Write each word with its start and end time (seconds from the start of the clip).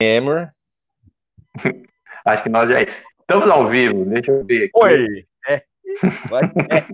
Hammer. 0.00 0.52
Acho 2.24 2.42
que 2.42 2.48
nós 2.48 2.68
já 2.68 2.82
estamos 2.82 3.50
ao 3.50 3.68
vivo. 3.68 4.04
Deixa 4.06 4.32
eu 4.32 4.44
ver 4.44 4.64
aqui. 4.64 4.70
Oi! 4.74 5.26
É. 5.48 5.54
é 5.54 5.64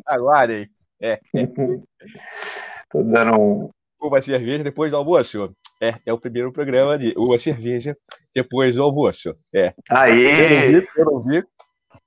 aguardem. 0.06 0.68
É. 1.00 1.12
é. 1.12 1.46
Tô 2.90 3.02
dando 3.02 3.40
um. 3.40 3.70
Uma 3.98 4.20
cerveja 4.20 4.62
depois 4.62 4.90
do 4.90 4.96
almoço. 4.98 5.52
É, 5.82 5.94
é 6.04 6.12
o 6.12 6.18
primeiro 6.18 6.52
programa 6.52 6.98
de 6.98 7.14
uma 7.16 7.38
cerveja 7.38 7.96
depois 8.34 8.76
do 8.76 8.82
almoço. 8.82 9.34
É. 9.54 9.72
Aí! 9.90 10.74
Eu 10.96 11.04
não 11.04 11.22
vi. 11.22 11.42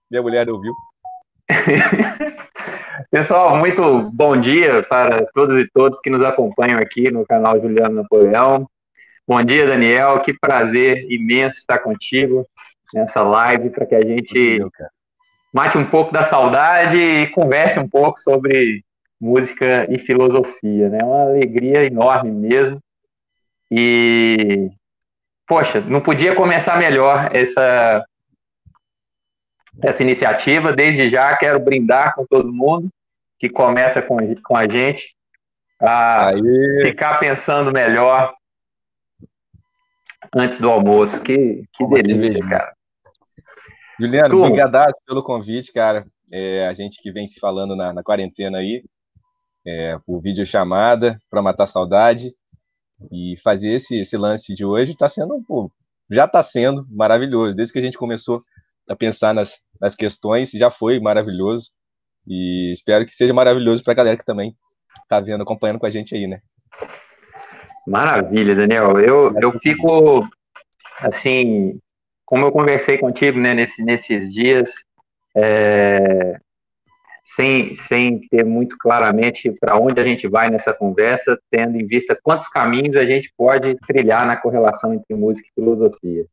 Minha 0.10 0.22
mulher 0.22 0.46
não 0.46 0.62
viu. 0.62 0.74
Pessoal, 3.12 3.58
muito 3.58 3.82
bom 4.14 4.40
dia 4.40 4.84
para 4.84 5.26
todos 5.34 5.58
e 5.58 5.68
todos 5.74 6.00
que 6.00 6.10
nos 6.10 6.24
acompanham 6.24 6.80
aqui 6.80 7.10
no 7.12 7.26
canal 7.26 7.60
Juliano 7.60 7.96
Napoleão. 7.96 8.70
Bom 9.30 9.43
dia, 9.43 9.68
Daniel. 9.68 10.21
Que 10.21 10.34
prazer 10.34 11.05
imenso 11.07 11.59
estar 11.59 11.78
contigo 11.78 12.48
nessa 12.92 13.21
live 13.21 13.70
para 13.70 13.86
que 13.86 13.93
a 13.93 14.04
gente 14.04 14.60
mate 15.54 15.78
um 15.78 15.86
pouco 15.86 16.11
da 16.11 16.24
saudade 16.24 16.97
e 16.97 17.28
converse 17.28 17.79
um 17.79 17.87
pouco 17.87 18.20
sobre 18.20 18.84
música 19.21 19.86
e 19.87 20.00
filosofia. 20.00 20.87
É 20.87 20.89
né? 20.89 21.04
uma 21.04 21.25
alegria 21.25 21.86
enorme 21.86 22.32
mesmo. 22.32 22.82
E, 23.70 24.71
poxa, 25.48 25.79
não 25.79 26.01
podia 26.01 26.34
começar 26.34 26.79
melhor 26.79 27.29
essa, 27.32 28.04
essa 29.79 30.01
iniciativa. 30.01 30.73
Desde 30.73 31.07
já 31.07 31.37
quero 31.37 31.59
brindar 31.59 32.16
com 32.16 32.25
todo 32.25 32.52
mundo 32.52 32.89
que 33.38 33.48
começa 33.48 34.02
com, 34.02 34.17
com 34.42 34.58
a 34.58 34.67
gente 34.67 35.14
a 35.80 36.31
ficar 36.81 37.20
pensando 37.20 37.72
melhor 37.72 38.34
antes 40.36 40.59
do 40.59 40.69
almoço. 40.69 41.22
Que, 41.22 41.64
que 41.73 41.88
delícia, 41.88 42.39
cara. 42.47 42.73
Juliano, 44.00 44.44
obrigado 44.44 44.94
pelo 45.06 45.23
convite, 45.23 45.73
cara. 45.73 46.06
É, 46.31 46.67
a 46.67 46.73
gente 46.73 47.02
que 47.02 47.11
vem 47.11 47.28
se 47.28 47.39
falando 47.39 47.76
na, 47.76 47.94
na 47.94 48.03
quarentena 48.03 48.59
aí, 48.59 48.84
é, 49.66 49.98
por 50.06 50.22
videochamada, 50.22 51.20
para 51.30 51.42
matar 51.42 51.67
saudade. 51.67 52.34
E 53.11 53.36
fazer 53.42 53.70
esse, 53.70 54.02
esse 54.02 54.17
lance 54.17 54.53
de 54.53 54.66
hoje 54.66 54.92
está 54.92 55.08
sendo, 55.08 55.42
pô, 55.48 55.72
já 56.09 56.26
está 56.26 56.44
sendo 56.44 56.86
maravilhoso. 56.89 57.56
Desde 57.56 57.72
que 57.72 57.80
a 57.80 57.81
gente 57.81 57.98
começou 57.98 58.44
a 58.89 58.95
pensar 58.95 59.33
nas, 59.33 59.59
nas 59.80 59.95
questões, 59.95 60.52
já 60.52 60.70
foi 60.70 61.00
maravilhoso. 61.00 61.72
E 62.28 62.72
espero 62.73 63.06
que 63.06 63.14
seja 63.14 63.33
maravilhoso 63.33 63.83
para 63.83 63.94
a 63.94 63.95
galera 63.95 64.17
que 64.17 64.26
também 64.26 64.56
está 65.04 65.20
vendo, 65.20 65.42
acompanhando 65.44 65.80
com 65.80 65.86
a 65.86 65.89
gente 65.89 66.14
aí, 66.16 66.28
né? 66.28 66.42
Maravilha, 67.88 68.56
Daniel. 68.56 69.00
Eu, 69.00 69.34
eu 69.40 69.52
fico, 69.54 70.28
assim, 71.02 71.80
como 72.26 72.46
eu 72.46 72.52
conversei 72.52 72.98
contigo 72.98 73.40
né, 73.40 73.54
nesse, 73.54 73.84
nesses 73.84 74.32
dias, 74.32 74.72
é, 75.36 76.40
sem, 77.26 77.76
sem 77.76 78.22
ter 78.28 78.44
muito 78.44 78.78
claramente 78.78 79.52
para 79.52 79.78
onde 79.78 80.00
a 80.02 80.04
gente 80.04 80.28
vai 80.28 80.50
nessa 80.50 80.74
conversa, 80.74 81.40
tendo 81.52 81.78
em 81.78 81.86
vista 81.86 82.18
quantos 82.22 82.48
caminhos 82.48 82.96
a 82.96 83.06
gente 83.06 83.32
pode 83.38 83.76
trilhar 83.88 84.26
na 84.26 84.40
correlação 84.40 84.94
entre 84.94 85.16
música 85.16 85.48
e 85.48 85.54
filosofia. 85.54 86.26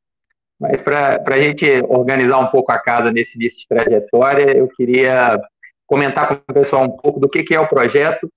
Mas 0.58 0.80
para 0.80 1.22
a 1.26 1.38
gente 1.38 1.66
organizar 1.88 2.38
um 2.38 2.46
pouco 2.46 2.72
a 2.72 2.78
casa 2.78 3.12
nesse 3.12 3.36
início 3.38 3.60
de 3.60 3.68
trajetória, 3.68 4.56
eu 4.56 4.68
queria 4.68 5.38
comentar 5.86 6.28
com 6.28 6.34
o 6.34 6.54
pessoal 6.54 6.84
um 6.84 6.96
pouco 6.96 7.20
do 7.20 7.28
que, 7.28 7.42
que 7.42 7.54
é 7.54 7.60
o 7.60 7.68
projeto, 7.68 8.28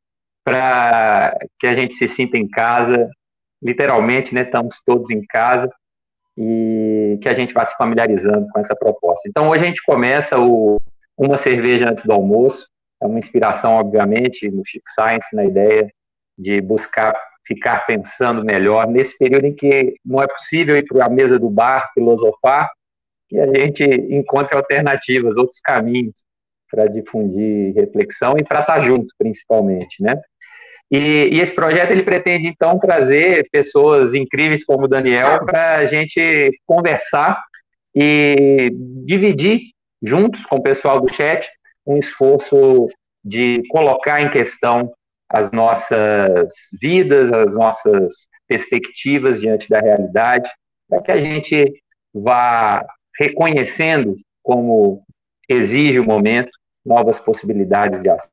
para 0.49 1.37
que 1.59 1.67
a 1.67 1.75
gente 1.75 1.93
se 1.93 2.07
sinta 2.07 2.35
em 2.35 2.47
casa, 2.47 3.07
literalmente, 3.61 4.33
né? 4.33 4.41
Estamos 4.41 4.81
todos 4.83 5.11
em 5.11 5.23
casa 5.27 5.69
e 6.35 7.19
que 7.21 7.29
a 7.29 7.33
gente 7.33 7.53
vá 7.53 7.63
se 7.63 7.75
familiarizando 7.77 8.47
com 8.51 8.59
essa 8.59 8.75
proposta. 8.75 9.29
Então, 9.29 9.49
hoje 9.49 9.61
a 9.61 9.65
gente 9.65 9.83
começa 9.83 10.39
o 10.39 10.81
Uma 11.15 11.37
Cerveja 11.37 11.89
Antes 11.89 12.05
do 12.05 12.13
Almoço, 12.13 12.67
é 13.01 13.05
uma 13.05 13.19
inspiração, 13.19 13.73
obviamente, 13.73 14.49
no 14.49 14.63
Chic 14.65 14.83
Science, 14.89 15.27
na 15.33 15.45
ideia 15.45 15.87
de 16.37 16.59
buscar 16.61 17.13
ficar 17.45 17.85
pensando 17.87 18.45
melhor 18.45 18.87
nesse 18.87 19.17
período 19.17 19.45
em 19.45 19.55
que 19.55 19.95
não 20.05 20.21
é 20.21 20.27
possível 20.27 20.77
ir 20.77 20.85
para 20.85 21.05
a 21.05 21.09
mesa 21.09 21.39
do 21.39 21.49
bar 21.49 21.89
filosofar, 21.95 22.69
que 23.27 23.39
a 23.39 23.47
gente 23.47 23.83
encontre 23.83 24.55
alternativas, 24.55 25.35
outros 25.35 25.59
caminhos 25.59 26.25
para 26.69 26.85
difundir 26.87 27.73
reflexão 27.73 28.37
e 28.37 28.43
para 28.43 28.61
estar 28.61 28.75
tá 28.75 28.81
junto, 28.81 29.07
principalmente, 29.17 30.03
né? 30.03 30.21
E, 30.91 31.29
e, 31.31 31.39
esse 31.39 31.53
projeto 31.53 31.91
ele 31.91 32.03
pretende 32.03 32.47
então 32.47 32.79
trazer 32.79 33.47
pessoas 33.51 34.13
incríveis 34.13 34.65
como 34.65 34.85
o 34.85 34.87
Daniel 34.87 35.45
para 35.45 35.77
a 35.77 35.85
gente 35.85 36.51
conversar 36.65 37.39
e 37.95 38.71
dividir 39.05 39.61
juntos 40.01 40.45
com 40.45 40.55
o 40.57 40.63
pessoal 40.63 40.99
do 40.99 41.13
chat 41.13 41.47
um 41.85 41.97
esforço 41.97 42.87
de 43.23 43.61
colocar 43.69 44.21
em 44.21 44.29
questão 44.29 44.91
as 45.29 45.51
nossas 45.51 46.47
vidas, 46.81 47.31
as 47.31 47.53
nossas 47.53 48.27
perspectivas 48.47 49.39
diante 49.39 49.69
da 49.69 49.79
realidade, 49.79 50.49
para 50.87 51.01
que 51.01 51.11
a 51.11 51.19
gente 51.19 51.71
vá 52.13 52.83
reconhecendo 53.17 54.15
como 54.41 55.03
exige 55.47 55.99
o 55.99 56.05
momento 56.05 56.49
novas 56.83 57.19
possibilidades 57.19 58.01
de 58.01 58.09
ação 58.09 58.31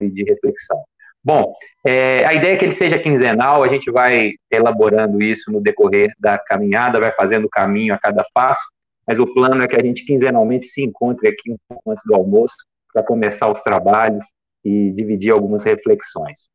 e 0.00 0.08
de 0.08 0.22
reflexão. 0.24 0.82
Bom, 1.24 1.54
é, 1.86 2.24
a 2.24 2.34
ideia 2.34 2.54
é 2.54 2.56
que 2.56 2.64
ele 2.64 2.72
seja 2.72 2.98
quinzenal, 2.98 3.62
a 3.62 3.68
gente 3.68 3.90
vai 3.90 4.32
elaborando 4.50 5.22
isso 5.22 5.52
no 5.52 5.60
decorrer 5.60 6.12
da 6.18 6.36
caminhada, 6.36 6.98
vai 6.98 7.12
fazendo 7.12 7.44
o 7.44 7.50
caminho 7.50 7.94
a 7.94 7.98
cada 7.98 8.24
passo, 8.34 8.62
mas 9.06 9.20
o 9.20 9.32
plano 9.32 9.62
é 9.62 9.68
que 9.68 9.76
a 9.76 9.82
gente 9.82 10.04
quinzenalmente 10.04 10.66
se 10.66 10.82
encontre 10.82 11.28
aqui 11.28 11.52
um 11.52 11.56
pouco 11.68 11.90
antes 11.90 12.04
do 12.04 12.14
almoço 12.14 12.56
para 12.92 13.04
começar 13.04 13.50
os 13.50 13.62
trabalhos 13.62 14.24
e 14.64 14.90
dividir 14.92 15.30
algumas 15.30 15.62
reflexões. 15.62 16.50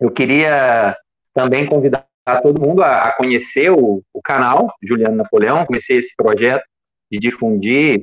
Eu 0.00 0.10
queria 0.10 0.96
também 1.32 1.66
convidar 1.66 2.06
todo 2.42 2.60
mundo 2.60 2.82
a, 2.82 3.00
a 3.00 3.12
conhecer 3.12 3.70
o, 3.70 4.02
o 4.12 4.22
canal 4.22 4.72
Juliano 4.82 5.16
Napoleão, 5.16 5.66
comecei 5.66 5.98
esse 5.98 6.14
projeto 6.16 6.64
de 7.10 7.18
difundir 7.18 8.02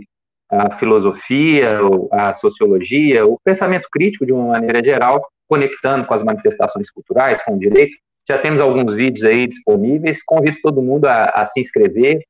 a 0.50 0.70
filosofia, 0.72 1.80
a 2.12 2.34
sociologia, 2.34 3.26
o 3.26 3.40
pensamento 3.42 3.88
crítico 3.90 4.26
de 4.26 4.34
uma 4.34 4.48
maneira 4.48 4.84
geral, 4.84 5.26
conectando 5.52 6.08
com 6.08 6.14
as 6.14 6.24
manifestações 6.24 6.90
culturais, 6.90 7.44
com 7.44 7.56
o 7.56 7.60
direito. 7.60 7.98
Já 8.26 8.38
temos 8.38 8.62
alguns 8.62 8.96
vídeos 8.96 9.26
aí 9.26 9.46
disponíveis. 9.46 10.24
Convido 10.24 10.56
todo 10.64 10.82
mundo 10.82 11.08
a, 11.08 11.26
a 11.26 11.44
se 11.44 11.60
inscrever, 11.60 12.22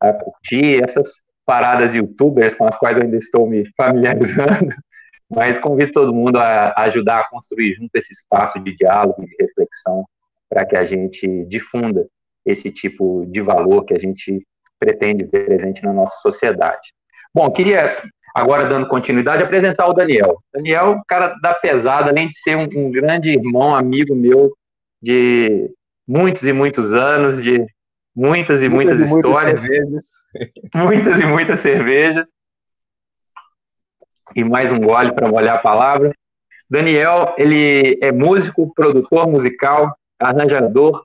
a 0.00 0.14
curtir 0.14 0.82
essas 0.82 1.22
paradas 1.44 1.94
youtubers 1.94 2.54
com 2.54 2.66
as 2.66 2.78
quais 2.78 2.96
eu 2.96 3.04
ainda 3.04 3.18
estou 3.18 3.46
me 3.46 3.70
familiarizando, 3.76 4.74
mas 5.28 5.58
convido 5.58 5.92
todo 5.92 6.14
mundo 6.14 6.38
a, 6.38 6.72
ajudar 6.84 7.20
a 7.20 7.28
construir 7.28 7.72
junto 7.72 7.90
esse 7.96 8.14
espaço 8.14 8.58
de 8.58 8.74
diálogo, 8.74 9.26
de 9.26 9.36
reflexão, 9.38 10.06
para 10.48 10.64
que 10.64 10.74
a 10.74 10.84
gente 10.84 11.44
difunda 11.48 12.06
esse 12.46 12.72
tipo 12.72 13.26
de 13.26 13.42
valor 13.42 13.84
que 13.84 13.92
a 13.92 13.98
gente 13.98 14.42
pretende 14.78 15.24
ver 15.24 15.44
presente 15.44 15.84
na 15.84 15.92
nossa 15.92 16.16
sociedade. 16.22 16.94
Bom, 17.34 17.50
queria 17.50 18.02
Agora, 18.34 18.66
dando 18.66 18.86
continuidade, 18.86 19.42
apresentar 19.42 19.88
o 19.88 19.92
Daniel. 19.92 20.38
Daniel, 20.52 21.00
cara 21.08 21.34
da 21.42 21.52
pesada, 21.52 22.10
além 22.10 22.28
de 22.28 22.38
ser 22.38 22.56
um, 22.56 22.68
um 22.74 22.90
grande 22.90 23.30
irmão, 23.30 23.74
amigo 23.74 24.14
meu 24.14 24.52
de 25.02 25.70
muitos 26.06 26.44
e 26.44 26.52
muitos 26.52 26.94
anos, 26.94 27.42
de 27.42 27.66
muitas 28.14 28.62
e 28.62 28.68
muitas, 28.68 28.98
muitas 28.98 29.16
histórias, 29.16 29.62
muitas, 29.62 30.04
muitas 30.74 31.20
e 31.20 31.26
muitas 31.26 31.60
cervejas. 31.60 32.28
E 34.36 34.44
mais 34.44 34.70
um 34.70 34.80
gole 34.80 35.12
para 35.12 35.28
molhar 35.28 35.56
a 35.56 35.62
palavra. 35.62 36.12
Daniel, 36.70 37.34
ele 37.36 37.98
é 38.00 38.12
músico, 38.12 38.72
produtor 38.74 39.28
musical, 39.28 39.92
arranjador, 40.20 41.02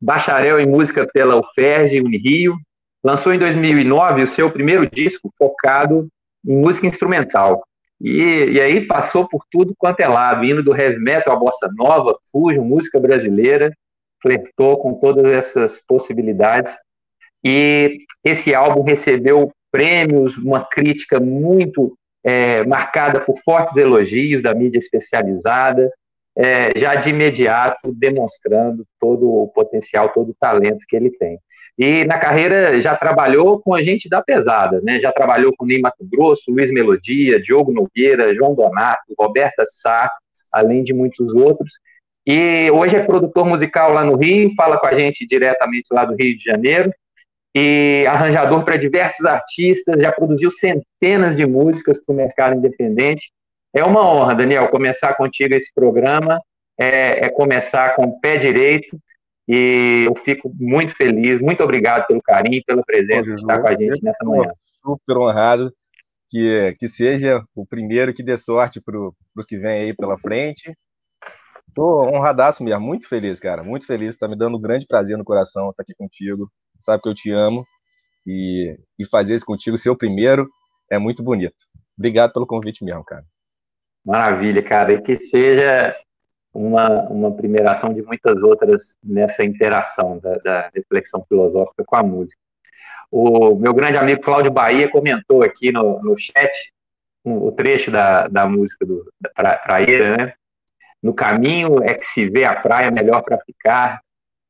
bacharel 0.00 0.58
em 0.58 0.66
música 0.66 1.06
pela 1.06 1.36
UFERJ, 1.36 2.00
Unirio. 2.00 2.56
Lançou 3.04 3.32
em 3.32 3.38
2009 3.38 4.22
o 4.22 4.26
seu 4.26 4.50
primeiro 4.50 4.90
disco 4.90 5.32
focado 5.38 6.08
música 6.54 6.86
instrumental. 6.86 7.62
E, 8.00 8.52
e 8.52 8.60
aí 8.60 8.86
passou 8.86 9.28
por 9.28 9.44
tudo 9.50 9.74
quanto 9.76 10.00
é 10.00 10.08
lado, 10.08 10.44
indo 10.44 10.62
do 10.62 10.76
heavy 10.76 10.98
metal 10.98 11.34
à 11.34 11.38
bossa 11.38 11.68
nova, 11.76 12.16
fusion, 12.30 12.64
música 12.64 12.98
brasileira, 13.00 13.72
flertou 14.22 14.78
com 14.78 14.94
todas 14.94 15.30
essas 15.30 15.84
possibilidades. 15.84 16.76
E 17.44 17.98
esse 18.24 18.54
álbum 18.54 18.82
recebeu 18.82 19.52
prêmios, 19.70 20.36
uma 20.36 20.64
crítica 20.64 21.20
muito 21.20 21.96
é, 22.24 22.64
marcada 22.64 23.20
por 23.20 23.38
fortes 23.44 23.76
elogios 23.76 24.42
da 24.42 24.54
mídia 24.54 24.78
especializada, 24.78 25.90
é, 26.36 26.78
já 26.78 26.94
de 26.94 27.10
imediato 27.10 27.92
demonstrando 27.92 28.86
todo 29.00 29.28
o 29.28 29.48
potencial, 29.48 30.10
todo 30.10 30.30
o 30.30 30.36
talento 30.38 30.84
que 30.88 30.96
ele 30.96 31.10
tem. 31.10 31.38
E 31.78 32.04
na 32.04 32.18
carreira 32.18 32.80
já 32.80 32.96
trabalhou 32.96 33.60
com 33.60 33.72
a 33.72 33.82
gente 33.82 34.08
da 34.08 34.20
pesada, 34.20 34.80
né? 34.82 34.98
Já 34.98 35.12
trabalhou 35.12 35.54
com 35.56 35.64
Ney 35.64 35.80
Mato 35.80 36.04
Grosso, 36.10 36.50
Luiz 36.50 36.72
Melodia, 36.72 37.40
Diogo 37.40 37.72
Nogueira, 37.72 38.34
João 38.34 38.52
Donato, 38.52 39.14
Roberta 39.16 39.64
Sá, 39.64 40.10
além 40.52 40.82
de 40.82 40.92
muitos 40.92 41.32
outros. 41.34 41.74
E 42.26 42.68
hoje 42.72 42.96
é 42.96 43.02
produtor 43.02 43.46
musical 43.46 43.92
lá 43.92 44.04
no 44.04 44.16
Rio, 44.16 44.52
fala 44.56 44.76
com 44.76 44.86
a 44.86 44.92
gente 44.92 45.24
diretamente 45.24 45.86
lá 45.92 46.04
do 46.04 46.16
Rio 46.16 46.36
de 46.36 46.44
Janeiro. 46.44 46.92
e 47.54 48.04
arranjador 48.06 48.62
para 48.64 48.76
diversos 48.76 49.24
artistas, 49.24 50.00
já 50.00 50.12
produziu 50.12 50.50
centenas 50.50 51.36
de 51.36 51.46
músicas 51.46 51.98
para 52.04 52.12
o 52.12 52.16
mercado 52.16 52.56
independente. 52.56 53.30
É 53.74 53.82
uma 53.82 54.06
honra, 54.06 54.34
Daniel, 54.34 54.68
começar 54.68 55.14
contigo 55.14 55.54
esse 55.54 55.72
programa, 55.74 56.40
é, 56.78 57.26
é 57.26 57.28
começar 57.30 57.96
com 57.96 58.04
o 58.04 58.20
pé 58.20 58.36
direito, 58.36 58.98
e 59.48 60.04
eu 60.06 60.14
fico 60.14 60.52
muito 60.60 60.94
feliz, 60.94 61.40
muito 61.40 61.62
obrigado 61.64 62.06
pelo 62.06 62.20
carinho, 62.20 62.62
pela 62.66 62.82
presença 62.84 63.34
de 63.34 63.40
estar 63.40 63.62
com 63.62 63.68
a 63.68 63.70
gente 63.70 64.02
nessa 64.02 64.24
manhã. 64.24 64.52
Super 64.82 65.16
honrado 65.16 65.72
que, 66.28 66.66
que 66.78 66.86
seja 66.86 67.42
o 67.54 67.66
primeiro 67.66 68.12
que 68.12 68.22
dê 68.22 68.36
sorte 68.36 68.80
para 68.80 68.94
os 68.98 69.46
que 69.46 69.56
vêm 69.56 69.84
aí 69.84 69.96
pela 69.96 70.18
frente. 70.18 70.76
Tô 71.74 72.02
honradaço 72.08 72.62
mesmo, 72.62 72.80
muito 72.80 73.08
feliz, 73.08 73.40
cara, 73.40 73.62
muito 73.62 73.86
feliz, 73.86 74.16
tá 74.16 74.28
me 74.28 74.36
dando 74.36 74.58
um 74.58 74.60
grande 74.60 74.86
prazer 74.86 75.16
no 75.16 75.24
coração 75.24 75.70
estar 75.70 75.82
aqui 75.82 75.94
contigo, 75.96 76.50
sabe 76.78 77.02
que 77.02 77.08
eu 77.08 77.14
te 77.14 77.30
amo, 77.30 77.64
e, 78.26 78.76
e 78.98 79.06
fazer 79.06 79.34
isso 79.34 79.46
contigo, 79.46 79.78
ser 79.78 79.90
o 79.90 79.96
primeiro, 79.96 80.46
é 80.90 80.98
muito 80.98 81.22
bonito. 81.22 81.56
Obrigado 81.96 82.32
pelo 82.32 82.46
convite 82.46 82.84
mesmo, 82.84 83.04
cara. 83.04 83.24
Maravilha, 84.04 84.62
cara, 84.62 84.92
e 84.92 85.02
que 85.02 85.16
seja 85.20 85.94
uma, 86.52 87.02
uma 87.08 87.34
primeira 87.34 87.72
ação 87.72 87.92
de 87.92 88.02
muitas 88.02 88.42
outras 88.42 88.96
nessa 89.02 89.44
interação 89.44 90.18
da, 90.18 90.36
da 90.38 90.70
reflexão 90.74 91.24
filosófica 91.28 91.84
com 91.84 91.96
a 91.96 92.02
música. 92.02 92.40
O 93.10 93.54
meu 93.54 93.72
grande 93.72 93.96
amigo 93.96 94.22
Cláudio 94.22 94.50
Bahia 94.50 94.90
comentou 94.90 95.42
aqui 95.42 95.72
no, 95.72 96.02
no 96.02 96.18
chat 96.18 96.72
o 97.24 97.52
trecho 97.52 97.90
da, 97.90 98.26
da 98.28 98.46
música 98.46 98.84
do, 98.86 99.10
da 99.20 99.30
pra, 99.30 99.56
Praia, 99.58 100.16
né? 100.16 100.32
No 101.02 101.14
caminho 101.14 101.82
é 101.82 101.94
que 101.94 102.04
se 102.04 102.28
vê 102.28 102.44
a 102.44 102.54
praia 102.54 102.90
melhor 102.90 103.22
para 103.22 103.38
ficar, 103.38 104.00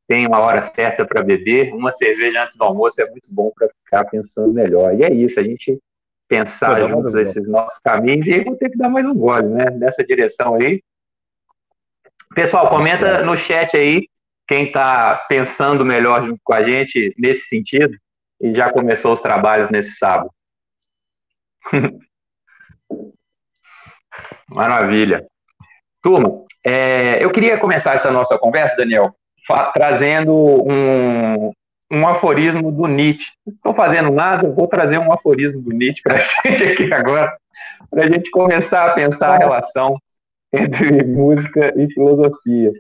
tem 0.07 0.27
uma 0.27 0.41
hora 0.41 0.63
certa 0.63 1.05
para 1.05 1.23
beber, 1.23 1.73
uma 1.75 1.93
cerveja 1.93 2.43
antes 2.43 2.57
do 2.57 2.65
almoço 2.65 3.01
é 3.03 3.11
muito 3.11 3.29
bom 3.33 3.53
para 3.55 3.69
ficar 3.85 4.05
pensando 4.05 4.53
melhor. 4.53 4.95
E 4.95 5.05
é 5.05 5.13
isso, 5.13 5.39
a 5.39 5.43
gente 5.43 5.79
pensar 6.27 6.81
Pô, 6.81 6.89
juntos 6.89 7.15
esses 7.15 7.49
nossos 7.49 7.79
caminhos 7.79 8.27
e 8.27 8.43
vou 8.43 8.57
ter 8.57 8.71
que 8.71 8.79
dar 8.79 8.89
mais 8.89 9.07
um 9.07 9.15
gole, 9.15 9.49
né? 9.49 9.71
Nessa 9.71 10.05
direção 10.05 10.55
aí. 10.55 10.83
Pessoal, 12.35 12.69
comenta 12.69 13.23
no 13.23 13.37
chat 13.37 13.77
aí 13.77 14.09
quem 14.47 14.67
está 14.67 15.17
pensando 15.29 15.85
melhor 15.85 16.25
junto 16.25 16.41
com 16.43 16.55
a 16.55 16.63
gente 16.63 17.15
nesse 17.19 17.49
sentido 17.49 17.97
e 18.41 18.55
já 18.55 18.73
começou 18.73 19.13
os 19.13 19.21
trabalhos 19.21 19.69
nesse 19.69 19.97
sábado. 19.97 20.31
Maravilha. 24.49 25.27
Turma, 26.03 26.45
é, 26.65 27.23
eu 27.23 27.31
queria 27.31 27.59
começar 27.59 27.95
essa 27.95 28.11
nossa 28.11 28.39
conversa, 28.39 28.77
Daniel, 28.77 29.15
trazendo 29.75 30.33
um, 30.35 31.53
um 31.93 32.07
aforismo 32.07 32.71
do 32.73 32.87
Nietzsche. 32.87 33.33
Não 33.47 33.55
estou 33.55 33.75
fazendo 33.75 34.11
nada, 34.11 34.51
vou 34.51 34.67
trazer 34.67 34.99
um 34.99 35.13
aforismo 35.13 35.61
do 35.61 35.71
Nietzsche 35.71 36.03
para 36.03 36.17
a 36.17 36.25
gente 36.49 36.65
aqui 36.65 36.93
agora, 36.93 37.37
para 37.91 38.05
a 38.05 38.11
gente 38.11 38.31
começar 38.31 38.87
a 38.87 38.95
pensar 38.95 39.35
a 39.35 39.39
relação 39.39 39.99
entre 40.53 41.05
música 41.07 41.73
e 41.77 41.93
filosofia. 41.93 42.73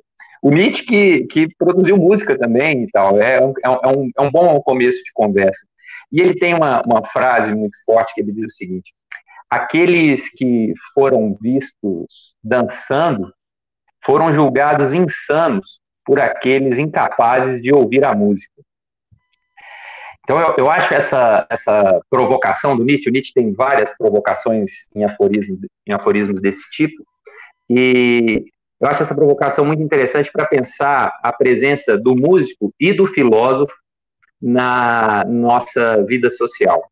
O 0.42 0.50
Nietzsche 0.50 0.84
que, 0.84 1.26
que 1.26 1.48
produziu 1.56 1.96
música 1.96 2.38
também 2.38 2.84
e 2.84 2.90
tal, 2.90 3.20
é, 3.20 3.36
é, 3.36 3.44
um, 3.44 3.52
é, 3.64 3.88
um, 3.88 4.10
é 4.16 4.22
um 4.22 4.30
bom 4.30 4.60
começo 4.60 5.02
de 5.02 5.12
conversa. 5.12 5.66
E 6.12 6.20
ele 6.20 6.38
tem 6.38 6.54
uma, 6.54 6.82
uma 6.82 7.04
frase 7.04 7.54
muito 7.54 7.76
forte 7.84 8.14
que 8.14 8.20
ele 8.20 8.32
diz 8.32 8.46
o 8.46 8.56
seguinte: 8.56 8.94
aqueles 9.50 10.28
que 10.30 10.72
foram 10.94 11.36
vistos 11.40 12.36
dançando 12.42 13.32
foram 14.04 14.32
julgados 14.32 14.94
insanos 14.94 15.80
por 16.04 16.20
aqueles 16.20 16.78
incapazes 16.78 17.60
de 17.60 17.72
ouvir 17.72 18.04
a 18.04 18.14
música. 18.14 18.62
Então, 20.22 20.38
eu, 20.40 20.54
eu 20.58 20.70
acho 20.70 20.92
essa, 20.92 21.46
essa 21.50 22.00
provocação 22.10 22.76
do 22.76 22.84
Nietzsche, 22.84 23.08
o 23.08 23.12
Nietzsche 23.12 23.32
tem 23.32 23.52
várias 23.52 23.96
provocações 23.96 24.86
em 24.94 25.04
aforismos, 25.04 25.58
em 25.86 25.92
aforismos 25.92 26.40
desse 26.40 26.70
tipo, 26.70 27.02
e 27.68 28.44
eu 28.80 28.88
acho 28.88 29.02
essa 29.02 29.14
provocação 29.14 29.64
muito 29.64 29.82
interessante 29.82 30.30
para 30.30 30.46
pensar 30.46 31.18
a 31.22 31.32
presença 31.32 31.98
do 31.98 32.14
músico 32.14 32.72
e 32.78 32.92
do 32.92 33.06
filósofo 33.06 33.74
na 34.40 35.24
nossa 35.24 36.04
vida 36.04 36.30
social. 36.30 36.88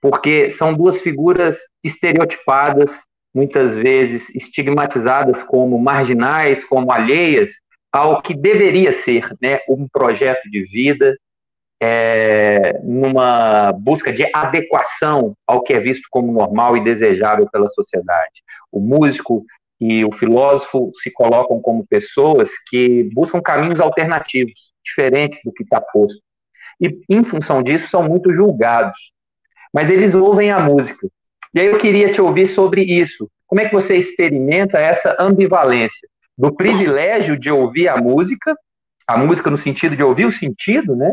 Porque 0.00 0.50
são 0.50 0.74
duas 0.74 1.00
figuras 1.00 1.60
estereotipadas, 1.82 3.02
muitas 3.34 3.74
vezes 3.74 4.28
estigmatizadas 4.34 5.42
como 5.42 5.78
marginais, 5.78 6.64
como 6.64 6.92
alheias 6.92 7.52
ao 7.90 8.20
que 8.20 8.34
deveria 8.34 8.92
ser 8.92 9.34
né, 9.40 9.60
um 9.68 9.86
projeto 9.86 10.48
de 10.50 10.62
vida, 10.64 11.16
é, 11.80 12.78
numa 12.82 13.72
busca 13.72 14.12
de 14.12 14.24
adequação 14.32 15.34
ao 15.46 15.62
que 15.62 15.72
é 15.72 15.80
visto 15.80 16.06
como 16.10 16.32
normal 16.32 16.76
e 16.76 16.84
desejável 16.84 17.48
pela 17.50 17.68
sociedade. 17.68 18.42
O 18.70 18.80
músico 18.80 19.44
e 19.84 20.04
o 20.04 20.12
filósofo 20.12 20.92
se 20.94 21.10
colocam 21.10 21.60
como 21.60 21.84
pessoas 21.84 22.52
que 22.70 23.10
buscam 23.12 23.42
caminhos 23.42 23.80
alternativos, 23.80 24.72
diferentes 24.84 25.40
do 25.44 25.52
que 25.52 25.64
está 25.64 25.80
posto. 25.80 26.22
E, 26.80 27.00
em 27.08 27.24
função 27.24 27.64
disso, 27.64 27.88
são 27.88 28.04
muito 28.04 28.32
julgados. 28.32 28.96
Mas 29.74 29.90
eles 29.90 30.14
ouvem 30.14 30.52
a 30.52 30.60
música. 30.60 31.08
E 31.52 31.58
aí 31.58 31.66
eu 31.66 31.78
queria 31.78 32.12
te 32.12 32.20
ouvir 32.20 32.46
sobre 32.46 32.82
isso. 32.82 33.28
Como 33.44 33.60
é 33.60 33.68
que 33.68 33.74
você 33.74 33.96
experimenta 33.96 34.78
essa 34.78 35.16
ambivalência 35.18 36.08
do 36.38 36.54
privilégio 36.54 37.36
de 37.36 37.50
ouvir 37.50 37.88
a 37.88 37.96
música, 37.96 38.54
a 39.08 39.18
música 39.18 39.50
no 39.50 39.58
sentido 39.58 39.96
de 39.96 40.02
ouvir 40.04 40.26
o 40.26 40.32
sentido, 40.32 40.94
né? 40.94 41.12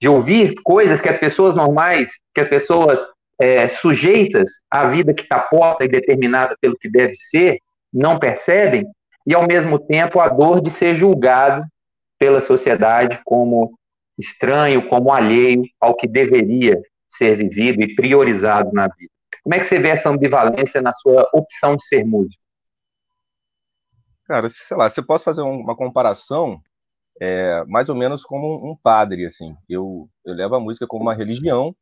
De 0.00 0.08
ouvir 0.08 0.54
coisas 0.64 1.02
que 1.02 1.08
as 1.10 1.18
pessoas 1.18 1.54
normais, 1.54 2.12
que 2.34 2.40
as 2.40 2.48
pessoas 2.48 3.06
é, 3.38 3.68
sujeitas 3.68 4.52
à 4.70 4.88
vida 4.88 5.12
que 5.12 5.24
está 5.24 5.38
posta 5.38 5.84
e 5.84 5.88
determinada 5.88 6.56
pelo 6.58 6.78
que 6.78 6.90
deve 6.90 7.14
ser, 7.14 7.58
não 7.96 8.18
percebem, 8.18 8.86
e 9.26 9.34
ao 9.34 9.46
mesmo 9.46 9.78
tempo 9.78 10.20
a 10.20 10.28
dor 10.28 10.60
de 10.60 10.70
ser 10.70 10.94
julgado 10.94 11.66
pela 12.18 12.40
sociedade 12.40 13.20
como 13.24 13.76
estranho, 14.18 14.88
como 14.88 15.12
alheio 15.12 15.62
ao 15.80 15.96
que 15.96 16.06
deveria 16.06 16.80
ser 17.08 17.36
vivido 17.36 17.82
e 17.82 17.94
priorizado 17.94 18.70
na 18.72 18.86
vida. 18.86 19.10
Como 19.42 19.54
é 19.54 19.58
que 19.58 19.64
você 19.64 19.78
vê 19.78 19.88
essa 19.88 20.10
ambivalência 20.10 20.80
na 20.82 20.92
sua 20.92 21.28
opção 21.32 21.76
de 21.76 21.86
ser 21.86 22.04
músico? 22.04 22.42
Cara, 24.24 24.48
sei 24.50 24.76
lá, 24.76 24.90
você 24.90 25.02
pode 25.02 25.22
fazer 25.22 25.42
uma 25.42 25.76
comparação 25.76 26.60
é, 27.20 27.64
mais 27.66 27.88
ou 27.88 27.94
menos 27.94 28.24
como 28.24 28.70
um 28.70 28.76
padre, 28.76 29.24
assim. 29.24 29.56
Eu, 29.68 30.08
eu 30.24 30.34
levo 30.34 30.56
a 30.56 30.60
música 30.60 30.86
como 30.86 31.02
uma 31.02 31.14
religião 31.14 31.74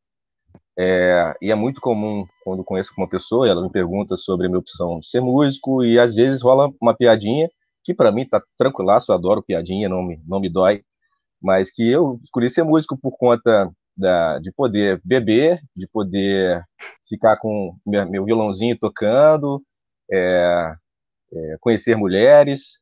é, 0.79 1.35
e 1.41 1.51
é 1.51 1.55
muito 1.55 1.81
comum 1.81 2.27
quando 2.43 2.65
conheço 2.65 2.93
uma 2.99 3.09
pessoa, 3.09 3.49
ela 3.49 3.63
me 3.63 3.71
pergunta 3.71 4.17
sobre 4.17 4.47
a 4.47 4.49
minha 4.49 4.59
opção 4.59 4.99
de 5.01 5.09
ser 5.09 5.21
músico 5.21 5.85
e 5.85 5.99
às 5.99 6.15
vezes 6.15 6.43
rola 6.43 6.71
uma 6.81 6.95
piadinha 6.95 7.49
que 7.85 7.95
para 7.95 8.11
mim 8.11 8.27
tá 8.27 8.43
tranquilaço, 8.57 9.13
eu 9.13 9.15
adoro 9.15 9.43
piadinha, 9.43 9.89
não 9.89 10.03
me, 10.03 10.21
não 10.27 10.41
me 10.41 10.49
dói, 10.49 10.83
mas 11.41 11.71
que 11.71 11.89
eu 11.89 12.19
escolhi 12.23 12.49
ser 12.49 12.65
músico 12.65 12.97
por 12.97 13.17
conta 13.17 13.71
da, 13.97 14.39
de 14.39 14.51
poder 14.53 15.01
beber, 15.05 15.61
de 15.77 15.87
poder 15.89 16.65
ficar 17.09 17.37
com 17.37 17.77
meu, 17.87 18.25
violãozinho 18.25 18.77
tocando, 18.79 19.63
é, 20.11 20.75
é, 21.33 21.57
conhecer 21.61 21.95
mulheres, 21.97 22.79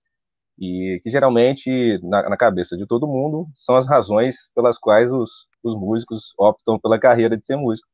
e 0.58 1.00
que 1.02 1.10
geralmente, 1.10 1.98
na, 2.02 2.30
na, 2.30 2.36
cabeça 2.36 2.76
de 2.76 2.86
todo 2.86 3.08
mundo, 3.08 3.48
são 3.54 3.74
as 3.74 3.88
razões 3.88 4.50
pelas 4.54 4.78
quais 4.78 5.12
os, 5.12 5.46
os 5.62 5.74
músicos 5.74 6.32
optam 6.38 6.78
pela 6.78 6.98
carreira 6.98 7.36
de 7.36 7.44
ser 7.44 7.56
músico. 7.56 7.88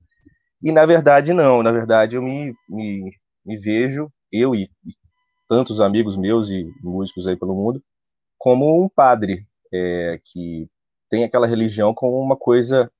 E 0.62 0.72
na 0.72 0.84
verdade, 0.86 1.32
não, 1.32 1.62
na 1.62 1.70
verdade, 1.70 2.16
eu 2.16 2.22
me, 2.22 2.52
me, 2.68 3.10
me 3.44 3.56
vejo, 3.56 4.10
eu 4.32 4.54
e, 4.54 4.64
e, 4.84 4.92
tantos 5.48 5.80
amigos 5.80 6.16
meus 6.16 6.50
e 6.50 6.66
músicos 6.82 7.26
aí 7.26 7.36
pelo 7.36 7.54
mundo, 7.54 7.82
como 8.36 8.82
um 8.82 8.88
padre 8.88 9.46
é, 9.72 10.20
que 10.24 10.68
tem 11.08 11.24
aquela 11.24 11.46
religião 11.46 11.94
como 11.94 12.20
uma 12.20 12.36
coisa 12.36 12.90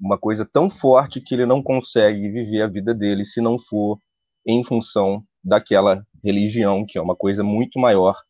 uma 0.00 0.18
coisa 0.18 0.44
tão 0.44 0.68
forte 0.68 1.20
que 1.20 1.34
ele 1.34 1.46
não 1.46 1.62
consegue 1.62 2.28
viver 2.28 2.62
a 2.62 2.66
vida 2.66 2.92
dele 2.92 3.24
se 3.24 3.40
não 3.40 3.58
for 3.58 3.98
em 4.46 4.64
função 4.64 5.22
daquela 5.42 6.04
religião, 6.22 6.84
que 6.86 6.98
é 6.98 7.00
uma 7.00 7.14
coisa 7.14 7.42
muito 7.44 7.78
maior 7.78 8.20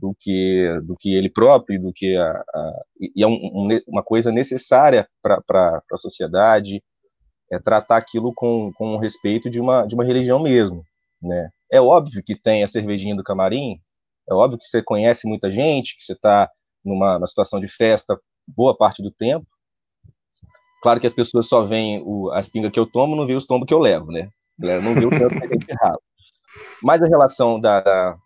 do 0.00 0.14
que 0.18 0.80
do 0.84 0.96
que 0.96 1.14
ele 1.14 1.28
próprio, 1.28 1.80
do 1.80 1.92
que 1.92 2.16
a, 2.16 2.30
a 2.32 2.82
e 2.98 3.22
é 3.22 3.26
um, 3.26 3.32
um, 3.32 3.80
uma 3.86 4.02
coisa 4.02 4.32
necessária 4.32 5.06
para 5.22 5.82
a 5.92 5.96
sociedade, 5.96 6.82
é 7.52 7.58
tratar 7.58 7.98
aquilo 7.98 8.32
com, 8.34 8.72
com 8.76 8.96
respeito 8.96 9.50
de 9.50 9.60
uma 9.60 9.86
de 9.86 9.94
uma 9.94 10.04
religião 10.04 10.40
mesmo, 10.40 10.82
né? 11.22 11.50
É 11.70 11.80
óbvio 11.80 12.22
que 12.24 12.34
tem 12.34 12.64
a 12.64 12.68
cervejinha 12.68 13.14
do 13.14 13.22
camarim, 13.22 13.78
é 14.28 14.34
óbvio 14.34 14.58
que 14.58 14.66
você 14.66 14.82
conhece 14.82 15.28
muita 15.28 15.50
gente, 15.50 15.96
que 15.96 16.02
você 16.02 16.14
está 16.14 16.50
numa, 16.84 17.14
numa 17.14 17.26
situação 17.26 17.60
de 17.60 17.68
festa 17.68 18.18
boa 18.48 18.76
parte 18.76 19.02
do 19.02 19.10
tempo. 19.10 19.46
Claro 20.82 20.98
que 20.98 21.06
as 21.06 21.12
pessoas 21.12 21.46
só 21.46 21.64
veem 21.64 22.02
o, 22.04 22.30
as 22.32 22.48
pingas 22.48 22.72
que 22.72 22.80
eu 22.80 22.86
tomo, 22.86 23.14
não 23.14 23.26
vê 23.26 23.34
os 23.34 23.46
tombos 23.46 23.66
que 23.66 23.74
eu 23.74 23.78
levo, 23.78 24.10
né? 24.10 24.30
Não 24.58 24.94
vê 24.94 25.06
o 25.06 25.10
tanto 25.10 25.38
que 25.38 25.44
a 25.44 25.46
gente 25.46 25.72
rala. 25.78 25.98
Mas 26.82 27.02
a 27.02 27.06
relação 27.06 27.60
da, 27.60 27.80
da 27.80 28.16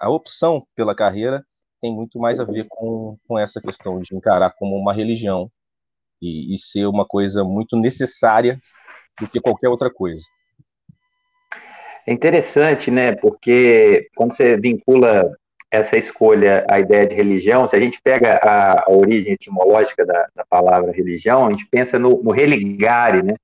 a 0.00 0.10
opção 0.10 0.66
pela 0.74 0.94
carreira 0.94 1.44
tem 1.80 1.92
muito 1.92 2.18
mais 2.18 2.38
a 2.38 2.44
ver 2.44 2.66
com, 2.68 3.16
com 3.26 3.38
essa 3.38 3.60
questão 3.60 3.98
de 3.98 4.14
encarar 4.14 4.52
como 4.52 4.76
uma 4.76 4.94
religião 4.94 5.50
e, 6.20 6.54
e 6.54 6.58
ser 6.58 6.86
uma 6.86 7.04
coisa 7.04 7.42
muito 7.42 7.76
necessária 7.76 8.56
do 9.20 9.28
que 9.28 9.40
qualquer 9.40 9.68
outra 9.68 9.92
coisa. 9.92 10.22
É 12.06 12.12
interessante, 12.12 12.90
né? 12.90 13.14
Porque 13.16 14.08
quando 14.16 14.32
você 14.32 14.56
vincula 14.56 15.30
essa 15.70 15.96
escolha 15.96 16.64
à 16.68 16.78
ideia 16.78 17.06
de 17.06 17.14
religião, 17.14 17.66
se 17.66 17.74
a 17.74 17.80
gente 17.80 18.00
pega 18.02 18.34
a, 18.42 18.84
a 18.86 18.92
origem 18.92 19.32
etimológica 19.32 20.04
da, 20.04 20.28
da, 20.34 20.44
palavra 20.44 20.92
religião, 20.92 21.46
a 21.46 21.52
gente 21.52 21.66
pensa 21.70 21.98
no, 21.98 22.22
no 22.22 22.30
religare, 22.30 23.22
né? 23.22 23.34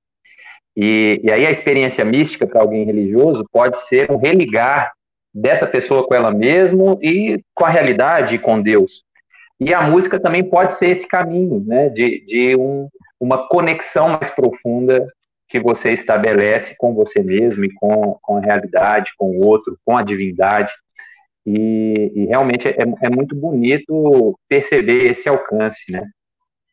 E, 0.77 1.19
e 1.23 1.31
aí 1.31 1.45
a 1.45 1.51
experiência 1.51 2.05
mística 2.05 2.45
para 2.45 2.61
alguém 2.61 2.85
religioso 2.85 3.43
pode 3.51 3.79
ser 3.79 4.11
um 4.11 4.17
religar 4.17 4.93
dessa 5.39 5.65
pessoa 5.65 6.05
com 6.05 6.13
ela 6.13 6.31
mesma 6.31 6.97
e 7.01 7.41
com 7.53 7.65
a 7.65 7.69
realidade, 7.69 8.37
com 8.39 8.61
Deus. 8.61 9.03
E 9.59 9.73
a 9.73 9.81
música 9.81 10.19
também 10.19 10.43
pode 10.43 10.73
ser 10.73 10.87
esse 10.87 11.07
caminho, 11.07 11.63
né, 11.65 11.89
de, 11.89 12.25
de 12.25 12.55
um, 12.55 12.87
uma 13.19 13.47
conexão 13.47 14.09
mais 14.09 14.29
profunda 14.29 15.05
que 15.47 15.59
você 15.59 15.91
estabelece 15.91 16.75
com 16.77 16.93
você 16.93 17.23
mesmo 17.23 17.65
e 17.65 17.73
com, 17.73 18.17
com 18.21 18.37
a 18.37 18.41
realidade, 18.41 19.11
com 19.17 19.31
o 19.31 19.47
outro, 19.47 19.77
com 19.83 19.97
a 19.97 20.03
divindade. 20.03 20.71
E, 21.45 22.11
e 22.15 22.25
realmente 22.27 22.67
é, 22.67 22.75
é, 22.77 23.09
muito 23.09 23.35
bonito 23.35 24.37
perceber 24.47 25.09
esse 25.09 25.27
alcance, 25.27 25.91
né? 25.91 26.01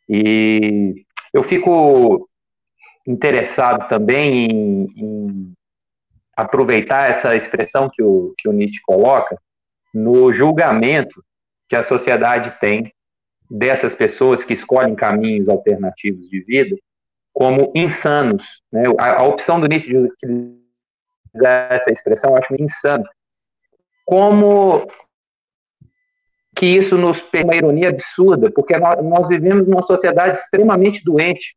E 0.09 0.95
eu 1.33 1.43
fico 1.43 2.29
interessado 3.07 3.89
também 3.89 4.51
em, 4.51 4.87
em 4.97 5.53
aproveitar 6.37 7.09
essa 7.09 7.35
expressão 7.35 7.89
que 7.91 8.03
o, 8.03 8.35
que 8.37 8.49
o 8.49 8.53
Nietzsche 8.53 8.81
coloca 8.83 9.39
no 9.95 10.33
julgamento 10.33 11.25
que 11.69 11.75
a 11.75 11.83
sociedade 11.83 12.53
tem 12.61 12.93
dessas 13.51 13.95
pessoas 13.95 14.45
que 14.45 14.53
escolhem 14.53 14.95
caminhos 14.95 15.49
alternativos 15.49 16.29
de 16.29 16.41
vida 16.43 16.77
como 17.33 17.73
insanos. 17.75 18.63
Né? 18.73 18.85
A, 18.99 19.21
a, 19.21 19.25
opção 19.25 19.61
do 19.61 19.67
Nietzsche 19.67 19.89
de 19.89 19.97
utilizar 19.97 21.73
essa 21.73 21.91
expressão 21.91 22.31
eu 22.31 22.37
acho 22.37 22.55
insano. 22.61 23.05
Como 24.05 24.87
que 26.55 26.67
isso 26.67 26.97
nos 26.97 27.21
tem 27.21 27.45
uma 27.45 27.55
ironia 27.55 27.91
absurda, 27.91 28.51
porque 28.51 28.77
nós, 28.79 29.05
nós 29.05 29.29
vivemos 29.29 29.69
numa 29.69 29.83
sociedade 29.83 30.39
extremamente 30.39 31.05
doente, 31.05 31.55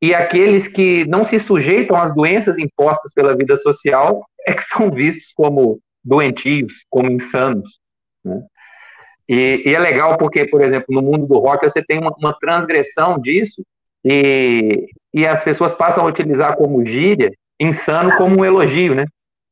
e 0.00 0.14
aqueles 0.14 0.68
que 0.68 1.04
não 1.06 1.24
se 1.24 1.38
sujeitam 1.38 1.96
às 1.96 2.14
doenças 2.14 2.58
impostas 2.58 3.12
pela 3.14 3.36
vida 3.36 3.56
social 3.56 4.24
é 4.46 4.52
que 4.52 4.62
são 4.62 4.90
vistos 4.90 5.32
como 5.34 5.80
doentios, 6.04 6.84
como 6.90 7.10
insanos. 7.10 7.78
Né? 8.24 8.42
E, 9.28 9.62
e, 9.66 9.74
é 9.74 9.78
legal 9.78 10.16
porque, 10.18 10.46
por 10.46 10.60
exemplo, 10.60 10.86
no 10.90 11.02
mundo 11.02 11.26
do 11.26 11.38
rock 11.38 11.68
você 11.68 11.82
tem 11.82 11.98
uma, 11.98 12.14
uma, 12.18 12.36
transgressão 12.38 13.18
disso 13.18 13.64
e, 14.04 14.86
e 15.12 15.26
as 15.26 15.42
pessoas 15.42 15.74
passam 15.74 16.04
a 16.04 16.08
utilizar 16.08 16.56
como 16.56 16.84
gíria 16.84 17.32
insano 17.58 18.16
como 18.16 18.38
um 18.38 18.44
elogio, 18.44 18.94
né? 18.94 19.06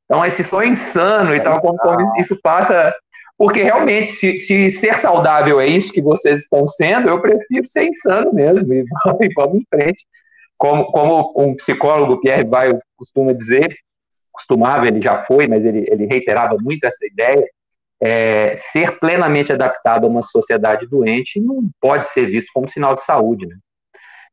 Então 0.04 0.24
esse 0.24 0.44
só 0.44 0.62
é 0.62 0.66
insano 0.66 1.34
e 1.34 1.40
tal, 1.40 1.60
como, 1.60 1.78
como 1.78 2.20
isso 2.20 2.38
passa 2.42 2.94
porque 3.36 3.62
realmente, 3.62 4.10
se, 4.10 4.38
se, 4.38 4.70
ser 4.70 4.94
saudável 4.94 5.60
é 5.60 5.66
isso 5.66 5.92
que 5.92 6.00
vocês 6.00 6.40
estão 6.40 6.68
sendo, 6.68 7.08
eu 7.08 7.20
prefiro 7.20 7.66
ser 7.66 7.88
insano 7.88 8.32
mesmo 8.32 8.72
e 8.72 8.84
e 9.20 9.34
vamos 9.34 9.56
em 9.56 9.66
frente. 9.68 10.06
Como, 10.56 10.86
como 10.86 11.32
um 11.36 11.54
psicólogo, 11.56 12.20
Pierre 12.20 12.44
Baio, 12.44 12.78
costuma 12.96 13.32
dizer, 13.32 13.74
costumava, 14.32 14.86
ele 14.86 15.00
já 15.00 15.24
foi, 15.24 15.46
mas 15.46 15.64
ele, 15.64 15.86
ele 15.88 16.06
reiterava 16.06 16.56
muito 16.60 16.84
essa 16.84 17.06
ideia, 17.06 17.46
é, 18.00 18.54
ser 18.56 18.98
plenamente 18.98 19.52
adaptado 19.52 20.06
a 20.06 20.10
uma 20.10 20.22
sociedade 20.22 20.86
doente 20.86 21.40
não 21.40 21.70
pode 21.80 22.06
ser 22.08 22.26
visto 22.26 22.50
como 22.52 22.68
sinal 22.68 22.94
de 22.94 23.02
saúde, 23.02 23.46
né? 23.46 23.56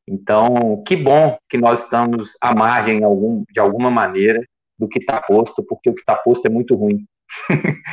Então, 0.08 0.84
que 0.86 0.96
bom 0.96 1.38
que 1.48 1.58
nós 1.58 1.84
estamos 1.84 2.36
à 2.42 2.54
margem 2.54 3.04
algum, 3.04 3.44
de 3.50 3.60
alguma 3.60 3.92
maneira 3.92 4.44
do 4.78 4.88
que 4.88 5.00
está 5.00 5.22
posto, 5.22 5.64
porque 5.64 5.90
o 5.90 5.94
que 5.94 6.02
está 6.02 6.16
posto 6.16 6.46
é 6.48 6.50
muito 6.50 6.76
ruim. 6.76 7.06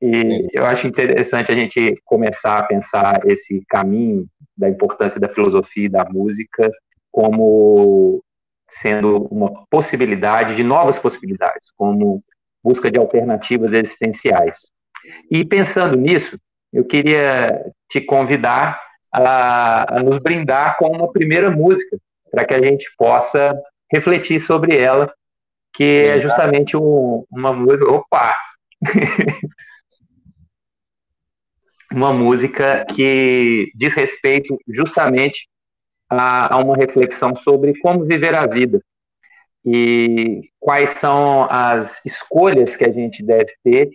e 0.00 0.48
eu 0.52 0.64
acho 0.64 0.88
interessante 0.88 1.52
a 1.52 1.54
gente 1.54 2.00
começar 2.04 2.58
a 2.58 2.62
pensar 2.64 3.20
esse 3.26 3.62
caminho 3.68 4.26
da 4.56 4.68
importância 4.68 5.20
da 5.20 5.28
filosofia 5.28 5.86
e 5.86 5.90
da 5.90 6.04
música 6.04 6.70
como 7.14 8.20
sendo 8.68 9.28
uma 9.30 9.64
possibilidade 9.70 10.56
de 10.56 10.64
novas 10.64 10.98
possibilidades, 10.98 11.70
como 11.76 12.18
busca 12.60 12.90
de 12.90 12.98
alternativas 12.98 13.72
existenciais. 13.72 14.72
E 15.30 15.44
pensando 15.44 15.96
nisso, 15.96 16.36
eu 16.72 16.84
queria 16.84 17.64
te 17.88 18.00
convidar 18.00 18.80
a, 19.12 19.98
a 19.98 20.02
nos 20.02 20.18
brindar 20.18 20.76
com 20.76 20.88
uma 20.88 21.12
primeira 21.12 21.52
música, 21.52 21.96
para 22.32 22.44
que 22.44 22.52
a 22.52 22.60
gente 22.60 22.90
possa 22.98 23.56
refletir 23.92 24.40
sobre 24.40 24.76
ela, 24.76 25.08
que 25.72 26.06
é 26.06 26.18
justamente 26.18 26.76
um, 26.76 27.24
uma 27.30 27.52
música. 27.52 27.88
Opa! 27.92 28.34
uma 31.92 32.12
música 32.12 32.84
que 32.92 33.70
diz 33.76 33.94
respeito 33.94 34.58
justamente 34.66 35.48
a, 36.18 36.54
a 36.54 36.58
uma 36.58 36.76
reflexão 36.76 37.34
sobre 37.34 37.78
como 37.80 38.04
viver 38.04 38.34
a 38.34 38.46
vida 38.46 38.80
e 39.64 40.50
quais 40.60 40.90
são 40.90 41.46
as 41.50 42.04
escolhas 42.04 42.76
que 42.76 42.84
a 42.84 42.92
gente 42.92 43.22
deve 43.22 43.52
ter 43.62 43.90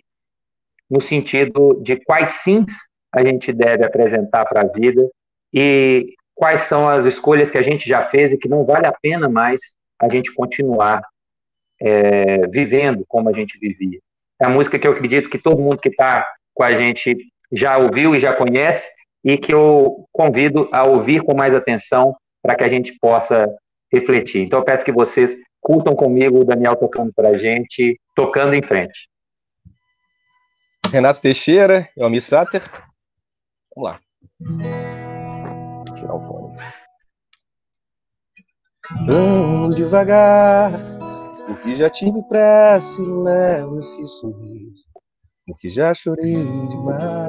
no 0.90 1.00
sentido 1.00 1.80
de 1.82 1.96
quais 1.96 2.28
sims 2.28 2.72
a 3.12 3.24
gente 3.24 3.52
deve 3.52 3.84
apresentar 3.84 4.44
para 4.46 4.62
a 4.62 4.66
vida 4.66 5.08
e 5.52 6.14
quais 6.34 6.60
são 6.60 6.88
as 6.88 7.04
escolhas 7.04 7.50
que 7.50 7.58
a 7.58 7.62
gente 7.62 7.88
já 7.88 8.04
fez 8.04 8.32
e 8.32 8.38
que 8.38 8.48
não 8.48 8.64
vale 8.64 8.86
a 8.86 8.92
pena 8.92 9.28
mais 9.28 9.74
a 10.00 10.08
gente 10.08 10.32
continuar 10.32 11.02
é, 11.80 12.46
vivendo 12.48 13.04
como 13.06 13.28
a 13.28 13.32
gente 13.32 13.58
vivia. 13.58 14.00
É 14.40 14.46
a 14.46 14.48
música 14.50 14.78
que 14.78 14.86
eu 14.86 14.92
acredito 14.92 15.28
que 15.28 15.38
todo 15.38 15.60
mundo 15.60 15.78
que 15.78 15.90
está 15.90 16.26
com 16.54 16.62
a 16.62 16.72
gente 16.72 17.16
já 17.52 17.76
ouviu 17.76 18.14
e 18.14 18.20
já 18.20 18.34
conhece, 18.34 18.88
e 19.24 19.36
que 19.36 19.52
eu 19.52 20.06
convido 20.12 20.68
a 20.72 20.84
ouvir 20.84 21.22
com 21.22 21.34
mais 21.34 21.54
atenção 21.54 22.16
para 22.42 22.54
que 22.54 22.64
a 22.64 22.68
gente 22.68 22.96
possa 22.98 23.46
refletir. 23.92 24.42
Então, 24.42 24.58
eu 24.58 24.64
peço 24.64 24.84
que 24.84 24.92
vocês 24.92 25.36
curtam 25.60 25.94
comigo 25.94 26.40
o 26.40 26.44
Daniel 26.44 26.76
tocando 26.76 27.12
para 27.12 27.30
a 27.30 27.36
gente, 27.36 28.00
tocando 28.14 28.54
em 28.54 28.62
frente. 28.62 29.08
Renato 30.90 31.20
Teixeira, 31.20 31.88
Elmi 31.96 32.20
Sater. 32.20 32.62
Vamos 33.74 33.90
lá. 33.90 34.00
Vou 35.86 35.94
tirar 35.96 36.14
o 36.14 36.20
fone. 36.20 36.56
Ando 39.08 39.74
devagar, 39.76 40.72
porque 41.46 41.76
já 41.76 41.88
tive 41.88 42.20
pressa 42.24 43.00
e 43.00 43.06
levo 43.06 43.78
esse 43.78 44.04
sorriso, 44.08 44.84
porque 45.46 45.68
já 45.68 45.94
chorei 45.94 46.34
demais. 46.34 47.28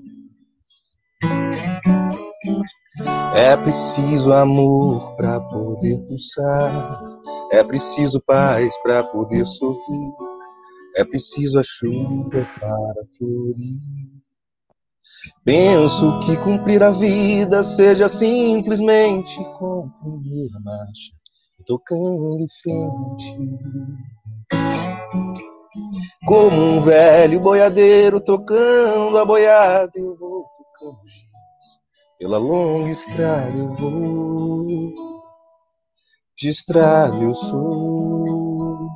é 3.33 3.55
preciso 3.55 4.33
amor 4.33 5.15
para 5.15 5.39
poder 5.39 5.99
pulsar, 6.05 7.01
é 7.51 7.63
preciso 7.63 8.21
paz 8.25 8.75
para 8.83 9.03
poder 9.03 9.45
sorrir, 9.45 10.13
é 10.97 11.05
preciso 11.05 11.59
a 11.59 11.63
chuva 11.63 12.45
para 12.59 13.03
florir. 13.17 13.79
Penso 15.45 16.19
que 16.21 16.35
cumprir 16.37 16.83
a 16.83 16.91
vida 16.91 17.63
seja 17.63 18.09
simplesmente 18.09 19.37
cumprir 19.57 20.49
a 20.55 20.59
marcha, 20.59 21.13
tocando 21.65 22.39
em 22.39 22.47
frente. 22.61 23.37
Como 26.27 26.57
um 26.57 26.81
velho 26.81 27.39
boiadeiro 27.39 28.19
tocando 28.19 29.17
a 29.17 29.25
boiada, 29.25 29.91
eu 29.95 30.17
vou 30.17 30.45
tocando 30.57 30.99
pela 32.21 32.37
longa 32.37 32.91
estrada 32.91 33.57
eu 33.57 33.73
vou, 33.73 34.93
de 36.37 36.49
estrada 36.49 37.17
eu 37.17 37.33
sou. 37.33 38.87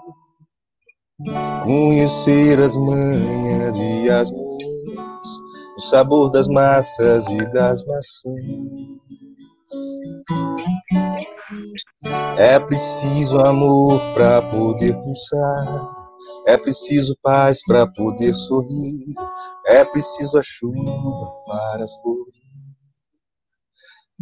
Conhecer 1.63 2.60
as 2.60 2.75
manhas 2.75 3.75
e 3.77 4.10
as 4.12 4.29
mãos, 4.32 5.27
o 5.75 5.82
sabor 5.82 6.29
das 6.29 6.48
massas 6.48 7.25
e 7.25 7.38
das 7.51 7.84
maçãs. 7.88 8.46
É 12.38 12.60
preciso 12.60 13.39
amor 13.39 14.00
para 14.13 14.44
poder 14.51 14.96
pulsar. 15.01 15.96
É 16.46 16.58
preciso 16.58 17.17
paz 17.24 17.60
para 17.65 17.88
poder 17.88 18.36
sorrir. 18.36 19.03
É 19.65 19.84
preciso 19.84 20.38
a 20.38 20.44
chuva 20.44 21.32
para 21.48 21.88
florir. 21.88 22.45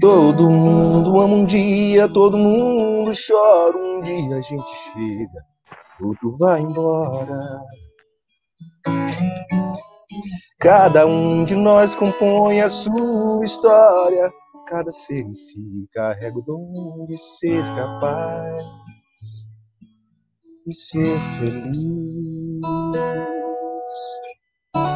Todo 0.02 0.50
mundo 0.50 1.20
ama 1.20 1.36
um 1.36 1.46
dia, 1.46 2.10
todo 2.10 2.36
mundo 2.38 3.12
chora. 3.16 3.78
Um 3.78 4.02
dia 4.02 4.38
a 4.38 4.42
gente 4.42 4.76
chega, 4.76 5.46
outro 6.02 6.36
vai 6.38 6.62
embora. 6.62 7.62
Cada 10.60 11.06
um 11.06 11.44
de 11.46 11.56
nós 11.56 11.94
compõe 11.94 12.62
a 12.62 12.70
sua 12.70 13.44
história. 13.44 14.32
Cada 14.68 14.92
ser 14.92 15.22
em 15.22 15.34
si 15.34 15.88
carrega 15.94 16.38
o 16.38 16.42
dom 16.42 17.06
de 17.06 17.18
ser 17.18 17.62
capaz 17.76 18.64
e 20.66 20.74
ser 20.74 21.20
feliz. 21.40 22.62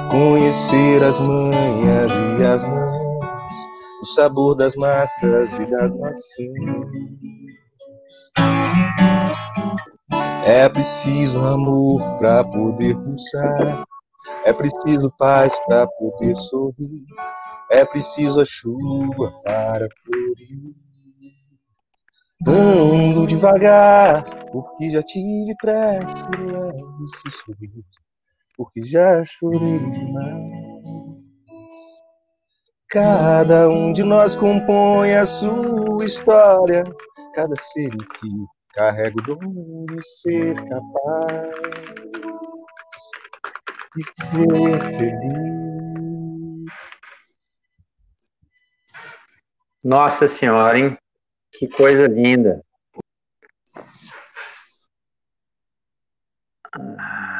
Conhecer 0.09 1.03
as 1.03 1.19
manhas 1.19 2.11
e 2.39 2.43
as 2.43 2.63
mães, 2.63 2.86
o 4.01 4.05
sabor 4.05 4.55
das 4.55 4.75
massas 4.75 5.53
e 5.53 5.65
das 5.65 5.91
maçãs. 5.91 7.07
É 10.45 10.69
preciso 10.69 11.39
amor 11.39 12.01
para 12.19 12.43
poder 12.43 12.95
pulsar. 12.95 13.85
É 14.45 14.53
preciso 14.53 15.11
paz 15.17 15.57
para 15.65 15.87
poder 15.87 16.35
sorrir. 16.37 17.03
É 17.71 17.85
preciso 17.85 18.39
a 18.39 18.45
chuva 18.45 19.31
para 19.43 19.87
florir. 20.03 20.75
Ando 22.47 23.25
devagar, 23.27 24.23
porque 24.51 24.89
já 24.89 25.01
tive 25.03 25.55
pressa. 25.59 26.29
Esse 27.03 27.37
sorriso, 27.43 27.83
porque 28.55 28.83
já 28.83 29.23
chorei 29.25 29.79
demais. 29.79 30.66
Cada 32.89 33.69
um 33.69 33.91
de 33.91 34.01
nós 34.01 34.33
compõe 34.33 35.13
a 35.13 35.25
sua 35.25 36.05
história. 36.05 36.85
Cada 37.35 37.53
ser 37.55 37.93
em 37.93 37.99
si 38.17 38.29
carrega 38.73 39.19
o 39.19 39.23
dom 39.23 39.85
de 39.87 40.01
ser 40.21 40.55
capaz 40.69 41.49
de 43.95 44.03
ser 44.25 44.79
feliz. 44.97 45.47
Nossa 49.83 50.29
Senhora, 50.29 50.79
hein? 50.79 50.97
Que 51.51 51.67
coisa 51.67 52.07
linda. 52.07 52.61
Ah. 56.73 57.36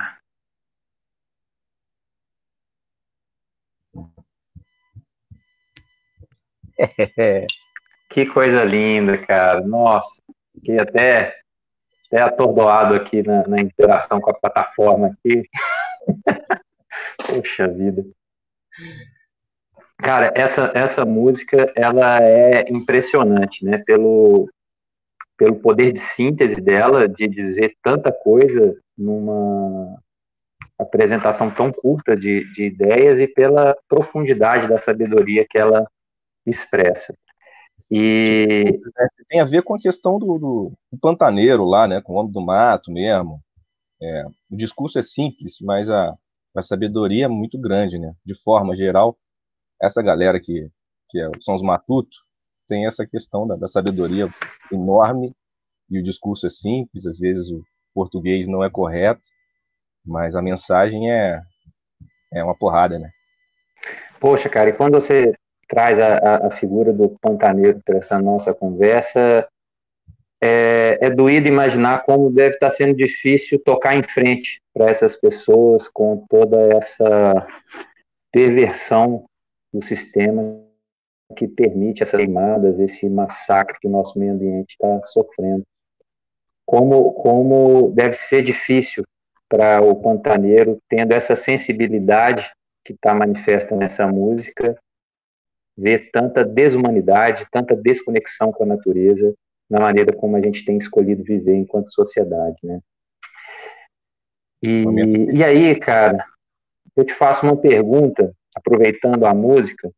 que 8.10 8.25
coisa 8.25 8.63
linda, 8.63 9.17
cara. 9.17 9.62
Nossa, 9.62 10.22
fiquei 10.55 10.79
até, 10.79 11.36
até 12.07 12.22
atordoado 12.22 12.96
aqui 12.96 13.24
na, 13.24 13.48
na 13.48 13.60
interação 13.60 14.19
com 14.19 14.29
a 14.29 14.34
plataforma 14.34 15.07
aqui. 15.07 15.43
Poxa 17.27 17.67
vida. 17.67 18.05
Cara, 19.98 20.31
essa, 20.36 20.72
essa 20.75 21.03
música, 21.03 21.72
ela 21.75 22.22
é 22.22 22.69
impressionante, 22.69 23.65
né? 23.65 23.81
Pelo, 23.86 24.48
pelo 25.36 25.55
poder 25.55 25.91
de 25.91 26.00
síntese 26.00 26.62
dela, 26.62 27.07
de 27.10 27.27
dizer 27.27 27.75
tanta 27.81 28.12
coisa 28.12 28.75
numa 28.98 30.00
apresentação 30.77 31.50
tão 31.50 31.72
curta 31.72 32.15
de, 32.15 32.51
de 32.53 32.65
ideias 32.65 33.19
e 33.19 33.28
pela 33.28 33.75
profundidade 33.88 34.67
da 34.67 34.78
sabedoria 34.78 35.45
que 35.49 35.58
ela 35.58 35.88
expressa. 36.49 37.15
E 37.89 38.79
tem 39.29 39.39
a 39.39 39.45
ver 39.45 39.63
com 39.63 39.75
a 39.75 39.79
questão 39.79 40.19
do, 40.19 40.38
do, 40.38 40.73
do 40.91 40.99
pantaneiro 40.99 41.63
lá, 41.63 41.88
né, 41.88 42.01
com 42.01 42.13
o 42.13 42.15
homem 42.17 42.31
do 42.31 42.41
mato 42.41 42.91
mesmo. 42.91 43.41
É, 44.01 44.25
o 44.51 44.55
discurso 44.55 44.99
é 44.99 45.01
simples, 45.01 45.57
mas 45.62 45.89
a, 45.89 46.15
a 46.55 46.62
sabedoria 46.62 47.25
é 47.25 47.29
muito 47.29 47.60
grande, 47.60 47.97
né? 47.97 48.13
De 48.25 48.36
forma 48.36 48.75
geral, 48.75 49.17
essa 49.81 50.01
galera 50.01 50.39
que, 50.39 50.69
que 51.10 51.19
é, 51.19 51.29
são 51.41 51.55
os 51.55 51.62
matutos 51.62 52.17
tem 52.67 52.86
essa 52.86 53.07
questão 53.07 53.47
da, 53.47 53.55
da, 53.55 53.67
sabedoria 53.67 54.27
enorme 54.71 55.33
e 55.89 55.99
o 55.99 56.03
discurso 56.03 56.45
é 56.45 56.49
simples, 56.49 57.05
às 57.05 57.17
vezes 57.17 57.49
o 57.49 57.63
português 57.93 58.47
não 58.47 58.63
é 58.63 58.69
correto, 58.69 59.21
mas 60.05 60.36
a 60.36 60.41
mensagem 60.41 61.10
é, 61.10 61.41
é 62.33 62.43
uma 62.43 62.57
porrada, 62.57 62.99
né? 62.99 63.10
Poxa, 64.19 64.49
cara, 64.49 64.69
e 64.69 64.75
quando 64.75 64.95
você 64.95 65.33
traz 65.67 65.99
a, 65.99 66.47
a 66.47 66.51
figura 66.51 66.93
do 66.93 67.10
pantaneiro 67.21 67.82
para 67.86 67.97
essa 67.97 68.19
nossa 68.19 68.53
conversa, 68.53 69.47
é, 70.41 70.97
é 71.01 71.10
doído 71.10 71.47
imaginar 71.47 72.03
como 72.03 72.32
deve 72.32 72.56
estar 72.56 72.69
sendo 72.69 72.95
difícil 72.95 73.60
tocar 73.60 73.95
em 73.95 74.03
frente 74.03 74.62
para 74.73 74.89
essas 74.89 75.15
pessoas 75.15 75.88
com 75.88 76.25
toda 76.30 76.58
essa 76.77 77.47
perversão 78.32 79.25
do 79.73 79.84
sistema 79.84 80.63
que 81.36 81.47
permite 81.47 82.03
essas 82.03 82.19
queimadas, 82.19 82.80
esse 82.80 83.10
massacre 83.10 83.77
que 83.80 83.88
o 83.88 83.91
nosso 83.91 84.17
meio 84.17 84.34
ambiente 84.34 84.71
está 84.71 85.01
sofrendo. 85.03 85.63
Como, 86.65 87.13
como 87.13 87.91
deve 87.95 88.15
ser 88.15 88.43
difícil 88.43 89.03
para 89.49 89.82
o 89.82 89.95
pantaneiro, 89.95 90.77
tendo 90.88 91.13
essa 91.13 91.36
sensibilidade 91.36 92.51
que 92.86 92.93
está 92.93 93.13
manifesta 93.13 93.75
nessa 93.75 94.08
música, 94.08 94.77
ver 95.77 96.09
tanta 96.11 96.43
desumanidade, 96.43 97.45
tanta 97.51 97.75
desconexão 97.75 98.51
com 98.51 98.63
a 98.63 98.67
natureza, 98.67 99.33
na 99.69 99.79
maneira 99.79 100.13
como 100.13 100.35
a 100.35 100.41
gente 100.41 100.65
tem 100.65 100.77
escolhido 100.77 101.23
viver 101.23 101.55
enquanto 101.55 101.93
sociedade, 101.93 102.57
né? 102.63 102.79
E, 104.63 104.83
e 105.35 105.43
aí, 105.43 105.75
cara, 105.75 106.25
eu 106.95 107.05
te 107.05 107.13
faço 107.13 107.45
uma 107.45 107.55
pergunta, 107.55 108.33
aproveitando 108.55 109.25
a 109.25 109.33
música, 109.33 109.91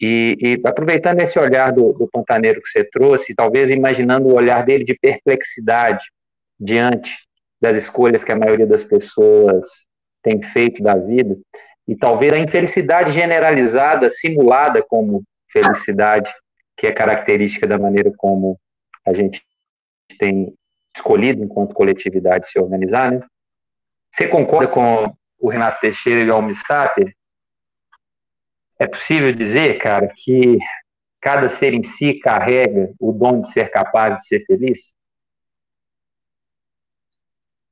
e, 0.00 0.36
e 0.40 0.60
aproveitando 0.64 1.20
esse 1.20 1.38
olhar 1.38 1.72
do, 1.72 1.92
do 1.92 2.08
pantaneiro 2.08 2.60
que 2.60 2.68
você 2.68 2.84
trouxe, 2.84 3.34
talvez 3.34 3.70
imaginando 3.70 4.28
o 4.28 4.34
olhar 4.34 4.64
dele 4.64 4.84
de 4.84 4.98
perplexidade 4.98 6.04
diante 6.58 7.14
das 7.60 7.76
escolhas 7.76 8.24
que 8.24 8.32
a 8.32 8.36
maioria 8.36 8.66
das 8.66 8.82
pessoas 8.82 9.66
tem 10.22 10.42
feito 10.42 10.82
da 10.82 10.96
vida, 10.96 11.36
e 11.86 11.94
talvez 11.96 12.32
a 12.32 12.38
infelicidade 12.38 13.12
generalizada, 13.12 14.08
simulada 14.08 14.82
como 14.82 15.22
felicidade, 15.48 16.32
que 16.76 16.86
é 16.86 16.92
característica 16.92 17.66
da 17.66 17.78
maneira 17.78 18.12
como 18.16 18.58
a 19.06 19.12
gente 19.12 19.42
tem 20.18 20.54
escolhido 20.94 21.42
enquanto 21.42 21.74
coletividade 21.74 22.48
se 22.48 22.58
organizar, 22.58 23.12
né? 23.12 23.20
Você 24.12 24.28
concorda 24.28 24.68
com 24.68 25.04
o 25.38 25.50
Renato 25.50 25.80
Teixeira 25.80 26.20
e 26.20 26.30
o 26.30 26.34
Almi 26.34 26.54
Sater? 26.54 27.14
É 28.78 28.86
possível 28.86 29.32
dizer, 29.32 29.78
cara, 29.78 30.08
que 30.08 30.58
cada 31.20 31.48
ser 31.48 31.74
em 31.74 31.82
si 31.82 32.18
carrega 32.20 32.92
o 33.00 33.12
dom 33.12 33.40
de 33.40 33.50
ser 33.50 33.70
capaz 33.70 34.16
de 34.16 34.26
ser 34.26 34.44
feliz? 34.46 34.94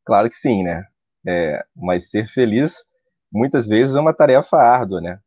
Claro 0.04 0.28
que 0.28 0.34
sim, 0.34 0.62
né? 0.62 0.84
É, 1.26 1.64
mas 1.76 2.10
ser 2.10 2.26
feliz 2.26 2.82
muitas 3.32 3.66
vezes 3.66 3.96
é 3.96 4.00
uma 4.00 4.14
tarefa 4.14 4.56
árdua, 4.56 5.00
né? 5.00 5.20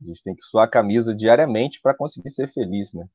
A 0.00 0.04
gente 0.04 0.22
tem 0.22 0.34
que 0.34 0.42
suar 0.42 0.66
a 0.66 0.70
camisa 0.70 1.14
diariamente 1.14 1.80
para 1.82 1.94
conseguir 1.94 2.30
ser 2.30 2.48
feliz, 2.48 2.94
né? 2.94 3.08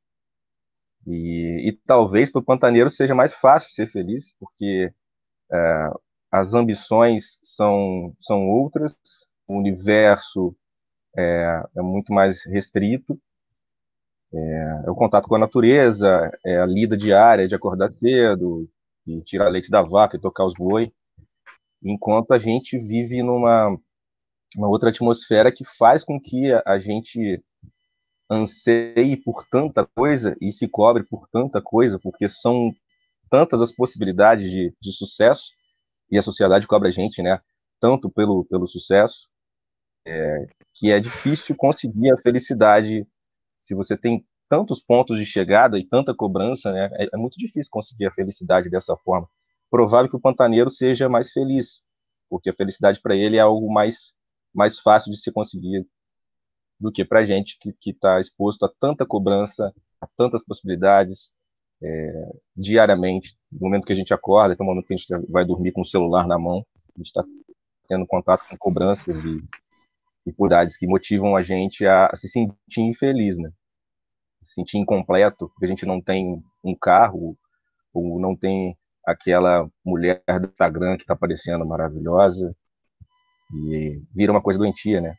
E, 1.05 1.69
e 1.69 1.71
talvez 1.85 2.31
para 2.31 2.39
o 2.39 2.43
pantaneiro 2.43 2.89
seja 2.89 3.13
mais 3.13 3.33
fácil 3.33 3.71
ser 3.71 3.87
feliz, 3.87 4.35
porque 4.39 4.93
é, 5.51 5.89
as 6.31 6.53
ambições 6.53 7.37
são, 7.43 8.15
são 8.19 8.49
outras, 8.49 8.97
o 9.47 9.57
universo 9.57 10.55
é, 11.15 11.63
é 11.75 11.81
muito 11.81 12.13
mais 12.13 12.43
restrito, 12.45 13.19
é, 14.33 14.83
é, 14.85 14.89
o 14.89 14.95
contato 14.95 15.27
com 15.27 15.35
a 15.35 15.39
natureza, 15.39 16.31
é 16.45 16.57
a 16.57 16.65
lida 16.65 16.97
diária 16.97 17.47
de 17.47 17.53
acordar 17.53 17.91
cedo, 17.91 18.67
e 19.05 19.21
tirar 19.21 19.49
leite 19.49 19.69
da 19.69 19.81
vaca 19.81 20.15
e 20.15 20.21
tocar 20.21 20.45
os 20.45 20.53
boi, 20.53 20.91
enquanto 21.83 22.31
a 22.31 22.39
gente 22.39 22.77
vive 22.77 23.21
numa 23.21 23.77
uma 24.57 24.67
outra 24.67 24.89
atmosfera 24.89 25.51
que 25.51 25.65
faz 25.65 26.03
com 26.03 26.19
que 26.19 26.51
a, 26.65 26.79
gente 26.79 27.43
anseie 28.29 29.17
por 29.17 29.45
tanta 29.49 29.85
coisa 29.95 30.35
e 30.41 30.51
se 30.51 30.67
cobre 30.67 31.03
por 31.03 31.27
tanta 31.29 31.61
coisa, 31.61 31.99
porque 31.99 32.27
são 32.27 32.71
tantas 33.29 33.61
as 33.61 33.71
possibilidades 33.71 34.49
de, 34.49 34.73
de 34.81 34.91
sucesso 34.91 35.51
e 36.09 36.17
a 36.17 36.21
sociedade 36.21 36.67
cobra 36.67 36.89
a 36.89 36.91
gente, 36.91 37.21
né? 37.21 37.39
Tanto 37.79 38.09
pelo, 38.09 38.45
pelo 38.45 38.67
sucesso, 38.67 39.27
é, 40.05 40.47
que 40.73 40.91
é 40.91 40.99
difícil 40.99 41.55
conseguir 41.55 42.11
a 42.11 42.17
felicidade 42.17 43.07
se 43.57 43.73
você 43.73 43.97
tem 43.97 44.25
tantos 44.49 44.79
pontos 44.79 45.17
de 45.17 45.25
chegada 45.25 45.79
e 45.79 45.87
tanta 45.87 46.13
cobrança, 46.13 46.71
né, 46.71 46.89
é, 46.93 47.07
é 47.13 47.17
muito 47.17 47.37
difícil 47.39 47.71
conseguir 47.71 48.05
a 48.05 48.11
felicidade 48.11 48.69
dessa 48.69 48.95
forma. 48.97 49.27
Provável 49.71 50.09
que 50.09 50.15
o 50.15 50.21
pantaneiro 50.21 50.69
seja 50.69 51.09
mais 51.09 51.31
feliz, 51.31 51.81
porque 52.29 52.49
a 52.49 52.53
felicidade 52.53 53.01
para 53.01 53.15
ele 53.15 53.37
é 53.37 53.39
algo 53.39 53.73
mais, 53.73 54.13
mais 54.53 54.79
fácil 54.79 55.11
de 55.11 55.19
se 55.19 55.31
conseguir 55.31 55.87
do 56.79 56.91
que 56.91 57.05
para 57.05 57.19
a 57.19 57.25
gente 57.25 57.57
que 57.57 57.89
está 57.89 58.19
exposto 58.19 58.65
a 58.65 58.71
tanta 58.79 59.05
cobrança, 59.05 59.73
a 60.01 60.07
tantas 60.17 60.43
possibilidades 60.43 61.29
é, 61.81 62.31
diariamente. 62.55 63.37
No 63.51 63.61
momento 63.61 63.85
que 63.85 63.93
a 63.93 63.95
gente 63.95 64.13
acorda, 64.13 64.53
até 64.53 64.63
o 64.63 64.65
momento 64.65 64.87
que 64.87 64.93
a 64.93 64.97
gente 64.97 65.07
vai 65.29 65.45
dormir 65.45 65.71
com 65.71 65.81
o 65.81 65.85
celular 65.85 66.27
na 66.27 66.37
mão, 66.37 66.65
a 66.95 66.99
gente 66.99 67.07
está 67.07 67.23
tendo 67.87 68.05
contato 68.05 68.47
com 68.49 68.57
cobranças 68.57 69.23
e 69.25 69.41
dificuldades 70.25 70.77
que 70.77 70.87
motivam 70.87 71.35
a 71.35 71.41
gente 71.41 71.85
a, 71.85 72.07
a 72.07 72.15
se 72.15 72.29
sentir 72.29 72.81
infeliz, 72.81 73.37
né? 73.37 73.51
Se 74.41 74.53
sentir 74.55 74.77
incompleto, 74.77 75.49
porque 75.49 75.65
a 75.65 75.67
gente 75.67 75.85
não 75.85 76.01
tem 76.01 76.43
um 76.63 76.75
carro, 76.75 77.37
ou 77.93 78.19
não 78.19 78.35
tem 78.35 78.77
aquela 79.05 79.69
mulher 79.85 80.23
do 80.27 80.47
Instagram 80.47 80.97
que 80.97 81.03
está 81.03 81.15
parecendo 81.15 81.65
maravilhosa, 81.65 82.55
e 83.51 84.01
vira 84.13 84.31
uma 84.31 84.41
coisa 84.41 84.59
doentia, 84.59 85.01
né? 85.01 85.15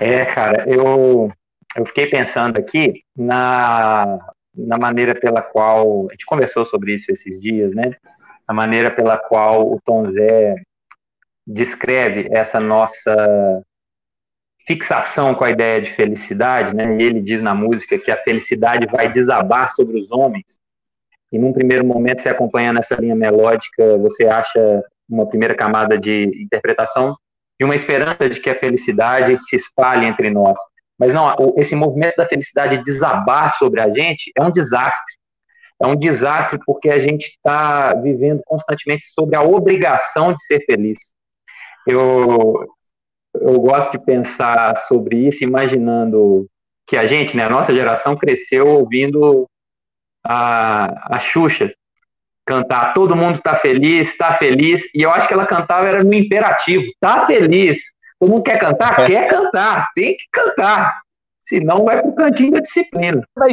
É, 0.00 0.24
cara, 0.24 0.68
eu, 0.68 1.30
eu 1.76 1.86
fiquei 1.86 2.08
pensando 2.08 2.58
aqui 2.58 3.04
na, 3.16 4.18
na 4.54 4.78
maneira 4.78 5.14
pela 5.14 5.40
qual. 5.40 6.08
A 6.08 6.12
gente 6.12 6.26
conversou 6.26 6.64
sobre 6.64 6.94
isso 6.94 7.10
esses 7.10 7.40
dias, 7.40 7.74
né? 7.74 7.94
A 8.48 8.52
maneira 8.52 8.90
pela 8.90 9.16
qual 9.16 9.72
o 9.72 9.80
Tom 9.84 10.06
Zé 10.06 10.56
descreve 11.46 12.28
essa 12.32 12.60
nossa 12.60 13.62
fixação 14.66 15.34
com 15.34 15.44
a 15.44 15.50
ideia 15.50 15.80
de 15.80 15.90
felicidade, 15.90 16.74
né? 16.74 16.96
E 16.96 17.02
ele 17.02 17.20
diz 17.20 17.42
na 17.42 17.54
música 17.54 17.98
que 17.98 18.10
a 18.10 18.16
felicidade 18.16 18.86
vai 18.86 19.12
desabar 19.12 19.70
sobre 19.70 20.00
os 20.00 20.10
homens. 20.10 20.60
E 21.32 21.38
num 21.38 21.52
primeiro 21.52 21.84
momento, 21.84 22.22
você 22.22 22.28
acompanhando 22.28 22.78
essa 22.78 22.94
linha 22.94 23.16
melódica, 23.16 23.96
você 23.98 24.26
acha 24.26 24.84
uma 25.08 25.28
primeira 25.28 25.54
camada 25.54 25.98
de 25.98 26.24
interpretação 26.42 27.14
e 27.60 27.64
uma 27.64 27.74
esperança 27.74 28.28
de 28.28 28.40
que 28.40 28.50
a 28.50 28.54
felicidade 28.54 29.38
se 29.38 29.56
espalhe 29.56 30.06
entre 30.06 30.30
nós. 30.30 30.58
Mas 30.98 31.12
não, 31.12 31.34
esse 31.56 31.74
movimento 31.74 32.16
da 32.16 32.26
felicidade 32.26 32.82
desabar 32.84 33.56
sobre 33.56 33.80
a 33.80 33.92
gente 33.92 34.30
é 34.36 34.42
um 34.42 34.52
desastre. 34.52 35.16
É 35.80 35.86
um 35.86 35.96
desastre 35.96 36.58
porque 36.64 36.90
a 36.90 36.98
gente 36.98 37.24
está 37.24 37.94
vivendo 37.94 38.40
constantemente 38.44 39.04
sobre 39.06 39.36
a 39.36 39.42
obrigação 39.42 40.32
de 40.32 40.44
ser 40.44 40.60
feliz. 40.64 41.12
Eu, 41.86 42.64
eu 43.34 43.60
gosto 43.60 43.92
de 43.92 44.04
pensar 44.04 44.76
sobre 44.76 45.26
isso, 45.26 45.42
imaginando 45.42 46.46
que 46.86 46.96
a 46.96 47.04
gente, 47.04 47.36
né, 47.36 47.44
a 47.44 47.50
nossa 47.50 47.74
geração, 47.74 48.16
cresceu 48.16 48.68
ouvindo 48.68 49.48
a, 50.24 51.16
a 51.16 51.18
Xuxa 51.18 51.72
cantar 52.46 52.92
Todo 52.92 53.16
mundo 53.16 53.40
tá 53.40 53.54
feliz, 53.56 54.16
tá 54.16 54.34
feliz, 54.34 54.88
e 54.94 55.02
eu 55.02 55.10
acho 55.10 55.28
que 55.28 55.34
ela 55.34 55.46
cantava 55.46 55.88
era 55.88 56.04
no 56.04 56.14
imperativo, 56.14 56.84
tá 57.00 57.26
feliz. 57.26 57.78
Todo 58.18 58.30
mundo 58.30 58.42
quer 58.42 58.58
cantar? 58.58 59.00
É. 59.00 59.06
Quer 59.06 59.28
cantar, 59.28 59.88
tem 59.94 60.16
que 60.16 60.24
cantar. 60.30 61.00
Senão 61.40 61.84
vai 61.84 62.00
pro 62.00 62.14
cantinho 62.14 62.52
da 62.52 62.60
disciplina. 62.60 63.22
Vai 63.36 63.50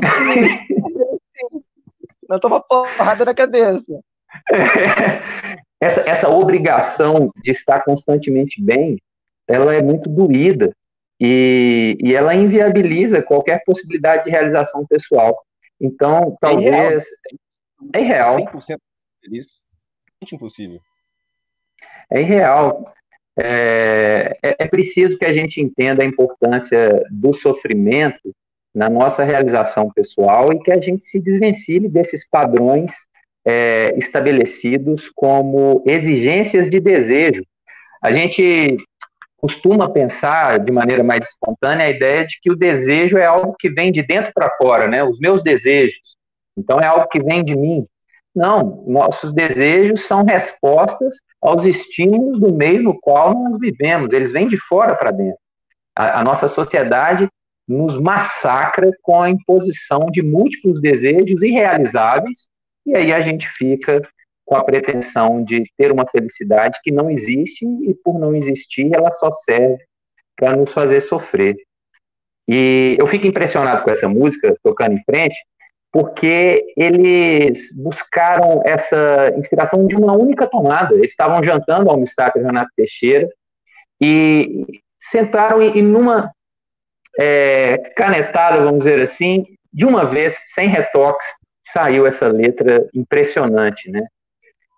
Senão 2.19 2.39
toma 2.39 2.62
porrada 2.62 3.25
na 3.25 3.34
cabeça. 3.34 3.99
É. 4.52 5.60
Essa, 5.82 6.12
essa 6.12 6.28
obrigação 6.28 7.32
de 7.41 7.52
estar 7.52 7.82
constantemente 7.86 8.62
bem, 8.62 8.97
ela 9.47 9.73
é 9.73 9.82
muito 9.82 10.10
doída 10.10 10.75
e, 11.17 11.97
e 12.02 12.13
ela 12.13 12.36
inviabiliza 12.36 13.23
qualquer 13.23 13.63
possibilidade 13.65 14.25
de 14.25 14.30
realização 14.30 14.86
pessoal. 14.86 15.41
Então, 15.80 16.38
talvez. 16.41 17.06
É 17.06 17.49
irreal. 17.96 18.39
É 18.39 18.46
100% 18.46 18.78
feliz. 19.24 19.63
É 20.22 20.36
impossível. 20.36 20.80
É 22.10 22.22
irreal. 22.22 22.94
É, 23.38 24.38
é, 24.44 24.56
é 24.60 24.68
preciso 24.68 25.18
que 25.18 25.26
a 25.26 25.32
gente 25.32 25.62
entenda 25.62 26.04
a 26.04 26.06
importância 26.06 27.04
do 27.10 27.34
sofrimento 27.34 28.36
na 28.74 28.89
nossa 28.89 29.24
realização 29.24 29.89
pessoal 29.92 30.52
e 30.52 30.60
que 30.62 30.72
a 30.72 30.80
gente 30.80 31.06
se 31.06 31.20
desvencilhe 31.20 31.88
desses 31.88 32.28
padrões 32.28 33.08
é, 33.46 33.98
estabelecidos 33.98 35.10
como 35.15 35.84
exigências 35.86 36.70
de 36.70 36.80
desejo. 36.80 37.44
A 38.04 38.12
gente 38.12 38.78
costuma 39.38 39.89
pensar 39.89 40.60
de 40.60 40.72
maneira 40.72 41.04
mais 41.04 41.30
espontânea 41.30 41.86
a 41.86 41.89
ideia 41.89 42.26
de 42.26 42.39
que 42.42 42.52
o 42.52 42.56
desejo 42.56 43.18
é 43.18 43.26
algo 43.26 43.56
que 43.58 43.70
vem 43.70 43.92
de 43.92 44.04
dentro 44.04 44.32
para 44.34 44.54
fora, 44.58 44.88
né? 44.88 45.04
Os 45.04 45.18
meus 45.18 45.42
desejos. 45.42 46.18
Então 46.60 46.80
é 46.80 46.86
algo 46.86 47.08
que 47.08 47.22
vem 47.22 47.43
de 47.43 47.56
mim. 47.56 47.86
Não, 48.36 48.84
nossos 48.88 49.34
desejos 49.34 50.02
são 50.02 50.24
respostas 50.24 51.15
aos 51.41 51.65
estímulos 51.65 52.39
do 52.39 52.54
meio 52.54 52.84
no 52.84 53.00
qual 53.00 53.34
nós 53.34 53.58
vivemos. 53.60 54.13
Eles 54.13 54.32
vêm 54.32 54.48
de 54.48 54.58
fora 54.58 54.95
para 54.95 55.12
dentro. 55.12 55.39
A, 55.95 56.19
a 56.19 56.24
nossa 56.24 56.48
sociedade 56.48 57.28
nos 57.67 57.98
massacra 57.98 58.89
com 59.02 59.22
a 59.22 59.30
imposição 59.30 60.08
de 60.12 60.22
múltiplos 60.22 60.82
desejos 60.82 61.43
irrealizáveis 61.43 62.50
e 62.86 62.95
aí 62.95 63.13
a 63.13 63.22
gente 63.22 63.48
fica 63.48 64.02
com 64.43 64.56
a 64.56 64.63
pretensão 64.63 65.43
de 65.43 65.63
ter 65.78 65.91
uma 65.91 66.08
felicidade 66.10 66.80
que 66.84 66.91
não 66.91 67.08
existe 67.08 67.63
e, 67.63 67.93
por 68.04 68.17
não 68.17 68.36
existir, 68.36 68.89
ela 68.91 69.12
só 69.12 69.30
serve 69.30 69.78
para 70.36 70.56
nos 70.56 70.72
fazer 70.72 71.00
sofrer. 71.02 71.56
E 72.48 72.98
eu 73.00 73.06
fico 73.06 73.28
impressionado 73.28 73.84
com 73.84 73.91
essa 73.91 74.10
música, 74.10 74.56
tocando 74.63 74.95
em 74.95 75.04
frente, 75.04 75.38
porque 75.91 76.67
eles 76.78 77.75
buscaram 77.75 78.62
essa 78.65 79.34
inspiração 79.38 79.88
de 79.88 79.95
uma 79.95 80.15
única 80.15 80.45
tomada. 80.45 80.93
Eles 80.93 81.12
estavam 81.12 81.43
jantando 81.43 81.89
ao 81.89 81.97
Mistário 81.97 82.43
Renato 82.43 82.69
Teixeira 82.75 83.28
e 83.99 84.65
sentaram 84.99 85.62
em 85.62 85.82
numa 85.82 86.30
é, 87.19 87.78
canetada, 87.95 88.63
vamos 88.63 88.80
dizer 88.80 89.02
assim, 89.02 89.45
de 89.73 89.86
uma 89.86 90.06
vez, 90.06 90.39
sem 90.45 90.67
retoques, 90.67 91.28
saiu 91.65 92.06
essa 92.06 92.28
letra 92.28 92.88
impressionante, 92.93 93.89
né? 93.89 94.06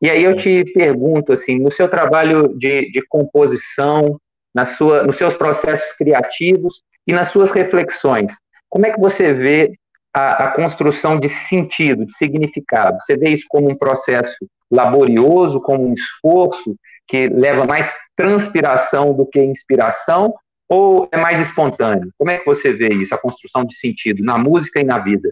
E 0.02 0.10
aí 0.10 0.24
eu 0.24 0.36
te 0.36 0.64
pergunto, 0.74 1.32
assim, 1.32 1.60
no 1.60 1.72
seu 1.72 1.88
trabalho 1.88 2.58
de, 2.58 2.90
de 2.90 3.06
composição, 3.08 4.20
na 4.54 4.66
sua, 4.66 5.04
nos 5.04 5.16
seus 5.16 5.36
processos 5.36 5.94
criativos 5.94 6.82
e 7.06 7.14
nas 7.14 7.30
suas 7.30 7.52
reflexões, 7.52 8.34
como 8.68 8.86
é 8.86 8.92
que 8.92 9.00
você 9.00 9.32
vê 9.32 9.74
a, 10.14 10.46
a, 10.46 10.54
construção 10.54 11.20
de 11.20 11.30
sentido, 11.30 12.06
de 12.06 12.16
significado? 12.16 12.98
Você 13.02 13.18
vê 13.18 13.30
isso 13.30 13.46
como 13.50 13.70
um 13.70 13.78
processo 13.78 14.38
laborioso, 14.70 15.62
como 15.62 15.88
um 15.88 15.94
esforço 15.94 16.76
que 17.08 17.28
leva 17.28 17.66
mais 17.66 17.94
transpiração 18.16 19.14
do 19.14 19.26
que 19.26 19.44
inspiração, 19.44 20.34
ou 20.70 21.08
é 21.12 21.18
mais 21.18 21.40
espontâneo? 21.40 22.12
Como 22.18 22.32
é 22.32 22.38
que 22.38 22.46
você 22.46 22.72
vê 22.72 22.90
isso, 22.90 23.14
a 23.14 23.18
construção 23.18 23.66
de 23.66 23.76
sentido 23.76 24.24
na 24.24 24.38
música 24.38 24.80
e 24.80 24.84
na 24.84 24.98
vida? 24.98 25.30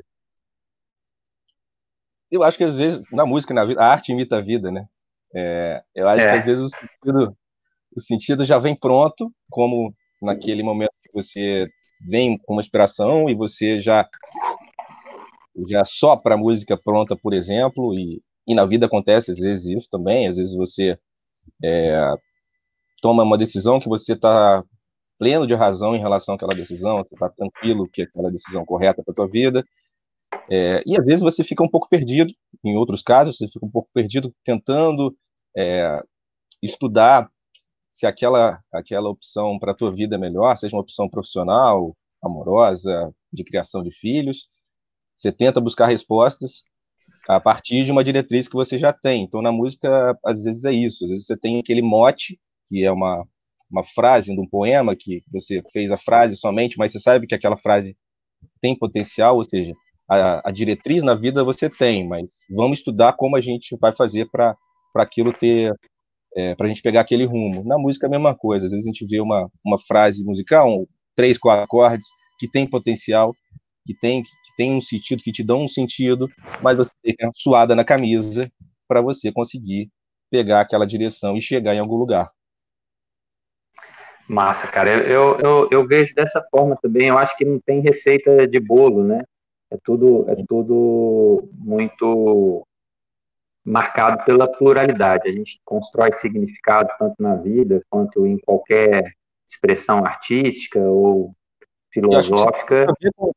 eu 2.31 2.43
acho 2.43 2.57
que 2.57 2.63
às 2.63 2.75
vezes, 2.75 3.03
na 3.11 3.25
música, 3.25 3.53
na 3.53 3.65
vida, 3.65 3.81
a 3.81 3.91
arte 3.91 4.11
imita 4.11 4.37
a 4.37 4.41
vida, 4.41 4.71
né? 4.71 4.85
É, 5.35 5.81
eu 5.95 6.07
acho 6.07 6.25
é. 6.25 6.31
que 6.31 6.37
às 6.39 6.45
vezes 6.45 6.63
o 6.63 6.69
sentido, 6.69 7.37
o 7.95 8.01
sentido 8.01 8.45
já 8.45 8.59
vem 8.59 8.75
pronto, 8.75 9.31
como 9.49 9.93
naquele 10.21 10.63
momento 10.63 10.91
que 11.01 11.11
você 11.13 11.67
vem 12.07 12.37
com 12.37 12.53
uma 12.53 12.61
inspiração 12.61 13.29
e 13.29 13.35
você 13.35 13.79
já 13.79 14.07
já 15.67 15.83
sopra 15.85 16.35
a 16.35 16.37
música 16.37 16.77
pronta, 16.77 17.15
por 17.15 17.33
exemplo, 17.33 17.93
e, 17.93 18.21
e 18.47 18.55
na 18.55 18.65
vida 18.65 18.85
acontece 18.85 19.31
às 19.31 19.39
vezes 19.39 19.65
isso 19.65 19.89
também, 19.89 20.27
às 20.27 20.37
vezes 20.37 20.55
você 20.55 20.97
é, 21.63 22.13
toma 23.01 23.23
uma 23.23 23.37
decisão 23.37 23.79
que 23.79 23.89
você 23.89 24.13
está 24.13 24.63
pleno 25.17 25.45
de 25.45 25.53
razão 25.53 25.95
em 25.95 25.99
relação 25.99 26.35
àquela 26.35 26.55
decisão, 26.55 27.01
está 27.01 27.29
tranquilo 27.29 27.89
que 27.89 28.03
é 28.03 28.05
aquela 28.05 28.31
decisão 28.31 28.65
correta 28.65 29.03
para 29.03 29.13
tua 29.13 29.27
vida, 29.27 29.63
é, 30.49 30.81
e 30.85 30.97
às 30.97 31.05
vezes 31.05 31.21
você 31.21 31.43
fica 31.43 31.63
um 31.63 31.69
pouco 31.69 31.89
perdido, 31.89 32.33
em 32.63 32.75
outros 32.75 33.01
casos, 33.01 33.37
você 33.37 33.47
fica 33.47 33.65
um 33.65 33.71
pouco 33.71 33.89
perdido 33.93 34.33
tentando 34.43 35.15
é, 35.57 36.01
estudar 36.61 37.29
se 37.91 38.05
aquela, 38.05 38.59
aquela 38.71 39.09
opção 39.09 39.59
para 39.59 39.71
a 39.71 39.75
tua 39.75 39.91
vida 39.91 40.15
é 40.15 40.19
melhor, 40.19 40.55
seja 40.57 40.75
uma 40.75 40.81
opção 40.81 41.09
profissional, 41.09 41.95
amorosa, 42.23 43.13
de 43.31 43.43
criação 43.43 43.83
de 43.83 43.91
filhos. 43.91 44.47
Você 45.19 45.33
tenta 45.33 45.59
buscar 45.59 45.87
respostas 45.87 46.63
a 47.27 47.41
partir 47.41 47.83
de 47.83 47.91
uma 47.91 48.05
diretriz 48.05 48.47
que 48.47 48.55
você 48.55 48.77
já 48.77 48.93
tem. 48.93 49.23
Então, 49.23 49.41
na 49.41 49.51
música, 49.51 50.17
às 50.25 50.45
vezes 50.45 50.63
é 50.63 50.71
isso. 50.71 51.03
Às 51.03 51.09
vezes 51.09 51.25
você 51.25 51.35
tem 51.35 51.59
aquele 51.59 51.81
mote, 51.81 52.39
que 52.65 52.85
é 52.85 52.91
uma, 52.91 53.25
uma 53.69 53.83
frase 53.83 54.33
de 54.33 54.39
um 54.39 54.47
poema, 54.47 54.95
que 54.95 55.21
você 55.29 55.61
fez 55.73 55.91
a 55.91 55.97
frase 55.97 56.37
somente, 56.37 56.77
mas 56.77 56.93
você 56.93 56.99
sabe 56.99 57.27
que 57.27 57.35
aquela 57.35 57.57
frase 57.57 57.97
tem 58.61 58.73
potencial, 58.77 59.35
ou 59.35 59.43
seja, 59.43 59.73
a, 60.09 60.47
a 60.47 60.51
diretriz 60.51 61.03
na 61.03 61.15
vida 61.15 61.43
você 61.43 61.69
tem, 61.69 62.07
mas 62.07 62.29
vamos 62.49 62.79
estudar 62.79 63.11
como 63.13 63.35
a 63.35 63.41
gente 63.41 63.75
vai 63.75 63.93
fazer 63.93 64.29
para 64.31 64.55
aquilo 64.95 65.33
ter, 65.33 65.73
é, 66.33 66.55
para 66.55 66.65
a 66.65 66.69
gente 66.69 66.81
pegar 66.81 67.01
aquele 67.01 67.25
rumo. 67.25 67.61
Na 67.65 67.77
música 67.77 68.05
é 68.05 68.07
a 68.07 68.11
mesma 68.11 68.33
coisa, 68.33 68.67
às 68.67 68.71
vezes 68.71 68.87
a 68.87 68.89
gente 68.89 69.05
vê 69.05 69.19
uma, 69.19 69.51
uma 69.65 69.77
frase 69.77 70.23
musical, 70.23 70.69
um, 70.69 70.87
três, 71.13 71.37
quatro 71.37 71.65
acordes, 71.65 72.07
que 72.39 72.49
tem 72.49 72.65
potencial, 72.65 73.35
que 73.89 73.93
tem, 73.95 74.21
que 74.21 74.55
tem 74.55 74.75
um 74.75 74.81
sentido, 74.81 75.23
que 75.23 75.31
te 75.31 75.43
dão 75.43 75.63
um 75.63 75.67
sentido, 75.67 76.29
mas 76.61 76.77
você 76.77 76.91
tem 77.03 77.15
que 77.15 77.29
suada 77.33 77.75
na 77.75 77.83
camisa 77.83 78.47
para 78.87 79.01
você 79.01 79.31
conseguir 79.31 79.89
pegar 80.29 80.61
aquela 80.61 80.85
direção 80.85 81.35
e 81.35 81.41
chegar 81.41 81.73
em 81.73 81.79
algum 81.79 81.95
lugar. 81.95 82.31
Massa, 84.27 84.67
cara. 84.67 84.91
Eu, 84.91 85.39
eu, 85.39 85.67
eu 85.71 85.87
vejo 85.87 86.13
dessa 86.13 86.39
forma 86.51 86.77
também. 86.79 87.07
Eu 87.07 87.17
acho 87.17 87.35
que 87.35 87.43
não 87.43 87.59
tem 87.59 87.81
receita 87.81 88.47
de 88.47 88.59
bolo, 88.59 89.03
né? 89.03 89.23
É 89.71 89.77
tudo, 89.83 90.23
é 90.27 90.35
tudo 90.47 91.49
muito 91.53 92.63
marcado 93.65 94.23
pela 94.23 94.47
pluralidade. 94.47 95.27
A 95.27 95.31
gente 95.31 95.59
constrói 95.65 96.11
significado 96.11 96.89
tanto 96.99 97.15
na 97.17 97.35
vida 97.35 97.81
quanto 97.89 98.27
em 98.27 98.37
qualquer 98.37 99.15
expressão 99.47 100.05
artística 100.05 100.79
ou 100.79 101.33
filosófica. 101.91 102.85
Com, 103.15 103.31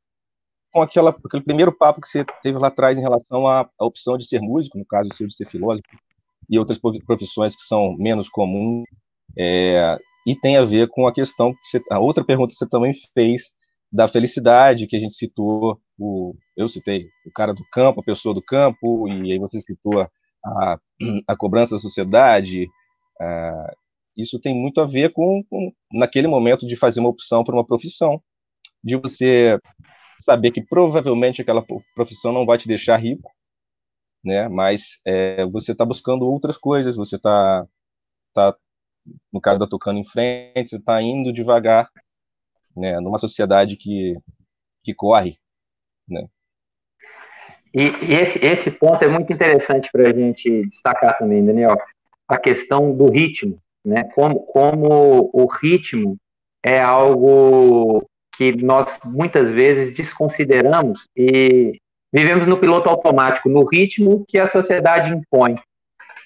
com 0.72 0.80
aquela, 0.80 1.10
aquele 1.10 1.42
primeiro 1.42 1.70
papo 1.70 2.00
que 2.00 2.08
você 2.08 2.24
teve 2.42 2.58
lá 2.58 2.68
atrás 2.68 2.98
em 2.98 3.02
relação 3.02 3.46
à, 3.46 3.68
à 3.78 3.84
opção 3.84 4.16
de 4.16 4.26
ser 4.26 4.40
músico, 4.40 4.78
no 4.78 4.86
caso 4.86 5.10
de 5.10 5.34
ser 5.34 5.46
filósofo, 5.46 5.86
e 6.48 6.58
outras 6.58 6.78
profissões 6.78 7.54
que 7.54 7.62
são 7.62 7.94
menos 7.96 8.28
comuns, 8.28 8.84
é, 9.38 9.98
e 10.26 10.34
tem 10.34 10.56
a 10.56 10.64
ver 10.64 10.88
com 10.88 11.06
a 11.06 11.12
questão, 11.12 11.52
que 11.52 11.68
você, 11.68 11.82
a 11.90 11.98
outra 11.98 12.24
pergunta 12.24 12.52
que 12.52 12.58
você 12.58 12.68
também 12.68 12.92
fez, 13.14 13.52
da 13.92 14.08
felicidade, 14.08 14.86
que 14.86 14.96
a 14.96 14.98
gente 14.98 15.14
citou, 15.14 15.78
o, 15.98 16.34
eu 16.56 16.66
citei 16.68 17.06
o 17.26 17.30
cara 17.32 17.52
do 17.52 17.62
campo, 17.70 18.00
a 18.00 18.04
pessoa 18.04 18.34
do 18.34 18.42
campo, 18.42 19.06
e 19.08 19.32
aí 19.32 19.38
você 19.38 19.60
citou 19.60 20.00
a, 20.00 20.78
a 21.28 21.36
cobrança 21.36 21.74
da 21.74 21.80
sociedade, 21.80 22.66
a, 23.20 23.74
isso 24.16 24.40
tem 24.40 24.54
muito 24.54 24.80
a 24.80 24.86
ver 24.86 25.12
com, 25.12 25.42
com, 25.48 25.72
naquele 25.92 26.28
momento 26.28 26.66
de 26.66 26.76
fazer 26.76 27.00
uma 27.00 27.10
opção 27.10 27.44
por 27.44 27.54
uma 27.54 27.66
profissão, 27.66 28.22
de 28.82 28.96
você 28.96 29.58
saber 30.22 30.50
que 30.50 30.64
provavelmente 30.64 31.42
aquela 31.42 31.64
profissão 31.94 32.32
não 32.32 32.46
vai 32.46 32.58
te 32.58 32.68
deixar 32.68 32.96
rico, 32.96 33.30
né? 34.24 34.48
Mas 34.48 35.00
é, 35.04 35.44
você 35.46 35.72
está 35.72 35.84
buscando 35.84 36.24
outras 36.26 36.56
coisas, 36.56 36.96
você 36.96 37.16
está 37.16 37.66
tá, 38.34 38.56
no 39.32 39.40
caso 39.40 39.58
da 39.58 39.66
tocando 39.66 39.98
em 39.98 40.04
frente, 40.04 40.70
você 40.70 40.76
está 40.76 41.02
indo 41.02 41.32
devagar, 41.32 41.88
né? 42.76 43.00
Numa 43.00 43.18
sociedade 43.18 43.76
que 43.76 44.16
que 44.84 44.94
corre, 44.94 45.38
né? 46.08 46.26
E, 47.74 47.82
e 48.04 48.14
esse 48.14 48.44
esse 48.44 48.70
ponto 48.72 49.02
é 49.04 49.08
muito 49.08 49.32
interessante 49.32 49.90
para 49.90 50.08
a 50.08 50.12
gente 50.12 50.66
destacar 50.66 51.18
também, 51.18 51.44
Daniel, 51.44 51.76
a 52.28 52.38
questão 52.38 52.94
do 52.94 53.10
ritmo, 53.10 53.58
né? 53.84 54.04
Como 54.14 54.40
como 54.46 55.30
o 55.32 55.46
ritmo 55.46 56.16
é 56.62 56.80
algo 56.80 58.08
que 58.36 58.52
nós 58.52 59.00
muitas 59.04 59.50
vezes 59.50 59.94
desconsideramos 59.94 61.08
e 61.16 61.78
vivemos 62.12 62.46
no 62.46 62.58
piloto 62.58 62.88
automático, 62.88 63.48
no 63.48 63.64
ritmo 63.64 64.24
que 64.26 64.38
a 64.38 64.46
sociedade 64.46 65.12
impõe. 65.12 65.56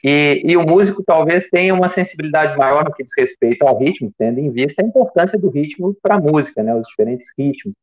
E, 0.04 0.42
e, 0.44 0.56
o 0.56 0.62
músico 0.62 1.02
talvez 1.04 1.46
tenha 1.46 1.74
uma 1.74 1.88
sensibilidade 1.88 2.56
maior 2.56 2.84
no 2.84 2.92
que 2.92 3.02
diz 3.02 3.12
respeito 3.16 3.66
ao 3.66 3.78
ritmo, 3.78 4.12
tendo 4.16 4.38
em 4.38 4.50
vista 4.50 4.82
a 4.82 4.84
importância 4.84 5.38
do 5.38 5.48
ritmo 5.48 5.96
para 6.02 6.16
a 6.16 6.20
música, 6.20 6.62
né, 6.62 6.74
os 6.74 6.86
diferentes 6.86 7.26
ritmos. 7.36 7.74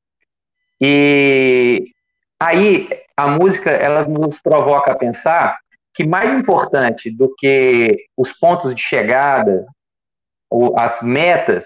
E 0.79 1.91
aí 2.39 2.87
a 3.17 3.27
música 3.27 3.71
ela 3.71 4.07
nos 4.07 4.39
provoca 4.39 4.91
a 4.91 4.95
pensar 4.95 5.57
que 5.93 6.05
mais 6.05 6.33
importante 6.33 7.11
do 7.11 7.33
que 7.35 8.05
os 8.17 8.31
pontos 8.31 8.73
de 8.73 8.81
chegada, 8.81 9.65
as 10.75 11.01
metas, 11.01 11.65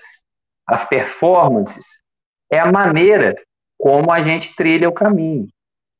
as 0.65 0.85
performances, 0.85 2.01
é 2.51 2.59
a 2.59 2.71
maneira 2.71 3.35
como 3.77 4.11
a 4.11 4.21
gente 4.21 4.55
trilha 4.55 4.89
o 4.89 4.93
caminho. 4.93 5.47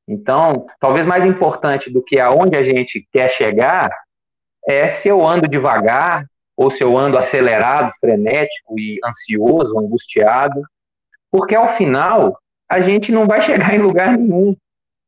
Então, 0.08 0.66
talvez 0.80 1.06
mais 1.06 1.26
importante 1.26 1.92
do 1.92 2.02
que 2.02 2.20
aonde 2.20 2.56
a 2.56 2.64
gente 2.64 3.06
quer 3.12 3.30
chegar 3.30 3.90
é 4.66 4.88
se 4.88 5.08
eu 5.08 5.26
ando 5.26 5.48
devagar 5.48 6.26
ou 6.56 6.72
se 6.72 6.84
eu 6.84 6.98
ando 6.98 7.18
acelerado, 7.18 7.92
frenético 8.00 8.80
e 8.80 9.00
ansioso, 9.06 9.78
angustiado, 9.78 10.62
porque 11.30 11.54
ao 11.54 11.76
final 11.76 12.40
a 12.70 12.80
gente 12.80 13.12
não 13.12 13.28
vai 13.28 13.42
chegar 13.44 13.76
em 13.76 13.80
lugar 13.80 14.18
nenhum. 14.18 14.56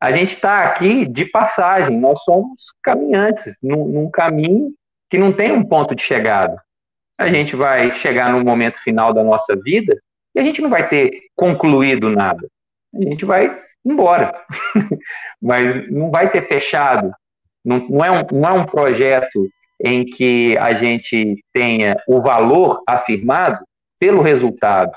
A 0.02 0.12
gente 0.12 0.36
está 0.36 0.60
aqui 0.60 1.06
de 1.06 1.26
passagem, 1.26 1.98
nós 1.98 2.22
somos 2.24 2.74
caminhantes 2.84 3.58
num, 3.62 3.86
num 3.86 4.10
caminho 4.10 4.74
que 5.10 5.18
não 5.18 5.34
tem 5.34 5.52
um 5.52 5.64
ponto 5.64 5.96
de 5.96 6.02
chegada. 6.02 6.62
A 7.18 7.28
gente 7.28 7.56
vai 7.56 7.92
chegar 7.92 8.32
no 8.32 8.44
momento 8.44 8.78
final 8.82 9.14
da 9.14 9.24
nossa 9.24 9.58
vida 9.58 10.00
e 10.36 10.40
a 10.40 10.44
gente 10.44 10.62
não 10.62 10.70
vai 10.70 10.88
ter 10.88 11.12
concluído 11.36 12.10
nada. 12.10 12.48
A 12.94 13.04
gente 13.04 13.26
vai 13.26 13.56
embora. 13.86 14.34
Mas 15.42 15.90
não 15.90 16.12
vai 16.12 16.32
ter 16.32 16.42
fechado. 16.42 17.12
Não, 17.64 17.80
não, 17.90 18.06
é 18.06 18.12
um, 18.12 18.26
não 18.32 18.50
é 18.50 18.54
um 18.54 18.66
projeto 18.66 19.48
em 19.82 20.06
que 20.06 20.58
a 20.58 20.74
gente 20.74 21.44
tenha 21.54 21.96
o 22.08 22.22
valor 22.22 22.82
afirmado 22.88 23.64
pelo 24.00 24.22
resultado, 24.22 24.92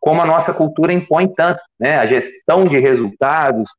como 0.00 0.20
a 0.20 0.26
nossa 0.26 0.52
cultura 0.52 0.92
impõe 0.92 1.32
tanto, 1.34 1.60
né? 1.78 1.96
A 1.96 2.06
gestão 2.06 2.66
de 2.66 2.78
resultados, 2.78 3.70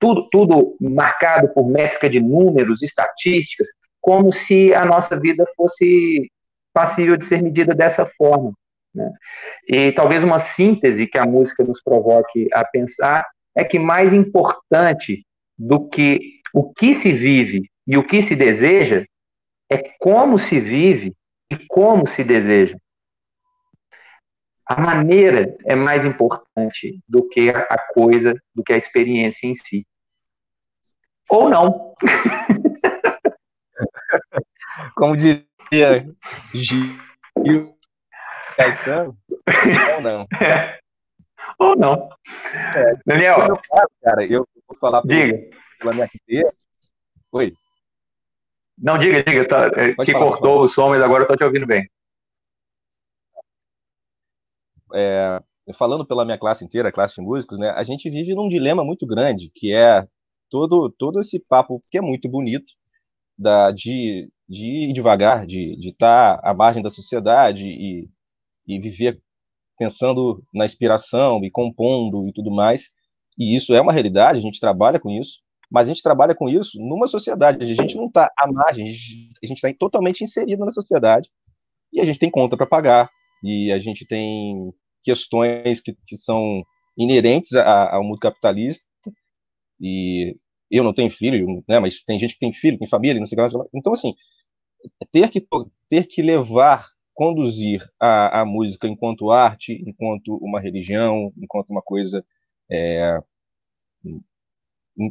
tudo, 0.00 0.26
tudo 0.30 0.76
marcado 0.80 1.48
por 1.52 1.68
métrica 1.68 2.08
de 2.08 2.20
números, 2.20 2.82
estatísticas, 2.82 3.68
como 4.00 4.32
se 4.32 4.72
a 4.74 4.84
nossa 4.84 5.18
vida 5.18 5.44
fosse 5.56 6.30
passível 6.72 7.16
de 7.16 7.24
ser 7.24 7.42
medida 7.42 7.74
dessa 7.74 8.06
forma. 8.16 8.52
Né? 8.94 9.10
E 9.68 9.92
talvez 9.92 10.22
uma 10.22 10.38
síntese 10.38 11.06
que 11.06 11.18
a 11.18 11.26
música 11.26 11.64
nos 11.64 11.82
provoque 11.82 12.48
a 12.52 12.64
pensar 12.64 13.26
é 13.54 13.64
que 13.64 13.78
mais 13.78 14.12
importante 14.12 15.26
do 15.58 15.88
que 15.88 16.38
o 16.54 16.72
que 16.72 16.94
se 16.94 17.12
vive 17.12 17.70
e 17.86 17.96
o 17.96 18.06
que 18.06 18.22
se 18.22 18.34
deseja 18.34 19.04
é 19.70 19.78
como 19.98 20.38
se 20.38 20.58
vive 20.58 21.14
e 21.50 21.56
como 21.68 22.06
se 22.06 22.24
deseja. 22.24 22.76
A 24.66 24.80
maneira 24.80 25.56
é 25.64 25.74
mais 25.74 26.04
importante 26.04 27.00
do 27.08 27.26
que 27.26 27.50
a 27.50 27.78
coisa, 27.94 28.34
do 28.54 28.62
que 28.62 28.72
a 28.72 28.76
experiência 28.76 29.46
em 29.46 29.54
si. 29.54 29.86
Ou 31.30 31.48
não. 31.48 31.94
Como 34.94 35.16
diria 35.16 36.08
Gil 36.52 37.77
Caetano, 38.58 39.16
ou 39.94 40.02
não. 40.02 40.26
É. 40.42 40.78
Ou 41.58 41.76
não. 41.76 42.08
É, 42.74 42.94
Daniel. 43.06 43.58
Cara, 44.02 44.24
eu 44.24 44.46
vou 44.66 44.78
falar 44.78 45.02
diga. 45.02 45.50
pela 45.78 45.92
minha 45.92 46.08
carteira. 46.08 46.48
Oi. 47.32 47.52
Não, 48.76 48.98
diga, 48.98 49.24
diga. 49.24 49.48
Tá, 49.48 49.66
é, 49.74 49.94
que 49.94 50.12
falar, 50.12 50.26
cortou 50.26 50.62
o 50.62 50.68
som, 50.68 50.90
mas 50.90 51.02
agora 51.02 51.24
eu 51.24 51.28
tô 51.28 51.36
te 51.36 51.42
ouvindo 51.42 51.66
bem. 51.66 51.88
É, 54.94 55.42
falando 55.74 56.06
pela 56.06 56.24
minha 56.24 56.38
classe 56.38 56.64
inteira, 56.64 56.92
classe 56.92 57.16
de 57.16 57.22
músicos, 57.22 57.58
né, 57.58 57.70
a 57.70 57.82
gente 57.82 58.08
vive 58.08 58.34
num 58.34 58.48
dilema 58.48 58.84
muito 58.84 59.06
grande, 59.06 59.50
que 59.54 59.72
é 59.72 60.06
todo, 60.48 60.90
todo 60.90 61.18
esse 61.18 61.40
papo 61.40 61.80
que 61.90 61.98
é 61.98 62.00
muito 62.00 62.28
bonito, 62.28 62.72
da, 63.36 63.70
de, 63.70 64.30
de 64.48 64.90
ir 64.90 64.92
devagar, 64.92 65.46
de 65.46 65.76
estar 65.80 66.38
tá 66.38 66.48
à 66.48 66.54
margem 66.54 66.82
da 66.82 66.90
sociedade 66.90 67.68
e 67.68 68.08
e 68.68 68.78
viver 68.78 69.20
pensando 69.78 70.42
na 70.52 70.66
inspiração 70.66 71.42
e 71.42 71.50
compondo 71.50 72.28
e 72.28 72.32
tudo 72.32 72.50
mais. 72.50 72.90
E 73.38 73.56
isso 73.56 73.74
é 73.74 73.80
uma 73.80 73.92
realidade, 73.92 74.38
a 74.38 74.42
gente 74.42 74.60
trabalha 74.60 75.00
com 75.00 75.10
isso, 75.10 75.38
mas 75.70 75.88
a 75.88 75.92
gente 75.92 76.02
trabalha 76.02 76.34
com 76.34 76.48
isso 76.48 76.78
numa 76.78 77.06
sociedade. 77.06 77.64
A 77.64 77.74
gente 77.74 77.96
não 77.96 78.06
está 78.06 78.30
à 78.36 78.50
margem, 78.50 78.86
a 78.86 79.46
gente 79.46 79.56
está 79.56 79.72
totalmente 79.78 80.22
inserido 80.22 80.64
na 80.64 80.72
sociedade 80.72 81.30
e 81.92 82.00
a 82.00 82.04
gente 82.04 82.18
tem 82.18 82.30
conta 82.30 82.56
para 82.56 82.66
pagar 82.66 83.08
e 83.42 83.72
a 83.72 83.78
gente 83.78 84.06
tem 84.06 84.72
questões 85.02 85.80
que, 85.80 85.94
que 86.06 86.16
são 86.16 86.62
inerentes 86.96 87.52
a, 87.54 87.94
ao 87.94 88.02
mundo 88.02 88.18
capitalista 88.18 88.84
e 89.80 90.34
eu 90.70 90.82
não 90.82 90.92
tenho 90.92 91.10
filho, 91.10 91.64
né, 91.68 91.78
mas 91.78 92.02
tem 92.02 92.18
gente 92.18 92.34
que 92.34 92.40
tem 92.40 92.52
filho, 92.52 92.76
tem 92.76 92.88
família, 92.88 93.20
não 93.20 93.26
sei 93.26 93.38
o 93.38 93.48
que. 93.48 93.68
Então, 93.72 93.92
assim, 93.92 94.12
ter 95.12 95.30
que, 95.30 95.46
ter 95.88 96.06
que 96.06 96.20
levar 96.20 96.86
conduzir 97.18 97.84
a, 97.98 98.42
a 98.42 98.44
música 98.44 98.86
enquanto 98.86 99.32
arte, 99.32 99.72
enquanto 99.84 100.36
uma 100.36 100.60
religião, 100.60 101.32
enquanto 101.36 101.70
uma 101.70 101.82
coisa 101.82 102.24
é, 102.70 103.18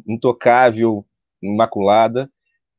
intocável, 0.08 1.06
imaculada, 1.44 2.32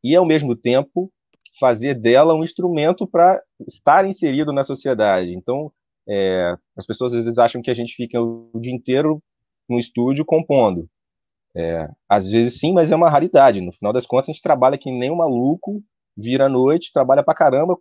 e 0.03 0.17
ao 0.17 0.25
mesmo 0.25 0.57
tempo 0.57 1.13
fazer 1.61 1.93
dela 1.93 2.35
um 2.35 2.43
instrumento 2.43 3.07
para 3.07 3.39
estar 3.67 4.07
inserido 4.07 4.51
na 4.51 4.65
sociedade. 4.65 5.35
Então, 5.35 5.71
é, 6.09 6.57
as 6.75 6.87
pessoas 6.87 7.13
às 7.13 7.25
vezes 7.25 7.39
acham 7.39 7.61
que 7.61 7.71
a 7.71 7.75
gente 7.75 7.95
fica 7.95 8.19
o 8.19 8.59
dia 8.59 8.73
inteiro 8.73 9.23
no 9.69 9.79
estúdio 9.79 10.25
compondo. 10.25 10.89
É, 11.55 11.87
às 12.09 12.31
vezes 12.31 12.59
sim, 12.59 12.73
mas 12.73 12.91
é 12.91 12.97
uma 12.97 13.11
raridade. 13.11 13.61
No 13.61 13.73
final 13.73 13.93
das 13.93 14.07
contas, 14.07 14.31
a 14.31 14.33
gente 14.33 14.43
trabalha 14.43 14.79
que 14.79 14.91
nem 14.91 15.11
um 15.11 15.17
maluco, 15.17 15.83
vira 16.17 16.47
à 16.47 16.49
noite, 16.49 16.95
trabalha 16.95 17.23
pra 17.23 17.35
caramba, 17.35 17.77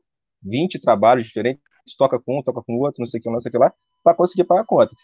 20 0.47 0.79
trabalhos 0.79 1.25
diferentes, 1.25 1.62
toca 1.97 2.19
com 2.19 2.39
um, 2.39 2.43
toca 2.43 2.62
com 2.62 2.77
outro, 2.79 2.99
não 2.99 3.05
sei 3.05 3.19
o 3.19 3.23
que, 3.23 3.29
não 3.29 3.39
sei 3.39 3.49
o 3.49 3.51
que 3.51 3.57
lá, 3.57 3.73
para 4.03 4.15
conseguir 4.15 4.43
pagar 4.45 4.62
a 4.62 4.65
conta. 4.65 4.95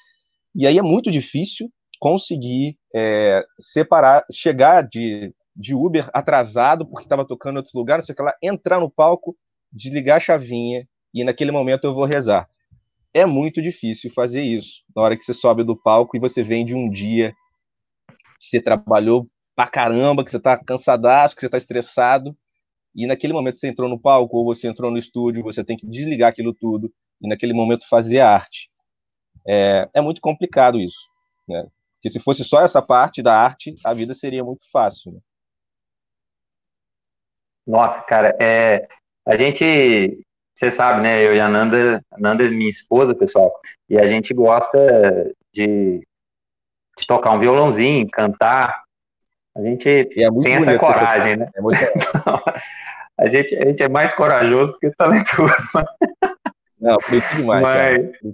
E 0.55 0.67
aí 0.67 0.77
é 0.77 0.81
muito 0.81 1.09
difícil 1.11 1.69
conseguir 1.99 2.77
é, 2.93 3.43
separar, 3.57 4.25
chegar 4.31 4.81
de, 4.81 5.33
de 5.55 5.73
Uber 5.73 6.09
atrasado 6.13 6.85
porque 6.85 7.05
estava 7.05 7.25
tocando 7.25 7.55
em 7.55 7.57
outro 7.57 7.71
lugar, 7.75 7.97
não 7.97 8.03
sei 8.03 8.13
o 8.13 8.15
que 8.15 8.23
lá, 8.23 8.35
entrar 8.41 8.79
no 8.79 8.91
palco, 8.91 9.35
desligar 9.71 10.17
a 10.17 10.19
chavinha 10.19 10.87
e 11.13 11.23
naquele 11.23 11.51
momento 11.51 11.85
eu 11.85 11.93
vou 11.93 12.05
rezar. 12.05 12.47
É 13.13 13.25
muito 13.25 13.61
difícil 13.61 14.11
fazer 14.11 14.41
isso. 14.41 14.81
Na 14.95 15.03
hora 15.03 15.15
que 15.15 15.23
você 15.23 15.33
sobe 15.33 15.63
do 15.63 15.75
palco 15.75 16.17
e 16.17 16.19
você 16.19 16.43
vem 16.43 16.65
de 16.65 16.75
um 16.75 16.89
dia 16.89 17.33
que 18.39 18.49
você 18.49 18.59
trabalhou 18.59 19.27
pra 19.55 19.67
caramba, 19.67 20.23
que 20.23 20.31
você 20.31 20.39
tá 20.39 20.57
cansadaço, 20.57 21.35
que 21.35 21.41
você 21.41 21.49
tá 21.49 21.57
estressado, 21.57 22.35
e 22.95 23.07
naquele 23.07 23.33
momento 23.33 23.59
você 23.59 23.67
entrou 23.67 23.89
no 23.89 23.99
palco 23.99 24.37
ou 24.37 24.45
você 24.45 24.67
entrou 24.67 24.91
no 24.91 24.97
estúdio, 24.97 25.43
você 25.43 25.63
tem 25.63 25.75
que 25.75 25.87
desligar 25.87 26.29
aquilo 26.29 26.53
tudo 26.53 26.91
e 27.21 27.27
naquele 27.27 27.53
momento 27.53 27.87
fazer 27.87 28.19
a 28.19 28.29
arte. 28.29 28.69
É, 29.47 29.89
é 29.95 30.01
muito 30.01 30.21
complicado 30.21 30.79
isso, 30.79 31.09
né? 31.47 31.65
Porque 31.95 32.09
se 32.09 32.19
fosse 32.19 32.43
só 32.43 32.61
essa 32.61 32.81
parte 32.81 33.21
da 33.21 33.33
arte, 33.33 33.75
a 33.85 33.93
vida 33.93 34.13
seria 34.13 34.43
muito 34.43 34.69
fácil. 34.69 35.13
Né? 35.13 35.19
Nossa, 37.65 38.01
cara, 38.03 38.35
é, 38.41 38.87
a 39.25 39.37
gente, 39.37 40.25
você 40.53 40.69
sabe, 40.69 41.01
né? 41.01 41.25
Eu 41.25 41.33
e 41.33 41.39
a 41.39 41.47
Nanda, 41.47 42.03
a 42.11 42.19
Nanda 42.19 42.45
é 42.45 42.49
minha 42.49 42.69
esposa, 42.69 43.15
pessoal, 43.15 43.53
e 43.89 43.97
a 43.97 44.07
gente 44.07 44.33
gosta 44.33 45.33
de, 45.53 46.05
de 46.97 47.07
tocar 47.07 47.31
um 47.31 47.39
violãozinho, 47.39 48.07
cantar. 48.11 48.82
A 49.55 49.61
gente 49.61 49.87
é 49.87 50.05
tem 50.05 50.55
essa 50.55 50.77
coragem, 50.77 51.37
né? 51.37 51.49
É 51.55 51.61
a, 53.19 53.27
gente, 53.27 53.55
a 53.55 53.65
gente 53.65 53.83
é 53.83 53.87
mais 53.87 54.13
corajoso 54.13 54.73
do 54.73 54.79
que 54.79 54.89
talentoso. 54.91 55.69
Não, 56.81 56.97
muito 57.09 57.35
demais. 57.35 57.61
Mas, 57.61 58.33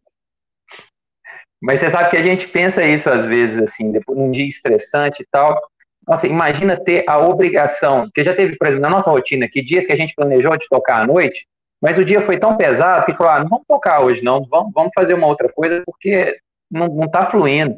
mas 1.62 1.80
você 1.80 1.90
sabe 1.90 2.10
que 2.10 2.18
a 2.18 2.24
gente 2.24 2.48
pensa 2.48 2.86
isso 2.86 3.10
às 3.10 3.26
vezes, 3.26 3.60
assim, 3.60 3.92
depois 3.92 4.18
num 4.18 4.32
dia 4.32 4.48
estressante 4.48 5.24
e 5.24 5.28
tal. 5.30 5.60
Nossa, 6.08 6.26
imagina 6.26 6.82
ter 6.82 7.04
a 7.08 7.20
obrigação, 7.20 8.04
porque 8.04 8.24
já 8.24 8.34
teve, 8.34 8.58
por 8.58 8.68
exemplo, 8.68 8.82
na 8.82 8.90
nossa 8.90 9.12
rotina 9.12 9.46
aqui, 9.46 9.62
dias 9.62 9.86
que 9.86 9.92
a 9.92 9.96
gente 9.96 10.16
planejou 10.16 10.58
de 10.58 10.68
tocar 10.68 11.02
à 11.02 11.06
noite, 11.06 11.46
mas 11.82 11.98
o 11.98 12.06
dia 12.06 12.22
foi 12.22 12.38
tão 12.38 12.58
pesado 12.58 13.06
que 13.06 13.14
falou, 13.14 13.34
ah, 13.34 13.40
não 13.42 13.50
vamos 13.50 13.66
tocar 13.68 14.02
hoje 14.02 14.24
não, 14.24 14.44
vamos, 14.50 14.72
vamos 14.74 14.92
fazer 14.96 15.14
uma 15.14 15.28
outra 15.28 15.50
coisa 15.52 15.84
porque 15.86 16.38
não, 16.72 16.88
não 16.88 17.10
tá 17.10 17.26
fluindo. 17.26 17.76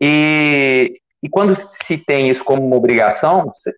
E, 0.00 0.99
e 1.22 1.28
quando 1.28 1.54
se 1.56 1.98
tem 1.98 2.28
isso 2.28 2.44
como 2.44 2.66
uma 2.66 2.76
obrigação, 2.76 3.52
você 3.54 3.72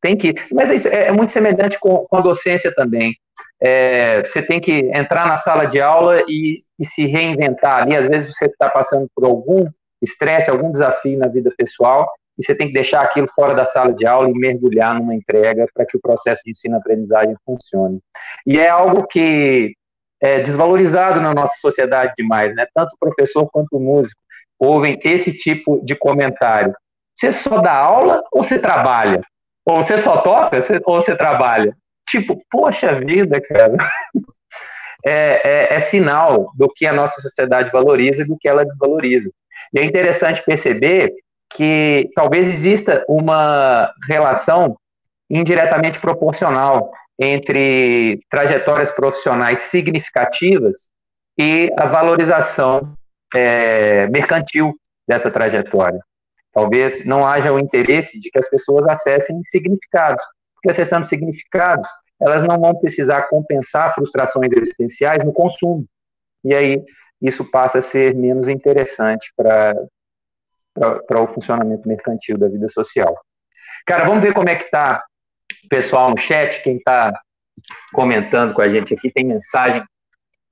tem 0.00 0.16
que. 0.16 0.34
Mas 0.52 0.84
é, 0.84 1.08
é 1.08 1.12
muito 1.12 1.32
semelhante 1.32 1.78
com, 1.78 2.04
com 2.08 2.16
a 2.16 2.20
docência 2.20 2.72
também. 2.74 3.14
É, 3.60 4.20
você 4.20 4.42
tem 4.42 4.60
que 4.60 4.90
entrar 4.92 5.26
na 5.26 5.36
sala 5.36 5.64
de 5.64 5.80
aula 5.80 6.22
e, 6.28 6.58
e 6.78 6.84
se 6.84 7.06
reinventar 7.06 7.82
ali. 7.82 7.96
Às 7.96 8.06
vezes 8.06 8.34
você 8.34 8.46
está 8.46 8.68
passando 8.68 9.08
por 9.14 9.24
algum 9.24 9.64
estresse, 10.02 10.50
algum 10.50 10.70
desafio 10.70 11.18
na 11.18 11.28
vida 11.28 11.50
pessoal, 11.56 12.06
e 12.38 12.44
você 12.44 12.54
tem 12.54 12.66
que 12.66 12.74
deixar 12.74 13.00
aquilo 13.00 13.28
fora 13.34 13.54
da 13.54 13.64
sala 13.64 13.92
de 13.92 14.04
aula 14.04 14.28
e 14.28 14.34
mergulhar 14.34 14.94
numa 14.94 15.14
entrega 15.14 15.66
para 15.72 15.86
que 15.86 15.96
o 15.96 16.00
processo 16.00 16.42
de 16.44 16.50
ensino-aprendizagem 16.50 17.36
funcione. 17.46 18.00
E 18.46 18.58
é 18.58 18.68
algo 18.68 19.06
que 19.06 19.72
é 20.20 20.40
desvalorizado 20.40 21.20
na 21.20 21.32
nossa 21.32 21.56
sociedade 21.58 22.12
demais, 22.16 22.54
né? 22.54 22.66
Tanto 22.74 22.94
o 22.94 22.98
professor 22.98 23.48
quanto 23.50 23.76
o 23.76 23.80
músico 23.80 24.20
ouvem 24.64 24.98
esse 25.04 25.32
tipo 25.32 25.80
de 25.84 25.94
comentário. 25.94 26.74
Você 27.14 27.30
só 27.30 27.58
dá 27.60 27.72
aula 27.72 28.22
ou 28.32 28.42
você 28.42 28.58
trabalha? 28.58 29.22
Ou 29.64 29.82
você 29.82 29.96
só 29.96 30.18
toca 30.18 30.58
ou 30.84 31.00
você 31.00 31.16
trabalha? 31.16 31.76
Tipo, 32.08 32.38
poxa 32.50 32.94
vida, 32.94 33.40
cara. 33.40 33.76
É, 35.06 35.42
é, 35.44 35.74
é, 35.74 35.80
sinal 35.80 36.50
do 36.56 36.66
que 36.66 36.86
a 36.86 36.92
nossa 36.94 37.20
sociedade 37.20 37.70
valoriza 37.70 38.22
e 38.22 38.24
do 38.24 38.38
que 38.40 38.48
ela 38.48 38.64
desvaloriza. 38.64 39.30
E 39.74 39.78
é 39.78 39.84
interessante 39.84 40.42
perceber 40.42 41.12
que 41.54 42.08
talvez 42.14 42.48
exista 42.48 43.04
uma 43.06 43.92
relação 44.08 44.78
indiretamente 45.28 46.00
proporcional 46.00 46.90
entre 47.18 48.18
trajetórias 48.30 48.90
profissionais 48.90 49.58
significativas 49.58 50.88
e 51.38 51.70
a 51.78 51.86
valorização 51.86 52.94
é, 53.34 54.06
mercantil 54.08 54.74
dessa 55.06 55.30
trajetória. 55.30 56.00
Talvez 56.52 57.04
não 57.04 57.26
haja 57.26 57.52
o 57.52 57.58
interesse 57.58 58.20
de 58.20 58.30
que 58.30 58.38
as 58.38 58.48
pessoas 58.48 58.86
acessem 58.86 59.42
significados, 59.44 60.22
porque 60.54 60.70
acessando 60.70 61.04
significados, 61.04 61.88
elas 62.20 62.42
não 62.42 62.58
vão 62.58 62.74
precisar 62.76 63.22
compensar 63.22 63.92
frustrações 63.94 64.52
existenciais 64.56 65.24
no 65.24 65.32
consumo. 65.32 65.84
E 66.44 66.54
aí 66.54 66.82
isso 67.20 67.50
passa 67.50 67.78
a 67.78 67.82
ser 67.82 68.14
menos 68.14 68.48
interessante 68.48 69.32
para 69.36 69.74
o 71.20 71.26
funcionamento 71.34 71.88
mercantil 71.88 72.38
da 72.38 72.48
vida 72.48 72.68
social. 72.68 73.20
Cara, 73.86 74.04
vamos 74.04 74.22
ver 74.22 74.32
como 74.32 74.48
é 74.48 74.54
que 74.54 74.64
está 74.64 75.04
o 75.64 75.68
pessoal 75.68 76.10
no 76.10 76.16
chat, 76.16 76.62
quem 76.62 76.76
está 76.76 77.12
comentando 77.92 78.54
com 78.54 78.62
a 78.62 78.68
gente 78.68 78.94
aqui, 78.94 79.10
tem 79.10 79.24
mensagem 79.24 79.82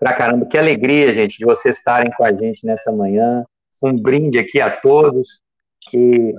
pra 0.03 0.13
caramba. 0.13 0.47
Que 0.47 0.59
alegria, 0.59 1.13
gente, 1.13 1.39
de 1.39 1.45
vocês 1.45 1.77
estarem 1.77 2.11
com 2.11 2.25
a 2.25 2.33
gente 2.33 2.67
nessa 2.67 2.91
manhã. 2.91 3.45
Um 3.81 3.97
brinde 3.97 4.37
aqui 4.37 4.61
a 4.61 4.69
todos 4.69 5.43
que 5.89 6.35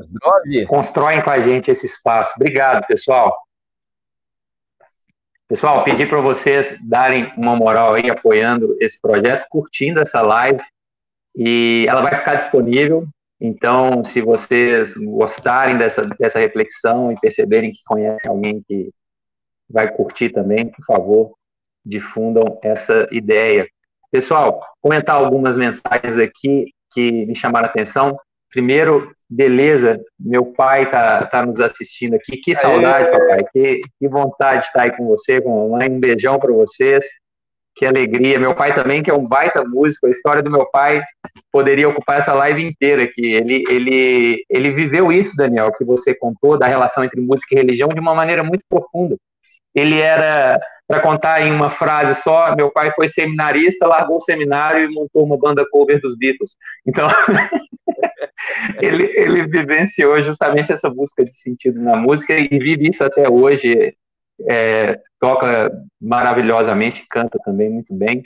constroem 0.68 1.24
com 1.24 1.30
a 1.30 1.40
gente 1.40 1.72
esse 1.72 1.86
espaço. 1.86 2.34
Obrigado, 2.36 2.86
pessoal. 2.86 3.34
Pessoal, 5.48 5.82
pedir 5.86 6.10
para 6.10 6.20
vocês 6.20 6.78
darem 6.84 7.32
uma 7.38 7.56
moral 7.56 7.94
aí, 7.94 8.10
apoiando 8.10 8.76
esse 8.82 9.00
projeto, 9.00 9.46
curtindo 9.50 10.02
essa 10.02 10.22
live, 10.22 10.62
e 11.34 11.86
ela 11.88 12.02
vai 12.02 12.16
ficar 12.16 12.36
disponível. 12.36 13.08
Então, 13.40 14.04
se 14.04 14.20
vocês 14.20 14.94
gostarem 14.98 15.78
dessa, 15.78 16.06
dessa 16.20 16.40
reflexão 16.40 17.14
e 17.14 17.20
perceberem 17.20 17.72
que 17.72 17.84
conhecem 17.86 18.30
alguém 18.30 18.62
que 18.68 18.90
vai 19.70 19.90
curtir 19.90 20.32
também, 20.32 20.68
por 20.68 20.84
favor, 20.86 21.34
difundam 21.86 22.60
essa 22.64 23.08
ideia. 23.12 23.68
Pessoal, 24.12 24.62
comentar 24.82 25.16
algumas 25.16 25.58
mensagens 25.58 26.18
aqui 26.18 26.68
que 26.94 27.26
me 27.26 27.36
chamaram 27.36 27.68
a 27.68 27.70
atenção. 27.70 28.18
Primeiro, 28.50 29.12
beleza, 29.28 30.00
meu 30.20 30.46
pai 30.46 30.88
tá, 30.90 31.26
tá 31.26 31.44
nos 31.44 31.60
assistindo 31.60 32.14
aqui. 32.14 32.38
Que 32.38 32.54
saudade, 32.54 33.10
Aê. 33.10 33.12
papai. 33.12 33.46
Que, 33.52 33.80
que 34.00 34.08
vontade 34.08 34.62
de 34.62 34.68
estar 34.68 34.84
aí 34.84 34.96
com 34.96 35.08
você, 35.08 35.42
com 35.42 35.52
a 35.52 35.68
mamãe. 35.68 35.90
Um 35.90 36.00
beijão 36.00 36.38
para 36.40 36.54
vocês. 36.54 37.04
Que 37.76 37.88
alegria. 37.88 38.40
Meu 38.40 38.54
pai 38.54 38.76
também, 38.76 39.02
que 39.02 39.10
é 39.10 39.14
um 39.14 39.28
baita 39.28 39.64
músico. 39.64 40.06
A 40.06 40.12
história 40.12 40.44
do 40.44 40.52
meu 40.52 40.70
pai 40.70 41.02
poderia 41.52 41.90
ocupar 41.90 42.20
essa 42.20 42.34
live 42.36 42.64
inteira 42.64 43.04
aqui. 43.04 43.34
Ele, 43.34 43.64
ele, 43.68 44.46
ele 44.48 44.72
viveu 44.72 45.12
isso, 45.12 45.36
Daniel, 45.36 45.74
que 45.74 45.84
você 45.84 46.14
contou, 46.14 46.56
da 46.56 46.68
relação 46.68 47.04
entre 47.04 47.20
música 47.20 47.56
e 47.56 47.58
religião, 47.58 47.90
de 47.90 48.00
uma 48.00 48.14
maneira 48.14 48.44
muito 48.44 48.64
profunda. 48.70 49.18
Ele 49.74 50.00
era 50.00 50.60
para 50.88 51.00
contar 51.00 51.42
em 51.42 51.52
uma 51.52 51.70
frase 51.70 52.22
só, 52.22 52.56
meu 52.56 52.70
pai 52.70 52.92
foi 52.92 53.08
seminarista, 53.08 53.88
largou 53.88 54.18
o 54.18 54.22
seminário 54.22 54.84
e 54.84 54.94
montou 54.94 55.24
uma 55.24 55.38
banda 55.38 55.66
cover 55.70 56.00
dos 56.00 56.16
Beatles. 56.16 56.56
Então, 56.86 57.08
ele, 58.82 59.12
ele 59.16 59.48
vivenciou 59.48 60.22
justamente 60.22 60.72
essa 60.72 60.90
busca 60.90 61.24
de 61.24 61.36
sentido 61.36 61.82
na 61.82 61.96
música 61.96 62.34
e 62.38 62.48
vive 62.48 62.90
isso 62.90 63.04
até 63.04 63.30
hoje. 63.30 63.96
É, 64.50 65.00
toca 65.20 65.72
maravilhosamente, 66.02 67.06
canta 67.10 67.40
também 67.46 67.70
muito 67.70 67.94
bem. 67.94 68.22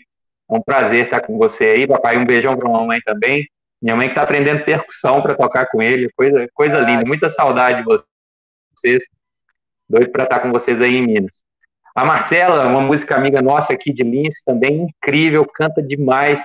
É 0.49 0.55
um 0.55 0.61
prazer 0.61 1.05
estar 1.05 1.21
com 1.21 1.37
você 1.37 1.65
aí, 1.65 1.87
papai. 1.87 2.17
Um 2.17 2.25
beijão 2.25 2.57
para 2.57 2.67
a 2.67 2.71
mamãe 2.71 2.99
também. 3.01 3.45
Minha 3.81 3.95
mãe 3.95 4.07
que 4.07 4.13
está 4.13 4.23
aprendendo 4.23 4.63
percussão 4.63 5.21
para 5.21 5.35
tocar 5.35 5.67
com 5.67 5.81
ele, 5.81 6.09
coisa, 6.15 6.47
coisa 6.53 6.79
linda. 6.79 7.05
Muita 7.05 7.29
saudade 7.29 7.79
de 7.79 7.85
vocês. 7.85 9.03
Doido 9.89 10.11
para 10.11 10.23
estar 10.23 10.39
com 10.39 10.51
vocês 10.51 10.81
aí 10.81 10.95
em 10.95 11.05
Minas. 11.05 11.43
A 11.95 12.05
Marcela, 12.05 12.67
uma 12.67 12.81
música 12.81 13.15
amiga 13.15 13.41
nossa 13.41 13.73
aqui 13.73 13.91
de 13.91 14.03
Lins, 14.03 14.43
também 14.45 14.83
incrível, 14.83 15.45
canta 15.45 15.81
demais. 15.81 16.41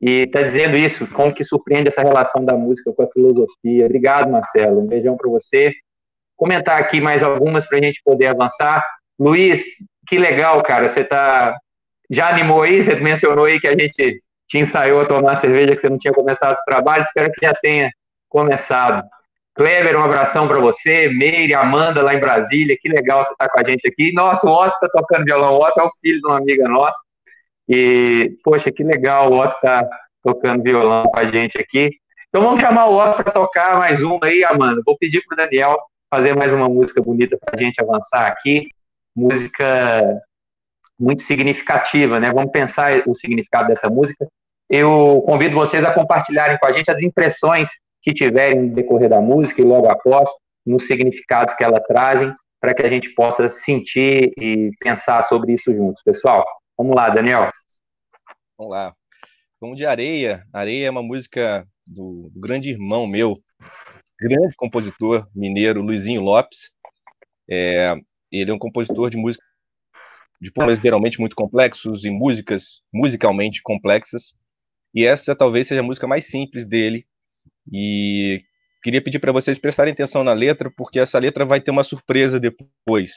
E 0.00 0.24
está 0.24 0.42
dizendo 0.42 0.76
isso, 0.76 1.06
como 1.08 1.32
que 1.32 1.42
surpreende 1.42 1.88
essa 1.88 2.02
relação 2.02 2.44
da 2.44 2.54
música 2.54 2.92
com 2.92 3.02
a 3.02 3.08
filosofia. 3.08 3.86
Obrigado, 3.86 4.30
Marcelo. 4.30 4.80
Um 4.80 4.86
beijão 4.86 5.16
para 5.16 5.30
você. 5.30 5.72
Comentar 6.36 6.78
aqui 6.78 7.00
mais 7.00 7.22
algumas 7.22 7.66
para 7.66 7.78
a 7.78 7.82
gente 7.82 8.00
poder 8.04 8.26
avançar. 8.26 8.84
Luiz, 9.18 9.64
que 10.06 10.18
legal, 10.18 10.62
cara. 10.62 10.88
Você 10.88 11.02
tá 11.02 11.58
já 12.10 12.28
animou 12.28 12.62
aí? 12.62 12.82
Você 12.82 12.94
mencionou 12.96 13.46
aí 13.46 13.58
que 13.58 13.66
a 13.66 13.76
gente 13.76 14.18
te 14.46 14.58
ensaiou 14.58 15.00
a 15.00 15.06
tomar 15.06 15.36
cerveja 15.36 15.74
que 15.74 15.80
você 15.80 15.88
não 15.88 15.98
tinha 15.98 16.12
começado 16.12 16.54
os 16.54 16.62
trabalhos. 16.62 17.08
Espero 17.08 17.32
que 17.32 17.44
já 17.44 17.54
tenha 17.54 17.90
começado. 18.28 19.02
Kleber, 19.56 19.98
um 19.98 20.04
abração 20.04 20.46
para 20.46 20.60
você. 20.60 21.08
Meire, 21.08 21.54
Amanda, 21.54 22.02
lá 22.02 22.14
em 22.14 22.20
Brasília. 22.20 22.76
Que 22.78 22.90
legal 22.90 23.24
você 23.24 23.32
estar 23.32 23.46
tá 23.46 23.52
com 23.52 23.58
a 23.58 23.64
gente 23.64 23.88
aqui. 23.88 24.12
Nossa, 24.12 24.46
o 24.46 24.52
Otto 24.52 24.74
está 24.74 24.88
tocando 24.88 25.24
violão. 25.24 25.54
O 25.54 25.64
Otto 25.64 25.80
é 25.80 25.82
o 25.82 25.90
filho 26.00 26.20
de 26.20 26.26
uma 26.26 26.36
amiga 26.36 26.68
nossa. 26.68 26.98
E, 27.66 28.36
poxa, 28.44 28.70
que 28.70 28.84
legal 28.84 29.32
o 29.32 29.40
Otto 29.40 29.54
está 29.54 29.88
tocando 30.22 30.62
violão 30.62 31.04
com 31.04 31.18
a 31.18 31.26
gente 31.26 31.58
aqui. 31.58 31.90
Então 32.28 32.42
vamos 32.42 32.60
chamar 32.60 32.86
o 32.86 32.98
Otto 32.98 33.24
para 33.24 33.32
tocar 33.32 33.78
mais 33.78 34.02
uma 34.02 34.26
aí, 34.26 34.44
Amanda. 34.44 34.82
Vou 34.84 34.96
pedir 34.98 35.22
para 35.26 35.34
o 35.34 35.36
Daniel 35.36 35.78
fazer 36.12 36.36
mais 36.36 36.52
uma 36.52 36.68
música 36.68 37.00
bonita 37.02 37.38
para 37.42 37.58
a 37.58 37.62
gente 37.62 37.82
avançar 37.82 38.26
aqui. 38.26 38.68
Música 39.16 40.20
muito 41.00 41.22
significativa, 41.22 42.20
né? 42.20 42.30
Vamos 42.30 42.52
pensar 42.52 43.02
o 43.06 43.14
significado 43.14 43.68
dessa 43.68 43.88
música. 43.88 44.26
eu 44.68 45.22
convido 45.26 45.54
vocês 45.54 45.84
a 45.84 45.92
compartilharem 45.92 46.58
com 46.58 46.66
a 46.66 46.72
gente 46.72 46.90
as 46.90 47.00
impressões 47.00 47.70
que 48.06 48.14
tiverem 48.14 48.62
no 48.62 48.72
decorrer 48.72 49.08
da 49.08 49.20
música 49.20 49.60
e 49.60 49.64
logo 49.64 49.88
após, 49.88 50.30
nos 50.64 50.86
significados 50.86 51.54
que 51.54 51.64
ela 51.64 51.80
trazem, 51.80 52.32
para 52.60 52.72
que 52.72 52.82
a 52.82 52.88
gente 52.88 53.12
possa 53.14 53.48
sentir 53.48 54.32
e 54.40 54.70
pensar 54.78 55.22
sobre 55.22 55.54
isso 55.54 55.74
juntos. 55.74 56.04
Pessoal, 56.04 56.44
vamos 56.78 56.94
lá, 56.94 57.10
Daniel. 57.10 57.50
Vamos 58.56 58.72
lá. 58.72 58.94
Vamos 59.60 59.76
de 59.76 59.84
Areia. 59.84 60.44
Areia 60.52 60.86
é 60.86 60.90
uma 60.90 61.02
música 61.02 61.66
do, 61.84 62.30
grande 62.36 62.70
irmão 62.70 63.08
meu, 63.08 63.42
grande 64.20 64.54
compositor 64.54 65.26
mineiro, 65.34 65.82
Luizinho 65.82 66.22
Lopes. 66.22 66.70
É, 67.50 67.92
ele 68.30 68.52
é 68.52 68.54
um 68.54 68.58
compositor 68.58 69.10
de 69.10 69.16
música 69.16 69.44
de 70.40 70.52
poemas 70.52 70.78
geralmente 70.78 71.18
muito 71.18 71.34
complexos 71.34 72.04
e 72.04 72.10
músicas 72.10 72.82
musicalmente 72.94 73.60
complexas. 73.64 74.32
E 74.94 75.04
essa 75.04 75.34
talvez 75.34 75.66
seja 75.66 75.80
a 75.80 75.84
música 75.84 76.06
mais 76.06 76.28
simples 76.28 76.64
dele. 76.64 77.04
E 77.72 78.42
queria 78.82 79.02
pedir 79.02 79.18
para 79.18 79.32
vocês 79.32 79.58
prestarem 79.58 79.92
atenção 79.92 80.22
na 80.22 80.32
letra, 80.32 80.70
porque 80.76 80.98
essa 80.98 81.18
letra 81.18 81.44
vai 81.44 81.60
ter 81.60 81.70
uma 81.70 81.84
surpresa 81.84 82.38
depois, 82.38 83.10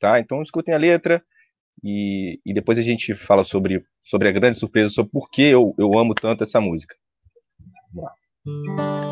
tá? 0.00 0.18
Então 0.18 0.42
escutem 0.42 0.74
a 0.74 0.78
letra 0.78 1.22
e, 1.82 2.40
e 2.44 2.54
depois 2.54 2.78
a 2.78 2.82
gente 2.82 3.14
fala 3.14 3.44
sobre, 3.44 3.84
sobre 4.00 4.28
a 4.28 4.32
grande 4.32 4.58
surpresa, 4.58 4.90
sobre 4.90 5.10
por 5.12 5.30
que 5.30 5.42
eu, 5.42 5.74
eu 5.78 5.98
amo 5.98 6.14
tanto 6.14 6.44
essa 6.44 6.60
música. 6.60 6.94
Vamos 7.92 8.10
lá. 8.10 9.02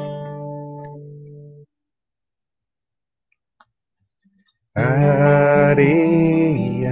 areia 5.71 6.91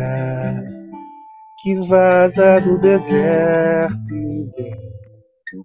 que 1.63 1.75
vaza 1.87 2.61
do 2.61 2.79
deserto 2.79 4.15
vem 4.57 4.93
do 5.53 5.65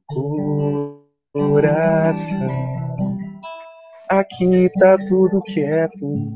coração. 1.33 2.47
Aqui 4.09 4.69
tá 4.79 4.95
tudo 5.09 5.41
quieto, 5.41 6.33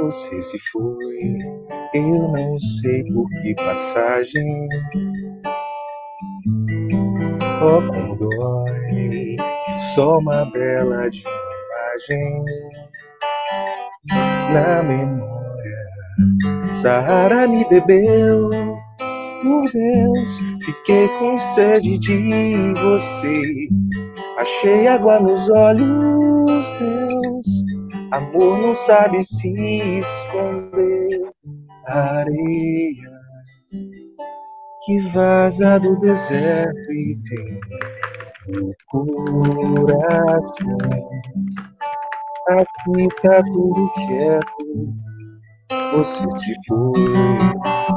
você 0.00 0.42
se 0.42 0.58
foi, 0.70 1.38
eu 1.94 2.28
não 2.28 2.58
sei 2.60 3.02
por 3.04 3.26
que 3.40 3.54
passagem. 3.54 4.68
Oh, 7.62 7.80
como 7.90 8.16
dói, 8.16 9.36
só 9.94 10.18
uma 10.18 10.44
bela 10.50 11.08
de 11.08 11.22
imagem 11.22 12.44
na 14.52 14.82
memória. 14.82 16.70
Sahara 16.70 17.48
me 17.48 17.66
bebeu, 17.70 18.50
por 19.42 19.70
Deus, 19.72 20.38
fiquei 20.62 21.08
com 21.18 21.38
sede 21.54 21.98
de 21.98 22.74
você. 22.74 23.83
Achei 24.38 24.86
água 24.86 25.20
nos 25.20 25.48
olhos, 25.50 26.74
Deus. 26.78 27.46
Amor 28.10 28.58
não 28.58 28.74
sabe 28.74 29.22
se 29.22 29.48
esconder. 29.98 31.30
Areia 31.86 33.14
que 34.84 34.98
vaza 35.14 35.78
do 35.80 35.98
deserto 36.00 36.92
e 36.92 37.18
vem 37.22 37.60
no 38.48 38.74
coração. 39.86 40.76
Aqui 42.48 43.08
tá 43.22 43.42
tudo 43.42 43.90
quieto. 43.94 44.94
Você 45.92 46.24
se 46.36 46.54
foi, 46.68 47.06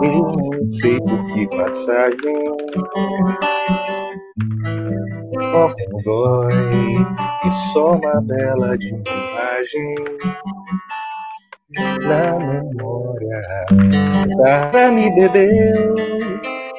eu 0.03 0.21
não 0.23 0.67
sei 0.67 0.97
por 0.99 1.25
que 1.33 1.47
passagem. 1.57 2.37
Como 5.51 6.03
dói, 6.03 6.95
e 7.45 7.73
só 7.73 7.93
uma 7.93 8.21
bela 8.21 8.77
de 8.77 8.89
imagem 8.89 9.95
na 12.01 12.39
memória. 12.39 13.41
Sara 14.35 14.91
me 14.91 15.13
bebeu, 15.15 15.95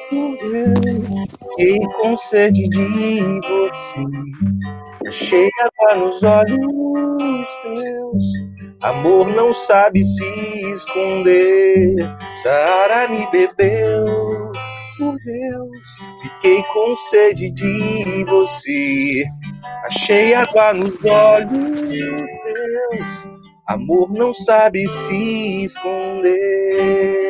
fiquei 0.09 1.79
com 2.01 2.17
sede 2.17 2.67
de 2.69 3.39
você. 3.41 4.39
Achei 5.07 5.49
água 5.59 6.05
nos 6.05 6.23
olhos 6.23 7.47
teus. 7.63 8.23
Amor 8.81 9.27
não 9.29 9.53
sabe 9.53 10.03
se 10.03 10.71
esconder. 10.71 11.95
Sara 12.41 13.07
me 13.07 13.27
bebeu, 13.31 14.51
por 14.99 15.17
Deus. 15.23 15.79
Fiquei 16.21 16.61
com 16.73 16.95
sede 17.09 17.49
de 17.49 18.25
você. 18.25 19.25
Achei 19.85 20.33
água 20.35 20.73
nos 20.73 21.03
olhos 21.05 21.81
teus. 21.89 23.25
Amor 23.65 24.11
não 24.11 24.33
sabe 24.33 24.85
se 24.87 25.63
esconder. 25.63 27.28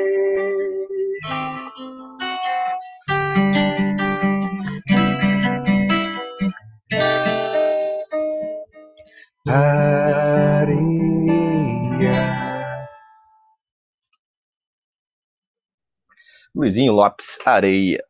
Luizinho 16.59 16.91
Lopes, 16.91 17.37
areia. 17.45 18.03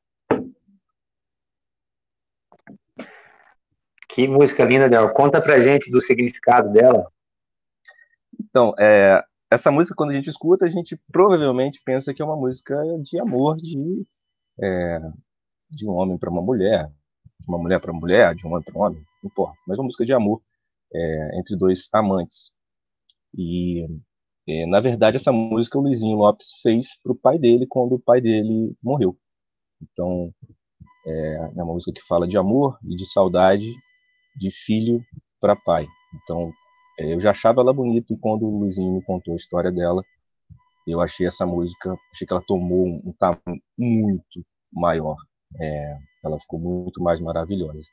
Que 4.09 4.27
música 4.27 4.65
linda, 4.65 4.89
Del. 4.89 5.13
Conta 5.13 5.39
pra 5.39 5.61
gente 5.61 5.91
do 5.91 6.01
significado 6.01 6.73
dela. 6.73 7.11
Então, 8.39 8.73
é, 8.79 9.23
essa 9.51 9.69
música, 9.69 9.93
quando 9.95 10.09
a 10.09 10.15
gente 10.15 10.31
escuta, 10.31 10.65
a 10.65 10.67
gente 10.67 10.99
provavelmente 11.11 11.79
pensa 11.85 12.11
que 12.11 12.23
é 12.23 12.25
uma 12.25 12.35
música 12.35 12.75
de 13.03 13.19
amor 13.19 13.57
de, 13.57 14.03
é, 14.59 14.99
de 15.69 15.87
um 15.87 15.91
homem 15.91 16.17
para 16.17 16.31
uma 16.31 16.41
mulher, 16.41 16.91
de 17.39 17.47
uma 17.47 17.59
mulher 17.59 17.79
para 17.79 17.91
uma 17.91 17.99
mulher, 17.99 18.33
de 18.33 18.47
um 18.47 18.49
homem 18.49 18.63
para 18.63 18.79
um 18.79 18.83
homem, 18.83 19.05
não 19.21 19.29
importa, 19.29 19.59
mas 19.67 19.77
uma 19.77 19.85
música 19.85 20.03
de 20.03 20.13
amor 20.13 20.41
é, 20.91 21.39
entre 21.39 21.55
dois 21.55 21.87
amantes. 21.93 22.51
E, 23.37 23.85
é, 24.49 24.65
na 24.65 24.79
verdade, 24.79 25.17
essa 25.17 25.31
música 25.31 25.77
o 25.77 25.81
Luizinho 25.81 26.17
Lopes 26.17 26.47
fez 26.63 26.97
para 27.03 27.11
o 27.11 27.15
pai 27.15 27.37
dele 27.37 27.67
quando 27.67 27.93
o 27.93 27.99
pai 27.99 28.19
dele 28.19 28.75
morreu. 28.81 29.15
Então, 29.79 30.33
é, 31.05 31.35
é 31.55 31.63
uma 31.63 31.73
música 31.73 31.93
que 31.93 32.07
fala 32.07 32.27
de 32.27 32.35
amor 32.35 32.79
e 32.83 32.95
de 32.95 33.05
saudade 33.05 33.71
de 34.35 34.49
filho 34.49 35.03
para 35.39 35.55
pai. 35.55 35.87
Então, 36.15 36.51
é, 36.99 37.13
eu 37.13 37.19
já 37.19 37.29
achava 37.29 37.61
ela 37.61 37.71
bonita 37.71 38.11
e 38.11 38.17
quando 38.17 38.43
o 38.43 38.59
Luizinho 38.59 38.95
me 38.95 39.03
contou 39.03 39.35
a 39.35 39.37
história 39.37 39.71
dela, 39.71 40.03
eu 40.87 40.99
achei 40.99 41.27
essa 41.27 41.45
música, 41.45 41.95
achei 42.11 42.25
que 42.25 42.33
ela 42.33 42.43
tomou 42.47 42.87
um, 42.87 43.13
tamanho 43.19 43.61
muito 43.77 44.43
maior. 44.73 45.15
É, 45.61 45.97
ela 46.23 46.39
ficou 46.39 46.59
muito 46.59 47.03
mais 47.03 47.21
maravilhosa. 47.21 47.87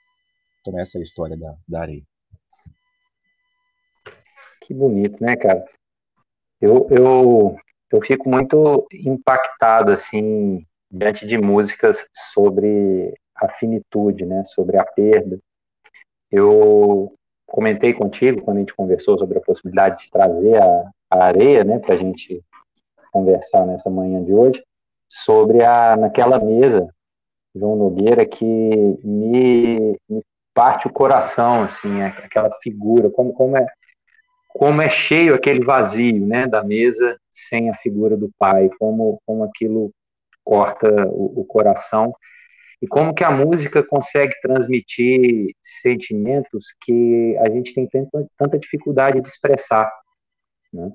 Então, 0.60 0.78
essa 0.80 0.96
é 0.96 1.00
a 1.00 1.04
história 1.04 1.36
da, 1.36 1.54
da 1.68 1.82
areia. 1.82 2.02
Que 4.62 4.72
bonito, 4.72 5.22
né, 5.22 5.36
cara? 5.36 5.62
Eu, 6.60 6.86
eu, 6.90 7.56
eu 7.92 8.02
fico 8.02 8.28
muito 8.28 8.86
impactado, 8.92 9.92
assim, 9.92 10.64
diante 10.90 11.26
de 11.26 11.38
músicas 11.38 12.06
sobre 12.32 13.14
a 13.34 13.48
finitude, 13.48 14.24
né, 14.24 14.42
sobre 14.44 14.78
a 14.78 14.84
perda. 14.84 15.38
Eu 16.30 17.12
comentei 17.46 17.92
contigo, 17.92 18.42
quando 18.42 18.56
a 18.56 18.60
gente 18.60 18.74
conversou 18.74 19.18
sobre 19.18 19.38
a 19.38 19.42
possibilidade 19.42 20.04
de 20.04 20.10
trazer 20.10 20.60
a, 20.62 20.90
a 21.10 21.24
areia, 21.24 21.62
né, 21.62 21.78
para 21.78 21.94
a 21.94 21.98
gente 21.98 22.42
conversar 23.12 23.66
nessa 23.66 23.90
manhã 23.90 24.22
de 24.24 24.32
hoje, 24.32 24.62
sobre 25.08 25.62
a, 25.62 25.96
naquela 25.96 26.38
mesa, 26.38 26.88
João 27.54 27.76
Nogueira, 27.76 28.26
que 28.26 28.44
me, 28.44 29.96
me 30.08 30.22
parte 30.52 30.86
o 30.86 30.92
coração, 30.92 31.62
assim, 31.62 32.02
aquela 32.02 32.50
figura, 32.62 33.10
como, 33.10 33.32
como 33.32 33.56
é 33.56 33.66
como 34.56 34.80
é 34.80 34.88
cheio 34.88 35.34
aquele 35.34 35.62
vazio, 35.62 36.26
né, 36.26 36.46
da 36.46 36.64
mesa 36.64 37.18
sem 37.30 37.68
a 37.68 37.74
figura 37.74 38.16
do 38.16 38.30
pai, 38.38 38.70
como, 38.78 39.20
como 39.26 39.44
aquilo 39.44 39.92
corta 40.42 40.88
o, 41.08 41.40
o 41.40 41.44
coração 41.44 42.14
e 42.80 42.86
como 42.86 43.14
que 43.14 43.22
a 43.22 43.30
música 43.30 43.82
consegue 43.82 44.32
transmitir 44.40 45.48
sentimentos 45.62 46.74
que 46.80 47.36
a 47.38 47.50
gente 47.50 47.74
tem 47.74 47.86
tanta, 47.86 48.26
tanta 48.38 48.58
dificuldade 48.58 49.20
de 49.20 49.28
expressar, 49.28 49.90
né? 50.72 50.90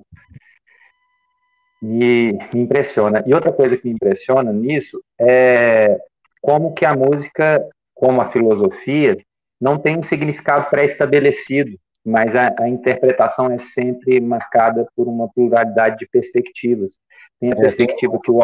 Me, 1.80 2.32
me 2.52 2.60
impressiona. 2.62 3.22
E 3.26 3.34
outra 3.34 3.52
coisa 3.52 3.76
que 3.76 3.86
me 3.86 3.94
impressiona 3.94 4.52
nisso 4.52 5.00
é 5.20 5.98
como 6.40 6.74
que 6.74 6.84
a 6.84 6.96
música, 6.96 7.64
como 7.94 8.20
a 8.20 8.26
filosofia, 8.26 9.16
não 9.60 9.78
tem 9.78 9.96
um 9.96 10.02
significado 10.02 10.68
pré-estabelecido 10.68 11.78
mas 12.04 12.34
a, 12.34 12.54
a, 12.58 12.68
interpretação 12.68 13.50
é 13.50 13.58
sempre 13.58 14.20
marcada 14.20 14.86
por 14.96 15.06
uma 15.06 15.28
pluralidade 15.32 15.98
de 15.98 16.06
perspectivas. 16.06 16.98
Tem 17.38 17.50
a 17.50 17.56
é, 17.56 17.60
perspectiva 17.60 18.18
que 18.22 18.30
o 18.30 18.40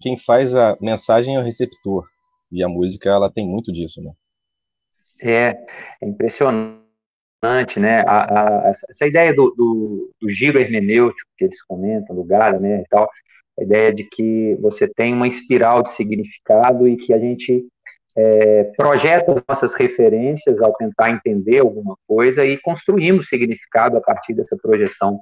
quem 0.00 0.18
faz 0.18 0.54
a 0.54 0.76
mensagem 0.80 1.36
é 1.36 1.38
o 1.38 1.42
receptor, 1.42 2.06
E 2.50 2.62
a 2.62 2.68
música, 2.68 3.08
ela 3.08 3.32
tem 3.32 3.46
muito 3.46 3.72
disso, 3.72 4.02
né? 4.02 4.12
É, 5.22 5.56
é 6.00 6.06
impressionante, 6.06 6.82
né? 7.78 8.02
A, 8.06 8.66
a, 8.66 8.68
essa 8.68 9.06
ideia 9.06 9.34
do, 9.34 9.50
do, 9.56 10.14
do, 10.20 10.28
giro 10.28 10.58
hermenêutico 10.58 11.30
que 11.38 11.44
eles 11.44 11.62
comentam, 11.62 12.14
do 12.14 12.24
Gara, 12.24 12.58
né, 12.58 12.82
e 12.82 12.88
tal, 12.88 13.08
a 13.58 13.62
ideia 13.62 13.92
de 13.92 14.04
que 14.04 14.56
você 14.60 14.86
tem 14.86 15.14
uma 15.14 15.28
espiral 15.28 15.82
de 15.82 15.90
significado 15.90 16.86
e 16.86 16.96
que 16.96 17.12
a 17.12 17.18
gente 17.18 17.66
é, 18.16 18.64
projeta 18.76 19.32
as 19.32 19.42
nossas 19.48 19.74
referências 19.74 20.60
ao 20.60 20.74
tentar 20.74 21.10
entender 21.10 21.60
alguma 21.60 21.96
coisa 22.06 22.44
e 22.44 22.58
construímos 22.58 23.28
significado 23.28 23.96
a 23.96 24.00
partir 24.00 24.34
dessa 24.34 24.56
projeção 24.56 25.20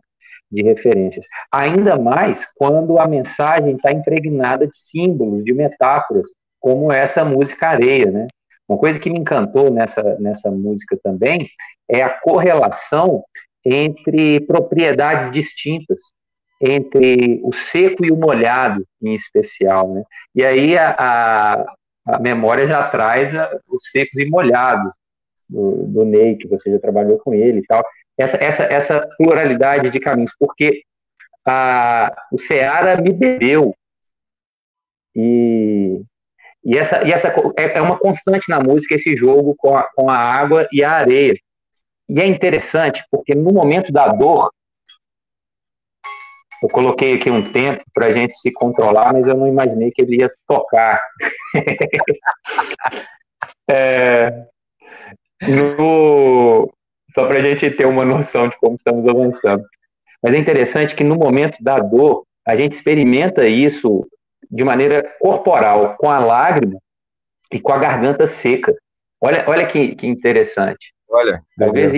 de 0.50 0.62
referências. 0.62 1.26
Ainda 1.52 1.96
mais 1.96 2.46
quando 2.56 2.98
a 2.98 3.06
mensagem 3.06 3.76
está 3.76 3.92
impregnada 3.92 4.66
de 4.66 4.76
símbolos, 4.76 5.44
de 5.44 5.52
metáforas, 5.52 6.28
como 6.58 6.92
essa 6.92 7.24
música 7.24 7.68
Areia, 7.68 8.10
né? 8.10 8.26
Uma 8.68 8.78
coisa 8.78 9.00
que 9.00 9.10
me 9.10 9.18
encantou 9.18 9.70
nessa, 9.70 10.16
nessa 10.20 10.50
música 10.50 10.98
também 11.02 11.48
é 11.88 12.02
a 12.02 12.10
correlação 12.10 13.24
entre 13.64 14.40
propriedades 14.40 15.30
distintas, 15.32 15.98
entre 16.60 17.40
o 17.42 17.52
seco 17.52 18.04
e 18.04 18.12
o 18.12 18.16
molhado, 18.16 18.86
em 19.02 19.14
especial, 19.14 19.92
né? 19.92 20.02
E 20.34 20.44
aí 20.44 20.76
a, 20.76 20.94
a, 20.98 21.74
a 22.06 22.18
memória 22.18 22.66
já 22.66 22.88
traz 22.88 23.34
a, 23.34 23.50
os 23.68 23.90
secos 23.90 24.18
e 24.18 24.26
molhados 24.26 24.92
do, 25.48 25.86
do 25.86 26.04
Ney, 26.04 26.36
que 26.36 26.48
você 26.48 26.70
já 26.70 26.78
trabalhou 26.78 27.18
com 27.18 27.34
ele 27.34 27.60
e 27.60 27.66
tal 27.66 27.82
essa, 28.20 28.36
essa, 28.36 28.64
essa 28.64 29.08
pluralidade 29.16 29.88
de 29.88 29.98
caminhos, 29.98 30.34
porque 30.38 30.82
a, 31.46 32.14
o 32.30 32.38
Ceará 32.38 33.00
me 33.00 33.12
bebeu. 33.12 33.74
E, 35.16 36.02
e, 36.62 36.76
essa, 36.76 37.02
e 37.06 37.12
essa 37.12 37.28
é, 37.56 37.78
é 37.78 37.80
uma 37.80 37.98
constante 37.98 38.48
na 38.48 38.60
música 38.60 38.94
esse 38.94 39.16
jogo 39.16 39.54
com 39.56 39.76
a, 39.76 39.88
com 39.94 40.10
a 40.10 40.16
água 40.16 40.68
e 40.70 40.84
a 40.84 40.92
areia. 40.92 41.34
E 42.08 42.20
é 42.20 42.26
interessante, 42.26 43.02
porque 43.10 43.34
no 43.34 43.52
momento 43.52 43.90
da 43.90 44.08
dor, 44.08 44.50
eu 46.62 46.68
coloquei 46.68 47.14
aqui 47.14 47.30
um 47.30 47.52
tempo 47.52 47.82
para 47.94 48.06
a 48.06 48.12
gente 48.12 48.34
se 48.34 48.52
controlar, 48.52 49.12
mas 49.12 49.26
eu 49.26 49.36
não 49.36 49.46
imaginei 49.46 49.90
que 49.90 50.02
ele 50.02 50.20
ia 50.20 50.30
tocar. 50.46 51.00
é, 53.70 54.44
no, 55.48 56.70
só 57.14 57.26
para 57.26 57.38
a 57.38 57.42
gente 57.42 57.70
ter 57.70 57.86
uma 57.86 58.04
noção 58.04 58.48
de 58.48 58.58
como 58.58 58.76
estamos 58.76 59.08
avançando. 59.08 59.64
Mas 60.22 60.34
é 60.34 60.38
interessante 60.38 60.94
que 60.94 61.02
no 61.02 61.16
momento 61.16 61.56
da 61.62 61.78
dor, 61.78 62.24
a 62.46 62.54
gente 62.54 62.72
experimenta 62.72 63.46
isso 63.46 64.06
de 64.50 64.64
maneira 64.64 65.02
corporal, 65.20 65.96
com 65.96 66.10
a 66.10 66.18
lágrima 66.18 66.78
e 67.52 67.60
com 67.60 67.72
a 67.72 67.78
garganta 67.78 68.26
seca. 68.26 68.74
Olha, 69.20 69.44
olha 69.46 69.66
que, 69.66 69.94
que 69.94 70.06
interessante. 70.06 70.92
Olha, 71.08 71.42
talvez 71.58 71.92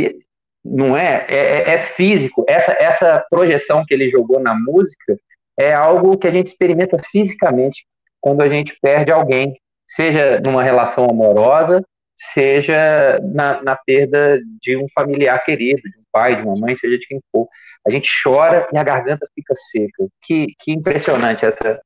não 0.64 0.96
é? 0.96 1.26
é? 1.28 1.34
É, 1.34 1.74
é 1.74 1.78
físico. 1.78 2.44
Essa, 2.48 2.72
essa 2.72 3.24
projeção 3.30 3.84
que 3.84 3.92
ele 3.92 4.08
jogou 4.08 4.40
na 4.40 4.54
música 4.54 5.16
é 5.58 5.72
algo 5.72 6.16
que 6.16 6.26
a 6.26 6.30
gente 6.30 6.48
experimenta 6.48 7.00
fisicamente 7.10 7.84
quando 8.20 8.40
a 8.40 8.48
gente 8.48 8.78
perde 8.80 9.10
alguém, 9.10 9.60
seja 9.86 10.40
numa 10.40 10.62
relação 10.62 11.10
amorosa, 11.10 11.84
seja 12.14 13.18
na, 13.34 13.62
na, 13.62 13.76
perda 13.76 14.38
de 14.60 14.76
um 14.76 14.86
familiar 14.94 15.42
querido, 15.44 15.82
de 15.82 15.98
um 15.98 16.04
pai, 16.12 16.36
de 16.36 16.42
uma 16.42 16.54
mãe, 16.54 16.76
seja 16.76 16.96
de 16.96 17.06
quem 17.06 17.20
for. 17.32 17.48
A 17.86 17.90
gente 17.90 18.08
chora 18.22 18.68
e 18.72 18.78
a 18.78 18.84
garganta 18.84 19.26
fica 19.34 19.54
seca. 19.56 20.06
Que, 20.22 20.54
que 20.60 20.72
impressionante 20.72 21.44
essa, 21.44 21.82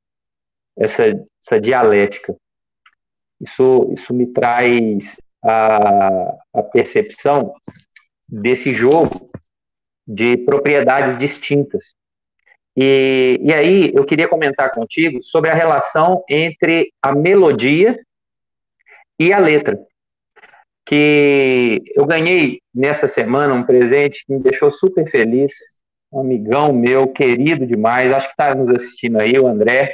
essa, 0.78 1.04
essa 1.42 1.60
dialética. 1.60 2.36
Isso, 3.40 3.90
isso 3.94 4.12
me 4.12 4.26
traz 4.26 5.16
a, 5.42 6.36
a 6.54 6.62
percepção 6.62 7.54
desse 8.28 8.72
jogo 8.72 9.30
de 10.06 10.36
propriedades 10.38 11.16
distintas. 11.18 11.94
E, 12.76 13.40
e 13.42 13.52
aí 13.52 13.92
eu 13.94 14.04
queria 14.04 14.28
comentar 14.28 14.72
contigo 14.72 15.22
sobre 15.22 15.50
a 15.50 15.54
relação 15.54 16.22
entre 16.28 16.92
a 17.02 17.14
melodia 17.14 17.98
e 19.18 19.32
a 19.32 19.38
letra 19.38 19.78
que 20.86 21.82
eu 21.96 22.06
ganhei 22.06 22.60
nessa 22.72 23.08
semana 23.08 23.52
um 23.52 23.64
presente 23.64 24.24
que 24.24 24.32
me 24.32 24.40
deixou 24.40 24.70
super 24.70 25.06
feliz. 25.10 25.52
Um 26.12 26.20
amigão 26.20 26.72
meu, 26.72 27.08
querido 27.08 27.66
demais, 27.66 28.12
acho 28.12 28.28
que 28.28 28.32
está 28.32 28.54
nos 28.54 28.70
assistindo 28.70 29.20
aí, 29.20 29.36
o 29.38 29.48
André. 29.48 29.92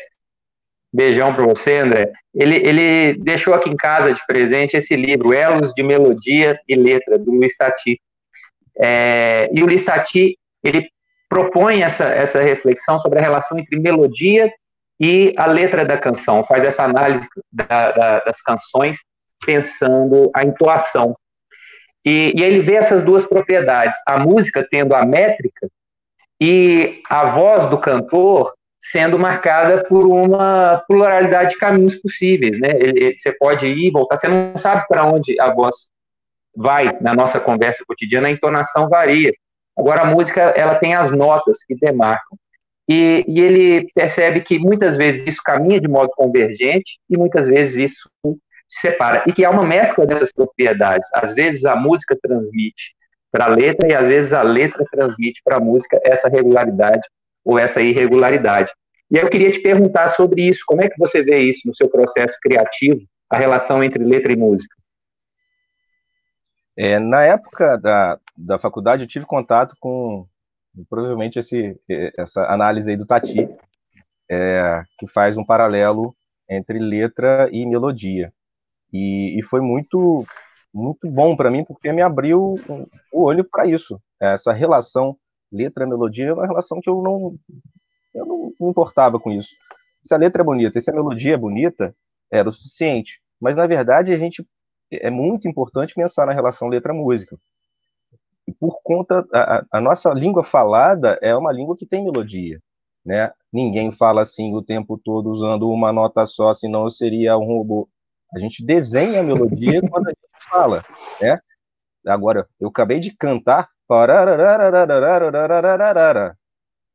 Beijão 0.93 1.35
para 1.35 1.47
você, 1.47 1.78
André. 1.78 2.12
Ele, 2.35 2.57
ele 2.57 3.18
deixou 3.18 3.55
aqui 3.55 3.70
em 3.70 3.76
casa 3.76 4.12
de 4.12 4.20
presente 4.26 4.76
esse 4.76 4.95
livro, 4.95 5.33
Elos 5.33 5.72
de 5.72 5.83
Melodia 5.83 6.61
e 6.68 6.76
Letra, 6.76 7.18
do 7.18 7.30
Luiz 7.30 7.57
Tati. 7.57 7.99
É, 8.79 9.51
e 9.53 9.62
o 9.62 9.66
Luiz 9.66 9.85
Tati, 9.85 10.39
ele 10.62 10.89
propõe 11.29 11.83
essa, 11.83 12.05
essa 12.05 12.43
reflexão 12.43 12.99
sobre 12.99 13.18
a 13.18 13.23
relação 13.23 13.59
entre 13.59 13.79
melodia 13.79 14.53
e 15.01 15.35
a 15.37 15.47
letra 15.47 15.85
da 15.85 15.97
canção, 15.97 16.45
faz 16.45 16.62
essa 16.62 16.85
análise 16.85 17.27
da, 17.51 17.91
da, 17.91 18.18
das 18.20 18.41
canções 18.41 18.99
pensando 19.45 20.31
a 20.35 20.45
entoação. 20.45 21.16
E, 22.05 22.33
e 22.37 22.43
ele 22.43 22.61
vê 22.61 22.75
essas 22.75 23.03
duas 23.03 23.27
propriedades, 23.27 23.97
a 24.07 24.18
música 24.18 24.66
tendo 24.70 24.95
a 24.95 25.05
métrica 25.05 25.68
e 26.41 27.01
a 27.09 27.29
voz 27.29 27.66
do 27.66 27.79
cantor 27.79 28.53
sendo 28.81 29.16
marcada 29.16 29.85
por 29.85 30.05
uma 30.05 30.83
pluralidade 30.89 31.51
de 31.51 31.59
caminhos 31.59 31.95
possíveis, 31.95 32.59
né? 32.59 32.70
Ele, 32.70 33.16
você 33.16 33.33
pode 33.39 33.66
ir 33.66 33.87
e 33.87 33.91
voltar, 33.91 34.16
você 34.16 34.27
não 34.27 34.59
sabe 34.59 34.85
para 34.89 35.07
onde 35.07 35.41
a 35.41 35.53
voz 35.55 35.89
vai 36.55 36.96
na 37.00 37.14
nossa 37.14 37.40
conversa 37.40 37.84
cotidiana, 37.86 38.28
a 38.28 38.30
entonação 38.30 38.88
varia. 38.88 39.32
Agora 39.76 40.03
a 40.03 40.07
música 40.07 40.40
ela 40.57 40.74
tem 40.74 40.94
as 40.94 41.11
notas 41.11 41.64
que 41.64 41.74
demarcam. 41.74 42.38
E, 42.88 43.24
e, 43.26 43.40
ele 43.40 43.90
percebe 43.94 44.40
que 44.40 44.59
muitas 44.59 44.96
vezes 44.96 45.26
isso 45.26 45.40
caminha 45.42 45.80
de 45.80 45.88
modo 45.88 46.11
convergente 46.14 46.98
e 47.09 47.16
muitas 47.16 47.46
vezes 47.46 47.90
isso 47.90 48.11
se 48.68 48.80
separa. 48.80 49.22
E 49.26 49.32
que 49.32 49.44
há 49.44 49.50
uma 49.50 49.64
mescla 49.64 50.07
dessas 50.07 50.32
propriedades. 50.32 51.09
Às 51.14 51.32
vezes 51.32 51.64
a 51.64 51.76
música 51.76 52.18
transmite 52.20 52.94
para 53.30 53.46
a 53.46 53.48
letra 53.48 53.88
e 53.88 53.94
às 53.94 54.09
vezes 54.09 54.32
a 54.32 54.42
letra 54.42 54.84
transmite 54.90 55.40
para 55.44 55.57
a 55.57 55.61
música 55.61 55.98
essa 56.05 56.28
regularidade 56.28 57.03
ou 57.44 57.59
essa 57.59 57.80
irregularidade. 57.80 58.72
E 59.11 59.16
eu 59.16 59.28
queria 59.28 59.50
te 59.50 59.61
perguntar 59.61 60.09
sobre 60.09 60.42
isso. 60.42 60.62
Como 60.66 60.82
é 60.82 60.88
que 60.88 60.98
você 60.98 61.22
vê 61.22 61.40
isso 61.40 61.61
no 61.66 61.74
seu 61.74 61.88
processo 61.88 62.36
criativo, 62.42 63.00
a 63.30 63.38
relação 63.38 63.82
entre 63.82 64.05
letra 64.05 64.32
e 64.32 64.36
música? 64.36 64.74
É, 66.77 66.99
na 66.99 67.23
época 67.23 67.77
da, 67.77 68.18
da 68.37 68.59
faculdade, 68.59 69.03
eu 69.03 69.09
tive 69.09 69.27
contato 69.27 69.77
com 69.79 70.27
provavelmente 70.89 71.39
esse, 71.39 71.79
essa 72.16 72.47
análise 72.47 72.91
aí 72.91 72.97
do 72.97 73.07
Tati, 73.07 73.49
é, 74.31 74.83
que 74.99 75.07
faz 75.07 75.37
um 75.37 75.45
paralelo 75.45 76.16
entre 76.49 76.79
letra 76.79 77.49
e 77.53 77.66
melodia. 77.66 78.33
E, 78.93 79.39
e 79.39 79.43
foi 79.43 79.61
muito, 79.61 80.25
muito 80.73 81.11
bom 81.11 81.37
para 81.37 81.51
mim, 81.51 81.64
porque 81.64 81.93
me 81.93 82.03
abriu 82.03 82.55
o 83.12 83.23
olho 83.23 83.45
para 83.45 83.66
isso. 83.66 84.01
Essa 84.20 84.53
relação 84.53 85.16
letra-melodia 85.51 86.29
é 86.29 86.33
uma 86.33 86.47
relação 86.47 86.81
que 86.81 86.89
eu 86.89 87.03
não, 87.03 87.37
eu 88.14 88.25
não 88.25 88.53
me 88.59 88.70
importava 88.70 89.20
com 89.20 89.31
isso. 89.31 89.51
Se 90.03 90.14
a 90.14 90.16
letra 90.16 90.43
é 90.43 90.45
bonita 90.45 90.81
se 90.81 90.91
a 90.91 90.95
melodia 90.95 91.35
é 91.35 91.39
bonita, 91.39 91.95
era 92.31 92.49
o 92.49 92.53
suficiente. 92.53 93.20
Mas, 93.41 93.57
na 93.57 93.66
verdade, 93.66 94.12
a 94.12 94.18
gente 94.18 94.47
é 95.01 95.11
muito 95.11 95.49
importante 95.49 95.95
pensar 95.95 96.26
na 96.26 96.32
relação 96.32 96.68
letra-música. 96.68 97.36
Por 98.59 98.80
conta, 98.82 99.26
a, 99.32 99.64
a, 99.72 99.80
nossa 99.80 100.12
língua 100.12 100.43
falada 100.43 101.18
é 101.22 101.34
uma 101.34 101.53
língua 101.53 101.76
que 101.76 101.86
tem 101.86 102.05
melodia. 102.05 102.61
Né? 103.05 103.32
Ninguém 103.53 103.90
fala 103.90 104.22
assim 104.22 104.55
o 104.55 104.62
tempo 104.62 105.01
todo 105.03 105.30
usando 105.30 105.70
uma 105.70 105.93
nota 105.93 106.26
só, 106.26 106.53
senão 106.53 106.88
seria 106.88 107.36
um 107.36 107.45
robô. 107.45 107.88
A 108.34 108.38
gente 108.38 108.64
desenha 108.64 109.20
a 109.20 109.24
melodia 109.24 109.80
quando 109.90 110.09
a 110.09 110.11
gente 110.11 110.51
fala, 110.51 110.82
né? 111.20 111.38
Agora, 112.07 112.49
eu 112.59 112.68
acabei 112.68 112.99
de 112.99 113.14
cantar. 113.16 113.68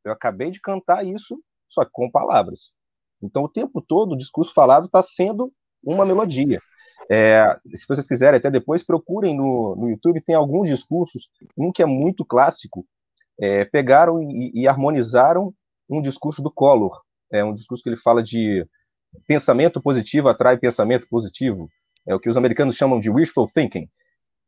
Eu 0.03 0.11
acabei 0.11 0.51
de 0.51 0.59
cantar 0.59 1.05
isso, 1.05 1.39
só 1.69 1.85
que 1.85 1.91
com 1.91 2.09
palavras. 2.09 2.73
Então, 3.21 3.43
o 3.43 3.49
tempo 3.49 3.81
todo, 3.81 4.13
o 4.13 4.17
discurso 4.17 4.53
falado 4.53 4.85
está 4.85 5.01
sendo 5.01 5.51
uma 5.83 6.05
melodia. 6.05 6.59
É, 7.09 7.57
se 7.65 7.85
vocês 7.87 8.07
quiserem, 8.07 8.37
até 8.37 8.51
depois 8.51 8.83
procurem 8.83 9.35
no, 9.35 9.75
no 9.75 9.89
YouTube, 9.89 10.21
tem 10.21 10.35
alguns 10.35 10.67
discursos, 10.67 11.29
um 11.57 11.71
que 11.71 11.81
é 11.81 11.85
muito 11.85 12.25
clássico, 12.25 12.85
é, 13.39 13.63
pegaram 13.65 14.21
e, 14.21 14.51
e, 14.53 14.67
harmonizaram 14.67 15.53
um 15.89 16.01
discurso 16.01 16.41
do 16.41 16.51
Collor, 16.51 17.01
é 17.31 17.43
um 17.43 17.53
discurso 17.53 17.83
que 17.83 17.89
ele 17.89 17.97
fala 17.97 18.21
de 18.21 18.67
pensamento 19.25 19.81
positivo 19.81 20.27
atrai 20.27 20.57
pensamento 20.57 21.07
positivo. 21.09 21.69
É 22.05 22.15
o 22.15 22.19
que 22.19 22.29
os 22.29 22.37
americanos 22.37 22.75
chamam 22.75 22.99
de 22.99 23.09
wishful 23.09 23.47
thinking. 23.47 23.89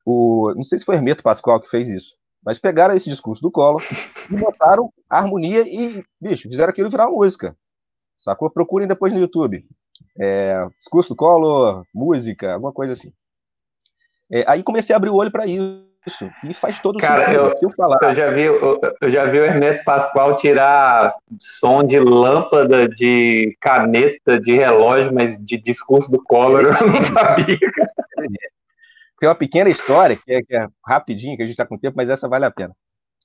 O, 0.06 0.54
não 0.56 0.64
sei 0.64 0.80
se 0.80 0.86
foi 0.86 0.96
Hermeto 0.96 1.24
Pascoal 1.24 1.60
que 1.60 1.70
fez 1.70 1.88
isso, 1.90 2.16
mas 2.44 2.58
pegaram 2.58 2.96
esse 2.96 3.10
discurso 3.10 3.42
do 3.42 3.52
Collor 3.52 3.84
e 4.32 4.36
botaram 4.36 4.92
harmonia 5.10 5.62
e, 5.68 6.04
bicho, 6.22 6.50
fizeram 6.50 6.70
aquilo 6.70 6.90
virar 6.90 7.10
música. 7.10 7.56
Sacou? 8.18 8.50
Procurem 8.50 8.88
depois 8.88 9.14
no 9.14 9.20
YouTube. 9.20 9.66
É, 10.20 10.68
discurso 10.78 11.10
do 11.10 11.16
Collor, 11.16 11.84
música, 11.94 12.54
alguma 12.54 12.74
coisa 12.74 12.94
assim. 12.94 13.14
É, 14.32 14.44
aí 14.48 14.62
comecei 14.62 14.94
a 14.94 14.98
abrir 14.98 15.10
o 15.10 15.16
olho 15.16 15.32
para 15.32 15.46
isso. 15.46 15.90
E 16.44 16.54
faz 16.54 16.80
todo 16.80 17.00
Cara, 17.00 17.26
sentido. 17.26 17.40
Eu, 17.40 17.56
eu, 17.62 17.76
falar. 17.76 17.98
eu 18.02 18.16
já 18.16 18.32
vi, 18.32 18.42
eu, 18.44 18.82
eu, 19.02 19.10
já 19.10 19.26
vi 19.26 19.40
o 19.40 19.46
Hermeto 19.46 19.84
Pascoal 19.84 20.38
tirar 20.38 21.12
som 21.40 21.84
de 21.84 22.00
lâmpada, 22.00 22.88
de 22.88 23.56
caneta, 23.60 24.40
de 24.40 24.54
relógio, 24.54 25.14
mas 25.14 25.38
de 25.44 25.58
discurso 25.58 26.10
do 26.10 26.24
Collor 26.24 26.62
eu 26.62 26.88
não 26.88 27.02
sabia. 27.02 27.58
Tem 29.20 29.28
uma 29.28 29.36
pequena 29.36 29.70
história, 29.70 30.16
que 30.16 30.32
é, 30.32 30.42
que 30.42 30.56
é 30.56 30.68
rapidinho, 30.86 31.36
que 31.36 31.44
a 31.44 31.46
gente 31.46 31.54
está 31.54 31.66
com 31.66 31.78
tempo, 31.78 31.98
mas 31.98 32.10
essa 32.10 32.30
vale 32.30 32.46
a 32.46 32.52
pena. 32.52 32.74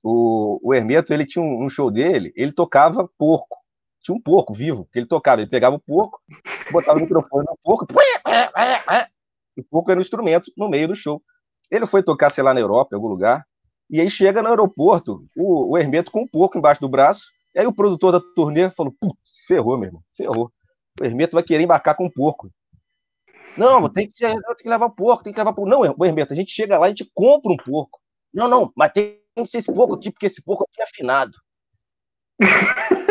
O, 0.03 0.59
o 0.61 0.73
Hermeto, 0.73 1.13
ele 1.13 1.25
tinha 1.25 1.43
um, 1.43 1.65
um 1.65 1.69
show 1.69 1.89
dele, 1.89 2.33
ele 2.35 2.51
tocava 2.51 3.09
porco 3.17 3.57
tinha 4.05 4.15
um 4.15 4.21
porco 4.21 4.53
vivo, 4.53 4.87
que 4.91 4.99
ele 4.99 5.07
tocava, 5.07 5.41
ele 5.41 5.49
pegava 5.49 5.75
o 5.75 5.79
porco, 5.79 6.21
botava 6.71 6.99
o 6.99 7.01
microfone 7.01 7.43
no 7.49 7.57
porco, 7.63 7.87
e 9.57 9.61
o 9.61 9.63
porco 9.63 9.89
era 9.89 9.99
um 9.99 10.01
instrumento 10.01 10.51
no 10.55 10.69
meio 10.69 10.87
do 10.87 10.95
show. 10.95 11.21
Ele 11.71 11.87
foi 11.87 12.03
tocar, 12.03 12.31
sei 12.31 12.43
lá, 12.43 12.53
na 12.53 12.59
Europa, 12.59 12.89
em 12.93 12.97
algum 12.97 13.07
lugar, 13.07 13.43
e 13.89 13.99
aí 13.99 14.09
chega 14.09 14.43
no 14.43 14.49
aeroporto, 14.49 15.17
o, 15.35 15.71
o 15.71 15.77
Hermeto 15.77 16.11
com 16.11 16.21
um 16.21 16.27
porco 16.27 16.55
embaixo 16.55 16.81
do 16.81 16.89
braço, 16.89 17.23
e 17.55 17.59
aí 17.59 17.65
o 17.65 17.73
produtor 17.73 18.11
da 18.11 18.21
turnê 18.35 18.69
falou, 18.69 18.93
putz, 18.99 19.43
ferrou, 19.47 19.75
meu 19.75 19.87
irmão, 19.87 20.03
ferrou. 20.15 20.51
O 21.01 21.03
Hermeto 21.03 21.33
vai 21.33 21.43
querer 21.43 21.63
embarcar 21.63 21.95
com 21.95 22.05
um 22.05 22.11
porco. 22.11 22.51
Não, 23.57 23.89
tem 23.91 24.11
que, 24.11 24.19
tem 24.19 24.39
que 24.59 24.69
levar 24.69 24.89
porco, 24.89 25.23
tem 25.23 25.33
que 25.33 25.39
levar 25.39 25.53
porco. 25.53 25.69
Não, 25.69 25.83
Hermeto, 26.05 26.31
a 26.31 26.35
gente 26.35 26.51
chega 26.51 26.77
lá, 26.77 26.85
a 26.85 26.89
gente 26.89 27.09
compra 27.13 27.51
um 27.51 27.57
porco. 27.57 27.99
Não, 28.31 28.47
não, 28.47 28.71
mas 28.75 28.91
tem 28.91 29.19
que 29.35 29.47
ser 29.47 29.59
esse 29.59 29.73
porco 29.73 29.95
aqui, 29.95 30.11
porque 30.11 30.27
esse 30.27 30.43
porco 30.43 30.65
aqui 30.69 30.81
é 30.81 30.83
afinado. 30.83 31.33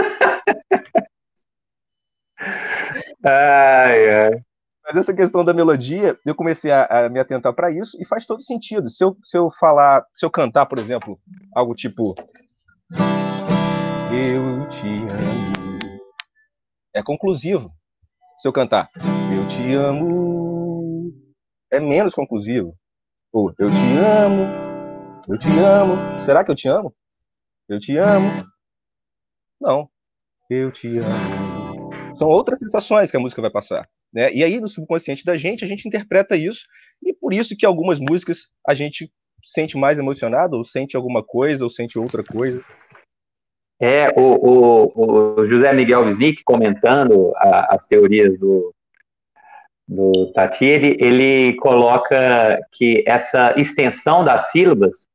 ai, 3.24 4.11
ai. 4.11 4.45
Mas 4.86 4.97
essa 4.97 5.14
questão 5.14 5.42
da 5.42 5.55
melodia, 5.55 6.18
eu 6.26 6.34
comecei 6.34 6.70
a, 6.70 7.07
a 7.07 7.09
me 7.09 7.18
atentar 7.18 7.55
para 7.55 7.70
isso 7.70 7.97
e 8.01 8.05
faz 8.05 8.26
todo 8.26 8.42
sentido. 8.42 8.90
Se 8.90 9.03
eu, 9.03 9.16
se 9.24 9.36
eu 9.36 9.51
falar, 9.51 10.05
se 10.12 10.26
eu 10.26 10.30
cantar, 10.30 10.66
por 10.66 10.78
exemplo, 10.78 11.18
algo 11.55 11.74
tipo 11.74 12.14
Eu 14.12 14.68
te 14.68 14.86
amo, 14.86 16.01
é 16.95 17.03
conclusivo. 17.03 17.72
Se 18.36 18.47
eu 18.47 18.53
cantar 18.53 18.90
Eu 19.34 19.49
te 19.49 19.74
amo, 19.74 21.11
é 21.70 21.80
menos 21.80 22.14
conclusivo. 22.14 22.76
Ou 23.32 23.55
Eu 23.59 23.70
te 23.70 23.97
amo, 23.99 24.45
eu 25.26 25.38
te 25.38 25.49
amo. 25.49 26.20
Será 26.20 26.45
que 26.45 26.51
eu 26.51 26.55
te 26.55 26.68
amo? 26.68 26.95
Eu 27.68 27.80
te 27.80 27.97
amo. 27.97 28.47
Não. 29.59 29.88
Eu 30.51 30.70
te 30.70 30.99
amo. 30.99 31.90
São 32.16 32.28
outras 32.28 32.59
sensações 32.59 33.11
que 33.11 33.16
a 33.16 33.20
música 33.20 33.40
vai 33.40 33.51
passar. 33.51 33.88
Né? 34.12 34.32
E 34.32 34.45
aí, 34.45 34.61
no 34.61 34.68
subconsciente 34.68 35.24
da 35.24 35.36
gente, 35.36 35.64
a 35.64 35.66
gente 35.66 35.88
interpreta 35.88 36.36
isso, 36.36 36.66
e 37.03 37.12
por 37.12 37.32
isso 37.32 37.57
que 37.57 37.66
algumas 37.66 37.99
músicas 37.99 38.49
a 38.66 38.74
gente 38.74 39.11
sente 39.42 39.76
mais 39.76 39.99
emocionado, 39.99 40.57
ou 40.57 40.64
sente 40.64 40.97
alguma 40.97 41.22
coisa, 41.22 41.64
ou 41.64 41.70
sente 41.70 41.99
outra 41.99 42.22
coisa. 42.22 42.64
É, 43.80 44.09
o, 44.16 44.22
o, 44.22 45.40
o 45.40 45.47
José 45.47 45.72
Miguel 45.72 46.05
Wisnik, 46.05 46.42
comentando 46.45 47.32
a, 47.36 47.74
as 47.74 47.86
teorias 47.86 48.38
do, 48.38 48.72
do 49.88 50.32
Tati, 50.32 50.64
ele, 50.64 50.97
ele 51.01 51.57
coloca 51.57 52.61
que 52.72 53.03
essa 53.07 53.59
extensão 53.59 54.24
das 54.24 54.51
sílabas 54.51 55.09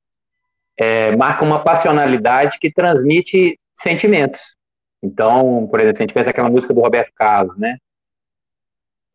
é, 0.78 1.16
marca 1.16 1.46
uma 1.46 1.64
passionalidade 1.64 2.60
que 2.60 2.72
transmite 2.72 3.58
sentimentos. 3.74 4.59
Então, 5.02 5.68
por 5.68 5.80
exemplo, 5.80 5.98
se 5.98 6.04
a 6.04 6.06
gente 6.06 6.14
pensa 6.14 6.30
aquela 6.30 6.50
música 6.50 6.74
do 6.74 6.82
Roberto 6.82 7.12
Carlos, 7.16 7.58
né? 7.58 7.78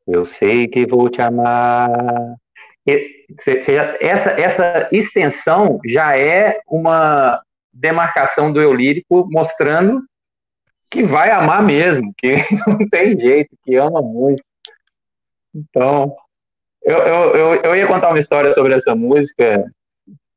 Eu 0.06 0.24
sei 0.24 0.66
que 0.68 0.86
vou 0.86 1.08
te 1.08 1.20
amar. 1.20 1.90
Essa, 4.00 4.30
essa 4.40 4.88
extensão 4.92 5.80
já 5.86 6.16
é 6.16 6.60
uma 6.66 7.42
demarcação 7.72 8.52
do 8.52 8.60
eu 8.60 8.74
lírico 8.74 9.26
mostrando 9.30 10.02
que 10.90 11.02
vai 11.02 11.30
amar 11.30 11.62
mesmo, 11.62 12.12
que 12.16 12.36
não 12.66 12.86
tem 12.88 13.18
jeito, 13.18 13.56
que 13.64 13.76
ama 13.76 14.02
muito. 14.02 14.42
Então, 15.54 16.14
eu, 16.82 16.98
eu, 16.98 17.34
eu, 17.34 17.54
eu 17.62 17.76
ia 17.76 17.86
contar 17.86 18.10
uma 18.10 18.18
história 18.18 18.52
sobre 18.52 18.74
essa 18.74 18.94
música 18.94 19.64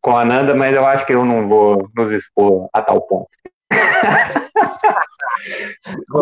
com 0.01 0.15
a 0.15 0.23
Nanda, 0.23 0.55
mas 0.55 0.73
eu 0.73 0.85
acho 0.85 1.05
que 1.05 1.13
eu 1.13 1.25
não 1.25 1.49
vou 1.49 1.89
nos 1.93 2.11
expor 2.11 2.69
a 2.71 2.81
tal 2.81 3.01
ponto 3.01 3.29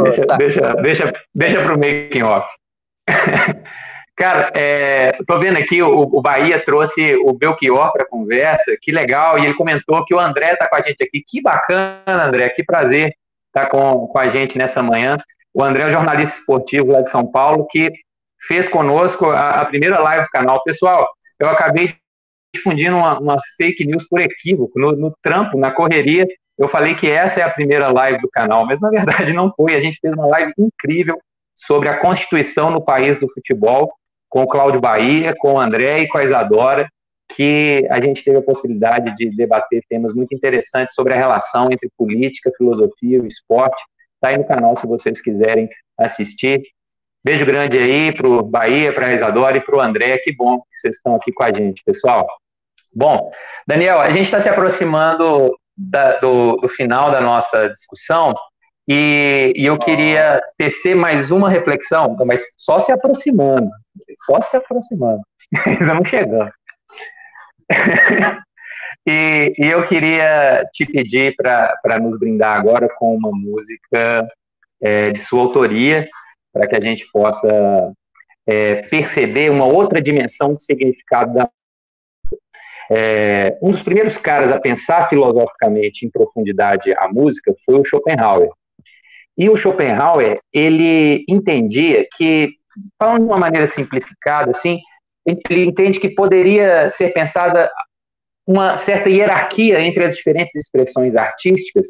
deixa, 0.03 0.25
tá. 0.25 0.37
deixa, 0.37 0.73
deixa, 0.75 1.13
deixa 1.33 1.63
pro 1.63 1.77
making 1.79 2.23
off. 2.23 2.47
Cara, 4.15 4.49
é, 4.55 5.11
tô 5.27 5.37
vendo 5.39 5.57
aqui, 5.57 5.81
o, 5.81 6.03
o 6.03 6.21
Bahia 6.21 6.63
trouxe 6.63 7.15
o 7.17 7.33
Belchior 7.33 7.91
para 7.91 8.07
conversa, 8.07 8.77
que 8.81 8.89
legal, 8.89 9.37
e 9.37 9.43
ele 9.43 9.55
comentou 9.55 10.05
que 10.05 10.15
o 10.15 10.19
André 10.19 10.55
tá 10.55 10.69
com 10.69 10.77
a 10.77 10.81
gente 10.81 11.03
aqui. 11.03 11.21
Que 11.27 11.41
bacana, 11.41 12.01
André, 12.07 12.47
que 12.49 12.63
prazer 12.63 13.13
estar 13.47 13.65
tá 13.65 13.69
com, 13.69 14.07
com 14.07 14.17
a 14.17 14.29
gente 14.29 14.57
nessa 14.57 14.81
manhã. 14.81 15.17
O 15.53 15.61
André 15.61 15.83
é 15.83 15.87
um 15.87 15.91
jornalista 15.91 16.39
esportivo 16.39 16.93
lá 16.93 17.01
de 17.01 17.09
São 17.09 17.29
Paulo, 17.29 17.67
que 17.69 17.91
fez 18.47 18.69
conosco 18.69 19.29
a, 19.29 19.61
a 19.61 19.65
primeira 19.65 19.99
live 19.99 20.23
do 20.23 20.29
canal. 20.29 20.63
Pessoal, 20.63 21.05
eu 21.37 21.49
acabei 21.49 21.95
difundindo 22.53 22.95
uma, 22.95 23.19
uma 23.19 23.37
fake 23.57 23.85
news 23.85 24.07
por 24.07 24.21
equívoco, 24.21 24.79
no, 24.79 24.93
no 24.93 25.13
trampo, 25.21 25.57
na 25.57 25.71
correria, 25.71 26.25
eu 26.57 26.67
falei 26.67 26.95
que 26.95 27.09
essa 27.09 27.41
é 27.41 27.43
a 27.43 27.49
primeira 27.49 27.91
live 27.91 28.19
do 28.21 28.29
canal, 28.29 28.65
mas 28.65 28.79
na 28.79 28.89
verdade 28.89 29.33
não 29.33 29.51
foi. 29.55 29.75
A 29.75 29.81
gente 29.81 29.99
fez 29.99 30.13
uma 30.13 30.27
live 30.27 30.53
incrível 30.57 31.19
sobre 31.53 31.89
a 31.89 31.97
Constituição 31.97 32.69
no 32.69 32.83
país 32.83 33.19
do 33.19 33.31
futebol, 33.31 33.93
com 34.29 34.43
o 34.43 34.47
Cláudio 34.47 34.81
Bahia, 34.81 35.33
com 35.37 35.53
o 35.53 35.59
André 35.59 35.99
e 35.99 36.07
com 36.07 36.17
a 36.17 36.23
Isadora, 36.23 36.89
que 37.35 37.87
a 37.89 37.99
gente 38.01 38.23
teve 38.23 38.37
a 38.37 38.41
possibilidade 38.41 39.15
de 39.15 39.29
debater 39.35 39.81
temas 39.89 40.13
muito 40.13 40.33
interessantes 40.35 40.93
sobre 40.93 41.13
a 41.13 41.17
relação 41.17 41.71
entre 41.71 41.89
política, 41.97 42.51
filosofia 42.57 43.19
e 43.23 43.27
esporte. 43.27 43.81
Está 44.15 44.29
aí 44.29 44.37
no 44.37 44.45
canal 44.45 44.75
se 44.77 44.85
vocês 44.85 45.21
quiserem 45.21 45.69
assistir. 45.97 46.61
Beijo 47.23 47.45
grande 47.45 47.77
aí 47.77 48.13
para 48.13 48.27
o 48.27 48.43
Bahia, 48.43 48.93
para 48.93 49.07
a 49.07 49.13
Isadora 49.13 49.57
e 49.57 49.61
para 49.61 49.75
o 49.75 49.81
André. 49.81 50.17
Que 50.19 50.33
bom 50.35 50.59
que 50.59 50.77
vocês 50.77 50.97
estão 50.97 51.15
aqui 51.15 51.31
com 51.31 51.43
a 51.43 51.51
gente, 51.51 51.81
pessoal. 51.83 52.27
Bom, 52.95 53.31
Daniel, 53.67 53.99
a 53.99 54.09
gente 54.09 54.25
está 54.25 54.39
se 54.39 54.47
aproximando 54.47 55.51
da, 55.77 56.17
do, 56.19 56.57
do, 56.57 56.67
final 56.67 57.11
da 57.11 57.19
nossa 57.19 57.69
discussão 57.69 58.33
e, 58.87 59.53
e, 59.55 59.65
eu 59.65 59.77
queria 59.79 60.41
tecer 60.57 60.95
mais 60.95 61.31
uma 61.31 61.49
reflexão, 61.49 62.15
mas 62.25 62.43
só 62.57 62.77
se 62.77 62.91
aproximando, 62.91 63.69
só 64.25 64.41
se 64.41 64.55
aproximando, 64.55 65.21
não 65.81 66.05
chegando. 66.05 66.51
e, 69.07 69.53
e, 69.57 69.65
eu 69.65 69.83
queria 69.85 70.63
te 70.71 70.85
pedir 70.85 71.35
para 71.35 71.99
nos 71.99 72.19
brindar 72.19 72.59
agora 72.59 72.87
com 72.97 73.15
uma 73.15 73.31
música 73.31 74.27
é, 74.81 75.09
de 75.09 75.19
sua 75.19 75.41
autoria, 75.41 76.05
para 76.53 76.67
que 76.67 76.75
a 76.75 76.81
gente 76.81 77.07
possa 77.11 77.91
é, 78.47 78.83
perceber 78.83 79.49
uma 79.49 79.65
outra 79.65 79.99
dimensão 79.99 80.53
de 80.53 80.63
significado 80.63 81.33
da 81.33 81.49
é, 82.91 83.57
um 83.61 83.71
dos 83.71 83.81
primeiros 83.81 84.17
caras 84.17 84.51
a 84.51 84.59
pensar 84.59 85.09
filosoficamente 85.09 86.05
em 86.05 86.09
profundidade 86.09 86.93
a 86.97 87.07
música 87.07 87.53
foi 87.65 87.79
o 87.79 87.85
Schopenhauer. 87.85 88.49
E 89.37 89.49
o 89.49 89.57
Schopenhauer, 89.57 90.39
ele 90.53 91.25
entendia 91.27 92.07
que, 92.15 92.51
falando 93.01 93.23
de 93.23 93.25
uma 93.25 93.37
maneira 93.37 93.67
simplificada, 93.67 94.51
assim, 94.51 94.79
ele 95.25 95.65
entende 95.65 95.99
que 95.99 96.13
poderia 96.13 96.89
ser 96.89 97.11
pensada 97.11 97.69
uma 98.47 98.77
certa 98.77 99.09
hierarquia 99.09 99.81
entre 99.81 100.03
as 100.03 100.15
diferentes 100.15 100.55
expressões 100.55 101.15
artísticas, 101.15 101.87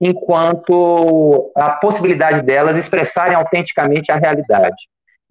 enquanto 0.00 1.50
a 1.56 1.70
possibilidade 1.70 2.42
delas 2.42 2.76
expressarem 2.76 3.34
autenticamente 3.34 4.12
a 4.12 4.16
realidade. 4.16 4.76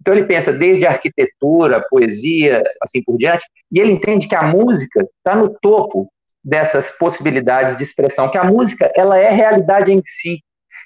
Então 0.00 0.14
ele 0.14 0.24
pensa 0.24 0.52
desde 0.52 0.86
a 0.86 0.90
arquitetura, 0.90 1.84
poesia, 1.88 2.62
assim 2.82 3.02
por 3.02 3.16
diante, 3.16 3.46
e 3.72 3.80
ele 3.80 3.92
entende 3.92 4.28
que 4.28 4.34
a 4.34 4.42
música 4.42 5.06
está 5.18 5.34
no 5.34 5.48
topo 5.60 6.10
dessas 6.42 6.90
possibilidades 6.90 7.76
de 7.76 7.82
expressão, 7.82 8.30
que 8.30 8.36
a 8.36 8.44
música 8.44 8.92
ela 8.94 9.18
é 9.18 9.30
realidade 9.30 9.90
em 9.90 10.02
si, 10.04 10.40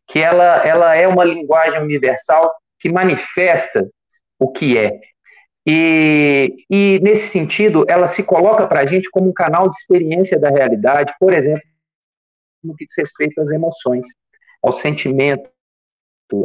que 0.07 0.21
ela, 0.21 0.65
ela 0.67 0.95
é 0.95 1.09
uma 1.09 1.25
linguagem 1.25 1.81
universal 1.81 2.53
que 2.79 2.89
manifesta 2.89 3.89
o 4.39 4.51
que 4.51 4.79
é. 4.79 5.01
E, 5.67 6.65
e 6.71 7.01
nesse 7.03 7.29
sentido, 7.29 7.85
ela 7.89 8.09
se 8.09 8.23
coloca 8.23 8.67
para 8.67 8.81
a 8.81 8.87
gente 8.87 9.11
como 9.11 9.29
um 9.29 9.35
canal 9.35 9.69
de 9.69 9.77
experiência 9.77 10.39
da 10.39 10.49
realidade, 10.49 11.13
por 11.21 11.33
exemplo, 11.33 11.63
no 12.65 12.75
que 12.75 12.87
diz 12.87 12.95
respeito 12.97 13.41
às 13.41 13.51
emoções, 13.51 14.07
ao 14.63 14.73
sentimento, 14.73 15.51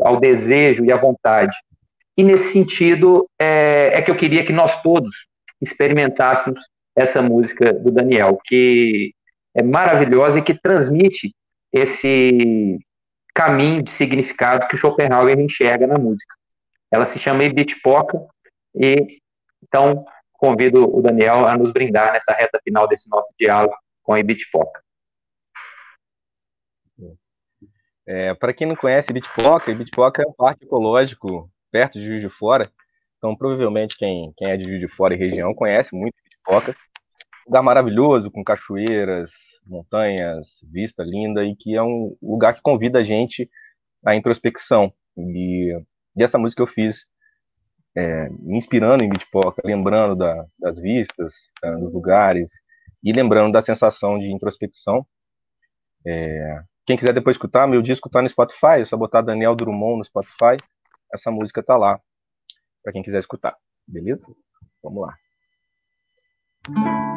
ao 0.01 0.19
desejo 0.19 0.83
e 0.83 0.91
à 0.91 0.97
vontade. 0.97 1.55
E 2.15 2.23
nesse 2.23 2.51
sentido, 2.51 3.27
é, 3.39 3.97
é 3.97 4.01
que 4.01 4.11
eu 4.11 4.15
queria 4.15 4.45
que 4.45 4.53
nós 4.53 4.81
todos 4.81 5.27
experimentássemos 5.61 6.61
essa 6.95 7.21
música 7.21 7.73
do 7.73 7.91
Daniel, 7.91 8.37
que 8.43 9.13
é 9.55 9.63
maravilhosa 9.63 10.39
e 10.39 10.43
que 10.43 10.53
transmite 10.53 11.33
esse 11.71 12.77
caminho 13.33 13.81
de 13.81 13.89
significado 13.89 14.67
que 14.67 14.75
o 14.75 14.77
Schopenhauer 14.77 15.39
enxerga 15.39 15.87
na 15.87 15.97
música. 15.97 16.35
Ela 16.91 17.05
se 17.05 17.17
chama 17.17 17.43
Ibitipoca 17.43 18.23
e 18.75 19.19
então 19.63 20.05
convido 20.33 20.95
o 20.95 21.01
Daniel 21.01 21.47
a 21.47 21.57
nos 21.57 21.71
brindar 21.71 22.11
nessa 22.11 22.33
reta 22.33 22.59
final 22.63 22.87
desse 22.87 23.09
nosso 23.09 23.33
diálogo 23.39 23.73
com 24.03 24.13
a 24.13 24.19
Ibitipoca. 24.19 24.83
É, 28.05 28.33
Para 28.35 28.53
quem 28.53 28.67
não 28.67 28.75
conhece 28.75 29.09
Ibitipoca, 29.09 29.71
Ibitipoca 29.71 30.21
é 30.21 30.27
um 30.27 30.33
parque 30.33 30.65
ecológico 30.65 31.49
perto 31.73 31.99
de 31.99 32.05
Juiz 32.05 32.21
de 32.21 32.29
Fora. 32.29 32.71
Então, 33.17 33.35
provavelmente, 33.35 33.97
quem, 33.97 34.31
quem 34.37 34.51
é 34.51 34.55
de 34.55 34.65
Juiz 34.65 34.79
de 34.79 34.87
Fora 34.87 35.15
e 35.15 35.17
região 35.17 35.55
conhece 35.55 35.95
muito 35.95 36.13
Ibitipoca. 36.19 36.75
Lugar 37.47 37.63
maravilhoso, 37.63 38.29
com 38.29 38.43
cachoeiras, 38.43 39.31
montanhas, 39.65 40.59
vista 40.71 41.03
linda, 41.03 41.43
e 41.43 41.55
que 41.55 41.75
é 41.75 41.81
um 41.81 42.15
lugar 42.21 42.53
que 42.53 42.61
convida 42.61 42.99
a 42.99 43.03
gente 43.03 43.49
à 44.05 44.15
introspecção. 44.15 44.93
E, 45.17 45.75
e 46.15 46.23
essa 46.23 46.37
música 46.37 46.61
eu 46.61 46.67
fiz 46.67 47.05
é, 47.95 48.29
me 48.29 48.55
inspirando 48.55 49.03
em 49.03 49.09
Bitpoca, 49.09 49.61
lembrando 49.65 50.15
da, 50.15 50.45
das 50.59 50.79
vistas, 50.79 51.33
dos 51.79 51.91
lugares, 51.91 52.51
e 53.03 53.11
lembrando 53.11 53.53
da 53.53 53.61
sensação 53.61 54.19
de 54.19 54.31
introspecção. 54.31 55.05
É, 56.05 56.61
quem 56.85 56.97
quiser 56.97 57.13
depois 57.13 57.35
escutar, 57.35 57.67
meu 57.67 57.81
disco 57.81 58.07
está 58.07 58.21
no 58.21 58.29
Spotify, 58.29 58.81
é 58.81 58.85
só 58.85 58.95
botar 58.95 59.21
Daniel 59.21 59.55
Drummond 59.55 59.97
no 59.99 60.05
Spotify, 60.05 60.57
essa 61.13 61.31
música 61.31 61.61
está 61.61 61.77
lá, 61.77 62.01
para 62.83 62.91
quem 62.91 63.03
quiser 63.03 63.19
escutar, 63.19 63.55
beleza? 63.87 64.25
Vamos 64.81 65.07
lá. 65.07 67.12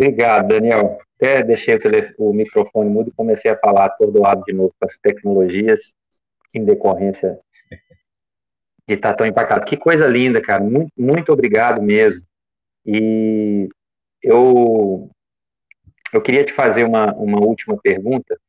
Obrigado, 0.00 0.48
Daniel. 0.48 0.98
Até 1.16 1.42
deixei 1.42 1.74
o, 1.74 1.78
telefone, 1.78 2.14
o 2.16 2.32
microfone 2.32 2.88
mudo 2.88 3.10
e 3.10 3.14
comecei 3.14 3.50
a 3.50 3.58
falar 3.58 3.84
atordoado 3.84 4.42
de 4.44 4.52
novo 4.54 4.74
com 4.80 4.86
as 4.86 4.96
tecnologias 4.96 5.92
em 6.54 6.64
decorrência 6.64 7.38
de 8.88 8.94
estar 8.94 9.12
tão 9.12 9.26
empacado. 9.26 9.66
Que 9.66 9.76
coisa 9.76 10.06
linda, 10.06 10.40
cara. 10.40 10.64
Muito, 10.64 10.90
muito 10.96 11.30
obrigado 11.30 11.82
mesmo. 11.82 12.22
E 12.86 13.68
eu, 14.22 15.10
eu 16.14 16.22
queria 16.22 16.46
te 16.46 16.52
fazer 16.54 16.84
uma, 16.84 17.12
uma 17.12 17.38
última 17.38 17.76
pergunta 17.76 18.40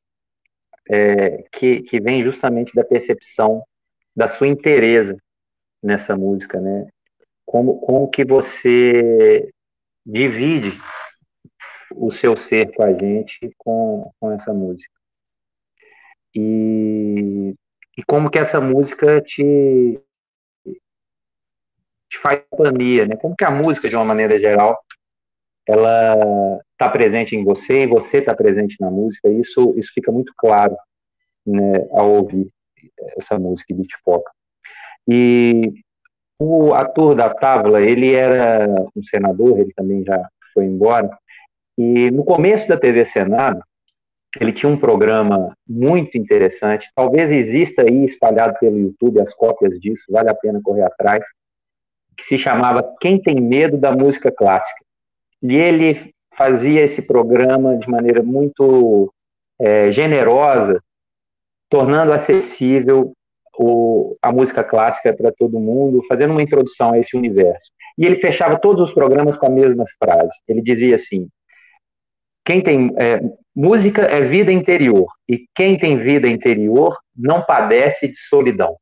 é, 0.90 1.44
que, 1.52 1.82
que 1.82 2.00
vem 2.00 2.24
justamente 2.24 2.74
da 2.74 2.86
percepção 2.86 3.62
da 4.16 4.26
sua 4.26 4.48
inteireza 4.48 5.18
nessa 5.84 6.16
música, 6.16 6.62
né? 6.62 6.88
Como, 7.46 7.78
como 7.82 8.10
que 8.10 8.24
você 8.24 9.52
divide 10.06 10.80
o 11.96 12.12
seu 12.12 12.36
ser 12.36 12.74
com 12.74 12.84
a 12.84 12.94
gente 12.94 13.54
com, 13.58 14.12
com 14.20 14.32
essa 14.32 14.54
música. 14.54 14.94
E, 16.34 17.54
e 17.98 18.04
como 18.06 18.30
que 18.30 18.40
essa 18.40 18.62
música 18.62 19.22
te, 19.22 20.00
te 22.10 22.18
faz 22.18 22.42
companhia, 22.50 23.06
né? 23.06 23.16
Como 23.18 23.36
que 23.36 23.44
a 23.44 23.52
música, 23.52 23.90
de 23.90 23.96
uma 23.96 24.06
maneira 24.06 24.40
geral, 24.40 24.80
ela 25.68 26.60
está 26.72 26.90
presente 26.90 27.36
em 27.36 27.44
você 27.44 27.84
e 27.84 27.88
você 27.88 28.18
está 28.20 28.34
presente 28.34 28.78
na 28.80 28.90
música, 28.90 29.30
isso, 29.30 29.74
isso 29.78 29.92
fica 29.94 30.12
muito 30.12 30.34
claro 30.36 30.76
né, 31.46 31.88
ao 31.92 32.12
ouvir 32.12 32.52
essa 33.18 33.38
música 33.38 33.74
de 33.74 33.84
Tipoca. 33.84 34.32
E 35.08 35.74
o 36.40 36.74
ator 36.74 37.16
da 37.16 37.30
Távola, 37.30 37.82
ele 37.82 38.14
era 38.14 38.68
um 38.96 39.02
senador, 39.02 39.60
ele 39.60 39.72
também 39.76 40.04
já 40.04 40.28
foi 40.54 40.66
embora, 40.66 41.10
e 41.78 42.12
no 42.12 42.24
começo 42.24 42.68
da 42.68 42.78
TV 42.78 43.06
Senado, 43.06 43.62
ele 44.40 44.54
tinha 44.54 44.72
um 44.72 44.78
programa 44.78 45.56
muito 45.68 46.18
interessante, 46.18 46.90
talvez 46.96 47.32
exista 47.32 47.82
aí 47.82 48.06
espalhado 48.06 48.58
pelo 48.60 48.80
YouTube 48.80 49.22
as 49.22 49.34
cópias 49.34 49.78
disso, 49.80 50.06
vale 50.10 50.30
a 50.30 50.36
pena 50.36 50.62
correr 50.64 50.84
atrás, 50.84 51.26
que 52.16 52.24
se 52.24 52.38
chamava 52.38 52.96
Quem 53.02 53.22
Tem 53.22 53.42
Medo 53.42 53.78
da 53.78 53.92
Música 53.92 54.32
Clássica. 54.32 54.86
E 55.42 55.56
ele 55.56 56.14
fazia 56.34 56.82
esse 56.82 57.02
programa 57.02 57.78
de 57.78 57.90
maneira 57.90 58.24
muito 58.24 59.14
é, 59.60 59.92
generosa, 59.92 60.82
tornando 61.70 62.14
acessível 62.14 63.14
o, 63.58 64.16
a 64.22 64.32
música 64.32 64.64
clássica 64.64 65.14
para 65.14 65.32
todo 65.32 65.60
mundo, 65.60 66.04
fazendo 66.08 66.32
uma 66.32 66.42
introdução 66.42 66.94
a 66.94 67.00
esse 67.00 67.18
universo. 67.18 67.72
E 67.98 68.06
ele 68.06 68.20
fechava 68.20 68.60
todos 68.60 68.82
os 68.82 68.94
programas 68.94 69.38
com 69.38 69.46
as 69.46 69.52
mesmas 69.52 69.92
frases. 70.02 70.36
Ele 70.48 70.62
dizia 70.62 70.96
assim: 70.96 71.28
quem 72.52 72.62
tem 72.62 72.94
é, 72.98 73.22
música 73.56 74.02
é 74.02 74.20
vida 74.22 74.52
interior 74.52 75.08
e 75.28 75.46
quem 75.56 75.78
tem 75.78 75.98
vida 75.98 76.28
interior 76.28 76.98
não 77.16 77.42
padece 77.42 78.10
de 78.10 78.18
solidão. 78.18 78.76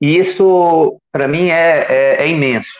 E 0.00 0.16
isso 0.16 0.98
para 1.12 1.28
mim 1.28 1.50
é, 1.50 1.86
é, 1.88 2.24
é, 2.24 2.28
imenso, 2.28 2.72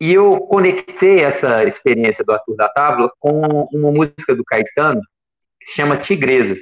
E 0.00 0.12
eu 0.12 0.40
conectei 0.40 1.20
essa 1.20 1.62
experiência 1.64 2.24
do 2.24 2.32
Arthur 2.32 2.56
da 2.56 2.68
Tábua 2.68 3.12
com 3.20 3.68
uma 3.72 3.92
música 3.92 4.34
do 4.34 4.44
Caetano, 4.44 5.00
que 5.60 5.66
se 5.66 5.76
chama 5.76 5.96
Tigresa. 5.96 6.56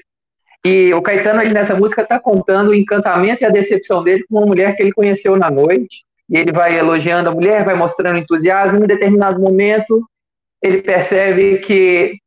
E 0.63 0.93
o 0.93 1.01
Caetano, 1.01 1.41
ele, 1.41 1.55
nessa 1.55 1.75
música, 1.75 2.03
está 2.03 2.21
contando 2.21 2.69
o 2.69 2.75
encantamento 2.75 3.43
e 3.43 3.47
a 3.47 3.51
decepção 3.51 4.05
dele 4.05 4.25
com 4.29 4.39
uma 4.39 4.47
mulher 4.47 4.77
que 4.77 4.83
ele 4.83 4.93
conheceu 4.93 5.37
na 5.37 5.51
noite. 5.51 6.05
E 6.29 6.37
ele 6.37 6.53
vai 6.53 6.79
elogiando 6.79 7.31
a 7.31 7.33
mulher, 7.33 7.65
vai 7.65 7.75
mostrando 7.75 8.19
entusiasmo. 8.19 8.77
Em 8.79 8.83
um 8.83 8.87
determinado 8.87 9.41
momento, 9.41 10.05
ele 10.63 10.83
percebe 10.83 11.59
que 11.59 12.19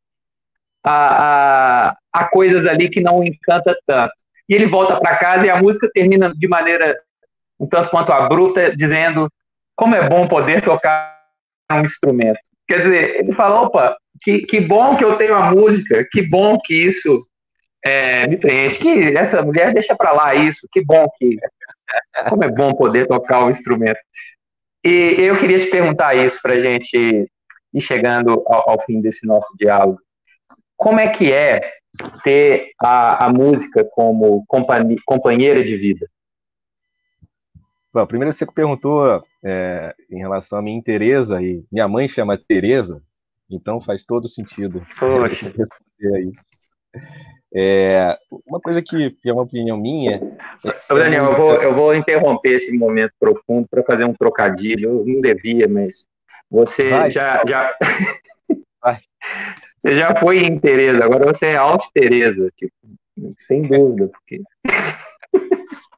há, 0.84 1.94
há, 2.12 2.24
coisas 2.28 2.66
ali 2.66 2.88
que 2.88 3.00
não 3.00 3.22
encanta 3.22 3.76
tanto. 3.86 4.14
E 4.48 4.54
ele 4.54 4.66
volta 4.66 4.98
para 5.00 5.16
casa 5.16 5.46
e 5.46 5.50
a 5.50 5.60
música 5.60 5.88
termina 5.92 6.32
de 6.34 6.48
maneira 6.48 6.96
um 7.58 7.66
tanto 7.66 7.90
quanto 7.90 8.12
abrupta, 8.12 8.74
dizendo 8.74 9.30
como 9.76 9.94
é 9.94 10.08
bom 10.08 10.26
poder 10.26 10.62
tocar 10.62 11.18
um 11.70 11.84
instrumento. 11.84 12.40
Quer 12.66 12.82
dizer, 12.82 13.16
ele 13.20 13.32
fala, 13.32 13.62
opa, 13.62 13.96
que, 14.22 14.40
que 14.40 14.60
bom 14.60 14.96
que 14.96 15.04
eu 15.04 15.16
tenho 15.16 15.34
a 15.34 15.50
música, 15.50 16.06
que 16.10 16.28
bom 16.28 16.58
que 16.58 16.74
isso 16.74 17.16
é, 17.84 18.26
me 18.26 18.36
preenche, 18.36 18.78
que 18.78 19.16
essa 19.16 19.42
mulher 19.42 19.72
deixa 19.72 19.94
para 19.96 20.12
lá 20.12 20.34
isso, 20.34 20.66
que 20.72 20.82
bom 20.84 21.06
que, 21.18 21.36
como 22.28 22.44
é 22.44 22.48
bom 22.48 22.74
poder 22.74 23.06
tocar 23.06 23.44
um 23.44 23.50
instrumento. 23.50 23.98
E 24.84 25.14
eu 25.18 25.38
queria 25.38 25.60
te 25.60 25.68
perguntar 25.68 26.14
isso 26.14 26.40
para 26.42 26.60
gente 26.60 27.28
ir 27.72 27.80
chegando 27.80 28.42
ao, 28.46 28.70
ao, 28.70 28.80
fim 28.80 29.00
desse 29.00 29.26
nosso 29.26 29.54
diálogo. 29.56 29.98
Como 30.76 31.00
é 31.00 31.08
que 31.08 31.32
é 31.32 31.60
ter 32.22 32.72
a, 32.80 33.26
a 33.26 33.32
música 33.32 33.84
como 33.92 34.44
companheira 35.06 35.62
de 35.64 35.76
vida? 35.76 36.08
Bom, 37.92 38.06
primeiro 38.06 38.32
você 38.32 38.46
perguntou 38.46 39.22
é, 39.44 39.94
em 40.10 40.18
relação 40.18 40.58
à 40.58 40.62
minha 40.62 40.82
Tereza, 40.82 41.42
e 41.42 41.62
minha 41.70 41.86
mãe 41.86 42.08
chama 42.08 42.38
Tereza, 42.38 43.02
então 43.50 43.80
faz 43.80 44.02
todo 44.02 44.28
sentido 44.28 44.78
responder 45.28 46.16
a 46.16 46.20
isso. 46.20 46.42
É, 47.54 48.18
uma 48.46 48.60
coisa 48.60 48.82
que, 48.82 49.10
que, 49.10 49.28
é 49.28 49.32
uma 49.32 49.42
opinião 49.42 49.76
minha. 49.76 50.16
É 50.90 50.94
Daniel, 50.94 51.26
eu 51.26 51.36
vou, 51.36 51.62
eu 51.62 51.74
vou 51.74 51.94
interromper 51.94 52.52
esse 52.52 52.72
momento 52.72 53.12
profundo 53.20 53.68
para 53.68 53.82
fazer 53.82 54.04
um 54.04 54.14
trocadilho. 54.14 54.88
Eu 54.88 55.04
não 55.06 55.20
devia, 55.20 55.68
mas 55.68 56.06
você 56.52 56.90
Vai, 56.90 57.10
já. 57.10 57.42
já... 57.48 57.74
Você 59.78 59.98
já 59.98 60.14
foi 60.20 60.38
em 60.38 60.60
Tereza, 60.60 61.04
agora 61.04 61.32
você 61.32 61.46
é 61.46 61.56
Alt 61.56 61.86
Tereza, 61.92 62.52
tipo, 62.56 62.72
sem 63.40 63.62
dúvida, 63.62 64.08
porque. 64.08 64.40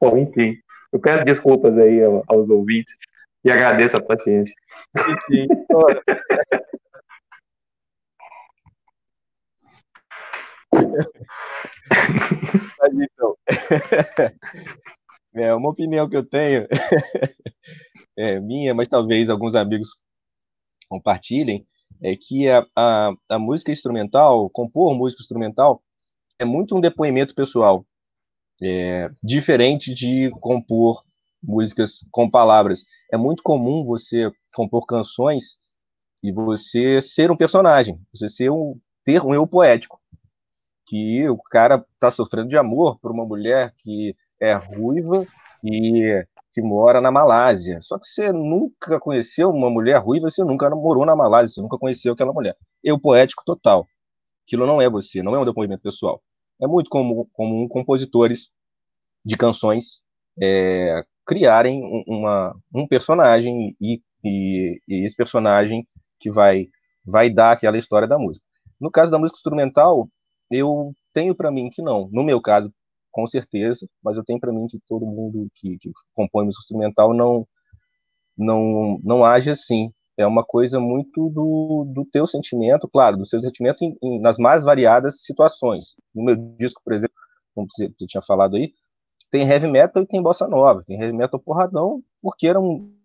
Bom, 0.00 0.18
enfim. 0.18 0.56
Eu 0.92 1.00
peço 1.00 1.24
desculpas 1.24 1.76
aí 1.78 2.02
aos 2.02 2.50
ouvintes 2.50 2.94
e 3.42 3.50
agradeço 3.50 3.96
a 3.96 4.02
paciência. 4.02 4.54
Enfim, 4.94 5.48
Mas 12.78 12.92
então, 12.92 13.36
é 15.34 15.54
uma 15.54 15.70
opinião 15.70 16.06
que 16.08 16.16
eu 16.16 16.24
tenho, 16.24 16.66
é 18.16 18.40
minha, 18.40 18.74
mas 18.74 18.88
talvez 18.88 19.28
alguns 19.28 19.54
amigos 19.54 19.96
compartilhem, 20.88 21.66
é 22.02 22.16
que 22.16 22.48
a, 22.48 22.66
a, 22.76 23.12
a 23.28 23.38
música 23.38 23.72
instrumental, 23.72 24.48
compor 24.50 24.94
música 24.94 25.22
instrumental, 25.22 25.82
é 26.38 26.44
muito 26.44 26.76
um 26.76 26.80
depoimento 26.80 27.34
pessoal 27.34 27.86
é, 28.62 29.10
diferente 29.22 29.94
de 29.94 30.30
compor 30.40 31.02
músicas 31.42 32.06
com 32.10 32.30
palavras. 32.30 32.84
É 33.12 33.16
muito 33.16 33.42
comum 33.42 33.84
você 33.84 34.30
compor 34.54 34.86
canções 34.86 35.56
e 36.22 36.32
você 36.32 37.00
ser 37.00 37.30
um 37.30 37.36
personagem, 37.36 38.00
você 38.12 38.28
ser 38.28 38.50
um, 38.50 38.78
ter 39.04 39.22
um 39.22 39.34
eu 39.34 39.46
poético. 39.46 40.00
Que 40.86 41.28
o 41.28 41.38
cara 41.38 41.84
está 41.94 42.10
sofrendo 42.10 42.48
de 42.48 42.56
amor 42.56 42.98
por 42.98 43.10
uma 43.10 43.24
mulher 43.24 43.74
que 43.78 44.14
é 44.40 44.52
ruiva 44.54 45.24
e 45.62 46.26
que 46.54 46.62
mora 46.62 47.00
na 47.00 47.10
Malásia. 47.10 47.80
Só 47.82 47.98
que 47.98 48.06
você 48.06 48.32
nunca 48.32 48.98
conheceu 49.00 49.50
uma 49.50 49.68
mulher 49.68 49.98
ruiva, 49.98 50.30
você 50.30 50.42
nunca 50.44 50.70
morou 50.70 51.04
na 51.04 51.16
Malásia, 51.16 51.54
você 51.54 51.60
nunca 51.60 51.76
conheceu 51.76 52.14
aquela 52.14 52.32
mulher. 52.32 52.56
Eu 52.82 52.98
poético 52.98 53.42
total. 53.44 53.86
Aquilo 54.46 54.66
não 54.66 54.80
é 54.80 54.88
você, 54.88 55.22
não 55.22 55.34
é 55.34 55.40
um 55.40 55.44
depoimento 55.44 55.82
pessoal 55.82 56.22
é 56.60 56.66
muito 56.66 56.90
comum, 56.90 57.26
comum 57.32 57.68
compositores 57.68 58.50
de 59.24 59.36
canções 59.36 60.00
é, 60.40 61.02
criarem 61.26 61.82
uma, 62.06 62.54
um 62.74 62.86
personagem 62.86 63.76
e, 63.80 64.02
e, 64.22 64.80
e, 64.88 65.04
esse 65.04 65.16
personagem 65.16 65.86
que 66.18 66.30
vai, 66.30 66.68
vai 67.04 67.30
dar 67.30 67.52
aquela 67.52 67.78
história 67.78 68.08
da 68.08 68.18
música. 68.18 68.44
No 68.80 68.90
caso 68.90 69.10
da 69.10 69.18
música 69.18 69.36
instrumental, 69.36 70.08
eu 70.50 70.94
tenho 71.12 71.34
para 71.34 71.50
mim 71.50 71.70
que 71.70 71.82
não. 71.82 72.08
No 72.12 72.24
meu 72.24 72.40
caso, 72.40 72.72
com 73.14 73.28
certeza, 73.28 73.88
mas 74.02 74.16
eu 74.16 74.24
tenho 74.24 74.40
para 74.40 74.52
mim 74.52 74.66
que 74.66 74.80
todo 74.88 75.06
mundo 75.06 75.48
que, 75.54 75.78
que 75.78 75.92
compõe 76.12 76.46
música 76.46 76.62
instrumental 76.62 77.14
não, 77.14 77.46
não, 78.36 78.98
não 79.04 79.24
age 79.24 79.50
assim. 79.50 79.92
É 80.16 80.26
uma 80.26 80.44
coisa 80.44 80.80
muito 80.80 81.30
do, 81.30 81.84
do 81.94 82.04
teu 82.04 82.26
sentimento, 82.26 82.88
claro, 82.88 83.16
do 83.16 83.24
seu 83.24 83.40
sentimento 83.40 83.84
em, 83.84 83.96
em, 84.02 84.20
nas 84.20 84.36
mais 84.36 84.64
variadas 84.64 85.22
situações. 85.22 85.94
No 86.12 86.24
meu 86.24 86.34
disco, 86.58 86.80
por 86.84 86.92
exemplo, 86.92 87.14
como 87.54 87.68
você, 87.70 87.88
você, 87.88 88.06
tinha 88.06 88.20
falado 88.20 88.56
aí, 88.56 88.72
tem 89.30 89.48
heavy 89.48 89.68
metal 89.68 90.02
e 90.02 90.06
tem 90.06 90.20
bossa 90.20 90.48
nova, 90.48 90.82
tem 90.84 91.00
heavy 91.00 91.16
metal 91.16 91.38
porradão, 91.40 92.02
porque 92.20 92.48
era 92.48 92.60
um, 92.60 92.96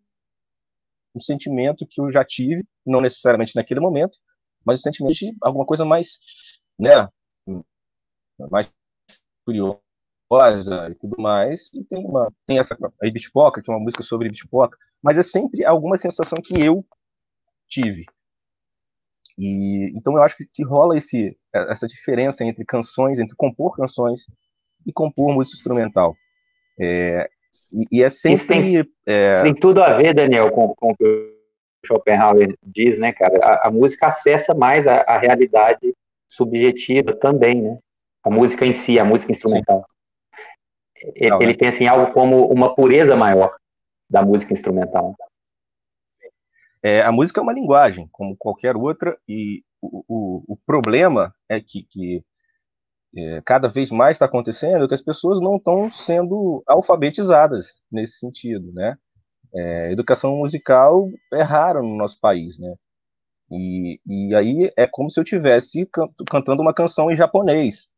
um 1.15 1.21
sentimento 1.21 1.85
que 1.87 2.01
eu 2.01 2.09
já 2.09 2.25
tive, 2.25 2.63
não 2.85 2.99
necessariamente 2.99 3.55
naquele 3.55 3.79
momento, 3.79 4.17
mas 4.65 4.79
o 4.79 4.83
sentimento 4.83 5.13
de 5.13 5.35
alguma 5.41 5.65
coisa 5.67 5.85
mais, 5.85 6.17
né, 6.79 7.07
mais 8.49 8.71
curiosa 9.45 9.88
e 10.91 10.95
tudo 10.95 11.19
mais, 11.19 11.71
e 11.73 11.83
tem 11.83 12.05
uma, 12.05 12.31
tem 12.45 12.59
essa, 12.59 12.77
a 13.01 13.07
Ibitipoca, 13.07 13.61
que 13.61 13.71
é 13.71 13.73
uma 13.73 13.83
música 13.83 14.03
sobre 14.03 14.27
Ibitipoca, 14.27 14.77
mas 15.01 15.17
é 15.17 15.23
sempre 15.23 15.65
alguma 15.65 15.97
sensação 15.97 16.37
que 16.43 16.59
eu 16.59 16.85
tive. 17.67 18.05
E 19.37 19.91
então 19.95 20.13
eu 20.15 20.21
acho 20.21 20.37
que, 20.37 20.45
que 20.45 20.63
rola 20.63 20.97
esse 20.97 21.35
essa 21.53 21.87
diferença 21.87 22.43
entre 22.43 22.63
canções, 22.65 23.19
entre 23.19 23.35
compor 23.35 23.75
canções 23.75 24.27
e 24.85 24.93
compor 24.93 25.33
música 25.33 25.57
instrumental. 25.57 26.15
É, 26.79 27.29
e, 27.73 27.99
e, 27.99 28.03
é 28.03 28.09
sempre. 28.09 28.35
Isso 28.35 28.47
tem, 28.47 28.77
é... 29.07 29.31
isso 29.31 29.43
tem, 29.43 29.55
tudo 29.55 29.81
a 29.81 29.93
ver, 29.93 30.13
Daniel, 30.13 30.51
com, 30.51 30.75
com 30.75 30.91
o 30.91 30.95
que 30.95 31.03
o 31.03 31.87
Schopenhauer 31.87 32.55
diz, 32.63 32.99
né, 32.99 33.11
cara? 33.11 33.39
A, 33.43 33.67
a 33.67 33.71
música 33.71 34.07
acessa 34.07 34.53
mais 34.53 34.85
a, 34.85 35.01
a, 35.01 35.17
realidade 35.17 35.95
subjetiva 36.27 37.13
também, 37.15 37.61
né? 37.61 37.79
A 38.23 38.29
música 38.29 38.65
em 38.65 38.73
si, 38.73 38.99
a 38.99 39.05
música 39.05 39.31
instrumental. 39.31 39.85
Ele, 41.15 41.43
ele 41.43 41.53
pensa 41.53 41.83
em 41.83 41.87
algo 41.87 42.11
como 42.13 42.47
uma 42.47 42.75
pureza 42.75 43.15
maior 43.15 43.55
da 44.09 44.21
música 44.21 44.53
instrumental. 44.53 45.15
É, 46.81 47.01
a 47.01 47.11
música 47.11 47.39
é 47.39 47.43
uma 47.43 47.53
linguagem, 47.53 48.07
como 48.11 48.35
qualquer 48.37 48.75
outra, 48.75 49.17
e 49.27 49.63
o, 49.81 50.03
o, 50.07 50.53
o 50.53 50.57
problema 50.65 51.33
é 51.47 51.59
que, 51.59 51.83
que 51.83 52.23
é, 53.15 53.41
cada 53.45 53.67
vez 53.67 53.91
mais 53.91 54.15
está 54.15 54.25
acontecendo 54.25 54.87
que 54.87 54.93
as 54.93 55.01
pessoas 55.01 55.41
não 55.41 55.55
estão 55.55 55.89
sendo 55.89 56.63
alfabetizadas 56.67 57.81
nesse 57.91 58.19
sentido, 58.19 58.71
né? 58.73 58.97
É, 59.53 59.91
educação 59.91 60.37
musical 60.37 61.09
é 61.33 61.41
rara 61.41 61.81
no 61.81 61.95
nosso 61.95 62.19
país, 62.19 62.59
né? 62.59 62.75
E, 63.51 63.99
e 64.05 64.35
aí 64.35 64.71
é 64.77 64.85
como 64.85 65.09
se 65.09 65.19
eu 65.19 65.23
tivesse 65.23 65.87
can 65.87 66.07
cantando 66.29 66.61
uma 66.61 66.73
canção 66.73 67.09
em 67.09 67.15
japonês, 67.15 67.89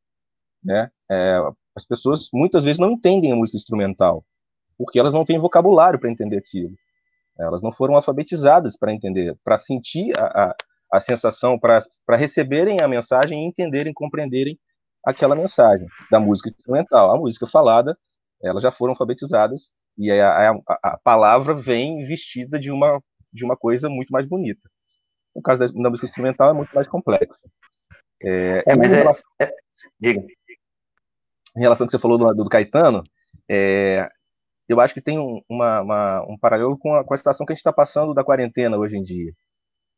né? 0.64 0.89
É, 1.10 1.39
as 1.76 1.86
pessoas 1.86 2.30
muitas 2.34 2.63
vezes 2.63 2.80
não 2.80 2.91
entendem 2.91 3.32
a 3.32 3.36
música 3.36 3.57
instrumental, 3.57 4.26
porque 4.78 4.99
elas 4.99 5.13
não 5.13 5.26
têm 5.26 5.39
vocabulário 5.39 5.99
para 5.99 6.11
entender 6.11 6.38
aquilo. 6.38 6.74
Elas 7.39 7.61
não 7.61 7.72
foram 7.72 7.95
alfabetizadas 7.95 8.78
para 8.78 8.93
entender, 8.93 9.38
para 9.43 9.57
sentir 9.57 10.13
a, 10.17 10.26
a, 10.43 10.55
a 10.93 10.99
sensação, 10.99 11.57
para 11.57 11.82
receberem 12.17 12.82
a 12.82 12.88
mensagem 12.88 13.43
e 13.43 13.47
entenderem, 13.47 13.93
compreenderem 13.93 14.59
aquela 15.05 15.36
mensagem 15.36 15.88
da 16.09 16.19
música 16.19 16.49
instrumental. 16.49 17.13
A 17.13 17.17
música 17.17 17.47
falada, 17.47 17.97
elas 18.41 18.61
já 18.61 18.72
foram 18.72 18.91
alfabetizadas 18.91 19.72
e 19.97 20.11
a, 20.11 20.51
a, 20.51 20.59
a 20.84 20.97
palavra 21.03 21.53
vem 21.53 22.05
vestida 22.05 22.59
de 22.59 22.72
uma, 22.72 23.01
de 23.32 23.43
uma 23.43 23.55
coisa 23.55 23.89
muito 23.89 24.09
mais 24.09 24.28
bonita. 24.28 24.69
No 25.36 25.41
caso 25.41 25.61
da, 25.61 25.82
da 25.82 25.89
música 25.89 26.07
instrumental 26.07 26.51
é 26.51 26.53
muito 26.53 26.74
mais 26.74 26.88
complexo. 26.88 27.39
É, 28.24 28.63
é 28.67 28.76
mas 28.76 28.93
é, 28.93 28.97
relação, 28.97 29.24
é, 29.39 29.45
é, 29.45 29.51
Diga. 29.99 30.24
Em 31.56 31.62
relação 31.62 31.86
ao 31.86 31.88
que 31.88 31.91
você 31.91 32.02
falou 32.02 32.18
do, 32.18 32.34
do 32.34 32.49
Caetano, 32.49 33.04
é, 33.49 34.08
eu 34.68 34.80
acho 34.80 34.93
que 34.93 35.02
tem 35.02 35.20
um, 35.20 35.41
uma, 35.49 35.82
uma, 35.82 36.22
um 36.30 36.38
paralelo 36.38 36.78
com 36.78 36.93
a, 36.93 37.04
com 37.04 37.14
a 37.14 37.18
situação 37.18 37.45
que 37.45 37.52
a 37.52 37.56
gente 37.56 37.62
está 37.62 37.74
passando 37.74 38.14
da 38.14 38.24
quarentena 38.24 38.78
hoje 38.78 38.97
em 38.97 39.04
dia. 39.04 39.32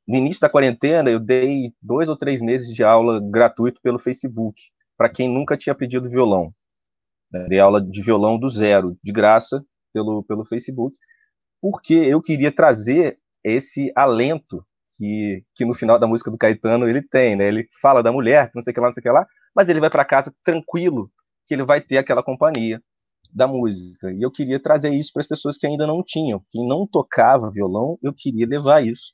No 0.08 0.18
início 0.18 0.42
da 0.42 0.50
quarentena, 0.50 1.10
eu 1.10 1.20
dei 1.20 1.72
dois 1.82 2.10
ou 2.10 2.18
três 2.18 2.42
meses 2.42 2.74
de 2.74 2.84
aula 2.84 3.22
gratuito 3.22 3.80
pelo 3.82 4.00
Facebook, 4.00 4.60
para 4.98 5.10
quem 5.10 5.30
nunca 5.30 5.56
tinha 5.56 5.76
pedido 5.76 6.10
violão. 6.10 6.54
Dei 7.48 7.60
aula 7.60 7.82
de 7.82 8.02
violão 8.04 8.38
do 8.38 8.48
zero, 8.48 8.98
de 9.04 9.12
graça, 9.12 9.64
pelo, 9.94 10.24
pelo 10.24 10.46
Facebook, 10.46 10.96
porque 11.62 11.94
eu 11.94 12.22
queria 12.22 12.52
trazer 12.52 13.18
esse 13.44 13.92
alento 13.96 14.66
que, 14.98 15.44
que 15.56 15.66
no 15.66 15.74
final 15.74 15.98
da 15.98 16.08
música 16.08 16.30
do 16.30 16.38
Caetano 16.38 16.88
ele 16.88 17.02
tem, 17.02 17.36
né? 17.36 17.48
Ele 17.48 17.68
fala 17.82 18.04
da 18.04 18.12
mulher, 18.12 18.52
não 18.54 18.62
sei 18.62 18.72
o 18.72 18.74
que 18.74 18.80
lá, 18.80 18.88
não 18.88 18.94
sei 18.94 19.02
o 19.02 19.04
que 19.04 19.10
lá, 19.10 19.26
mas 19.56 19.70
ele 19.70 19.80
vai 19.80 19.90
para 19.90 20.06
casa 20.06 20.34
tranquilo, 20.44 21.10
que 21.48 21.54
ele 21.54 21.66
vai 21.66 21.82
ter 21.82 21.98
aquela 21.98 22.24
companhia 22.24 22.82
da 23.34 23.48
música. 23.48 24.12
E 24.12 24.22
eu 24.22 24.32
queria 24.32 24.60
trazer 24.60 24.94
isso 24.94 25.12
para 25.14 25.22
as 25.22 25.28
pessoas 25.28 25.58
que 25.58 25.66
ainda 25.66 25.88
não 25.88 26.04
tinham, 26.04 26.42
quem 26.50 26.68
não 26.68 26.88
tocava 26.88 27.50
violão, 27.52 27.98
eu 28.02 28.14
queria 28.14 28.48
levar 28.48 28.86
isso 28.86 29.14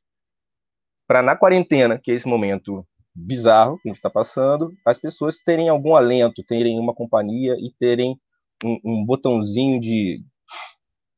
para 1.07 1.23
na 1.23 1.35
quarentena, 1.35 1.97
que 1.97 2.11
é 2.11 2.13
esse 2.13 2.27
momento 2.27 2.85
bizarro 3.15 3.79
que 3.79 3.87
a 3.87 3.89
gente 3.89 3.97
está 3.97 4.11
passando, 4.11 4.71
as 4.85 4.99
pessoas 4.99 5.39
terem 5.39 5.67
algum 5.67 5.95
alento, 5.95 6.43
terem 6.43 6.79
uma 6.79 6.93
companhia 6.93 7.55
e 7.59 7.73
terem 7.79 8.15
um, 8.63 8.79
um 8.85 9.05
botãozinho 9.05 9.79
de, 9.81 10.23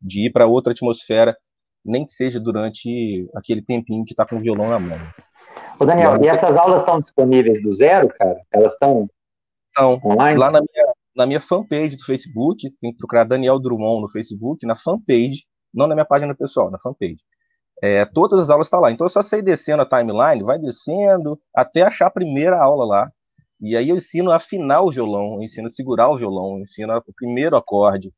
de 0.01 0.27
ir 0.27 0.31
para 0.31 0.47
outra 0.47 0.71
atmosfera, 0.71 1.35
nem 1.83 2.05
que 2.05 2.13
seja 2.13 2.39
durante 2.39 3.29
aquele 3.35 3.61
tempinho 3.61 4.05
que 4.05 4.13
está 4.13 4.25
com 4.25 4.37
o 4.37 4.39
violão 4.39 4.69
na 4.69 4.79
mão. 4.79 4.97
Ô 5.77 5.85
Daniel, 5.85 6.23
e, 6.23 6.27
essas 6.27 6.55
aulas 6.55 6.81
estão 6.81 6.99
disponíveis 6.99 7.61
do 7.61 7.73
zero, 7.73 8.07
cara? 8.07 8.39
Elas 8.51 8.73
estão 8.73 9.09
online? 9.77 10.39
Lá 10.39 10.51
na 10.51 10.59
minha, 10.61 10.93
na 11.15 11.25
minha 11.25 11.39
fanpage 11.39 11.95
do 11.95 12.05
Facebook, 12.05 12.69
tem 12.79 12.91
que 12.91 12.97
procurar 12.97 13.23
Daniel 13.23 13.59
Drummond 13.59 14.01
no 14.01 14.09
Facebook, 14.09 14.65
na 14.65 14.75
fanpage, 14.75 15.45
não 15.73 15.87
na 15.87 15.95
minha 15.95 16.05
página 16.05 16.35
pessoal, 16.35 16.71
na 16.71 16.79
fanpage. 16.79 17.19
É, 17.83 18.05
todas 18.05 18.39
as 18.39 18.49
aulas 18.49 18.67
estão 18.67 18.79
tá 18.79 18.87
lá. 18.87 18.91
Então 18.91 19.05
eu 19.05 19.09
só 19.09 19.21
sei 19.21 19.41
descendo 19.41 19.81
a 19.81 19.85
timeline, 19.85 20.43
vai 20.43 20.59
descendo 20.59 21.39
até 21.55 21.81
achar 21.81 22.07
a 22.07 22.11
primeira 22.11 22.61
aula 22.61 22.85
lá. 22.85 23.11
E 23.59 23.75
aí 23.75 23.89
eu 23.89 23.95
ensino 23.95 24.31
a 24.31 24.37
afinar 24.37 24.81
o 24.81 24.91
violão, 24.91 25.35
eu 25.35 25.43
ensino 25.43 25.67
a 25.67 25.69
segurar 25.69 26.09
o 26.09 26.17
violão, 26.17 26.57
eu 26.57 26.61
ensino 26.61 26.95
o 26.95 27.13
primeiro 27.15 27.55
acorde. 27.55 28.11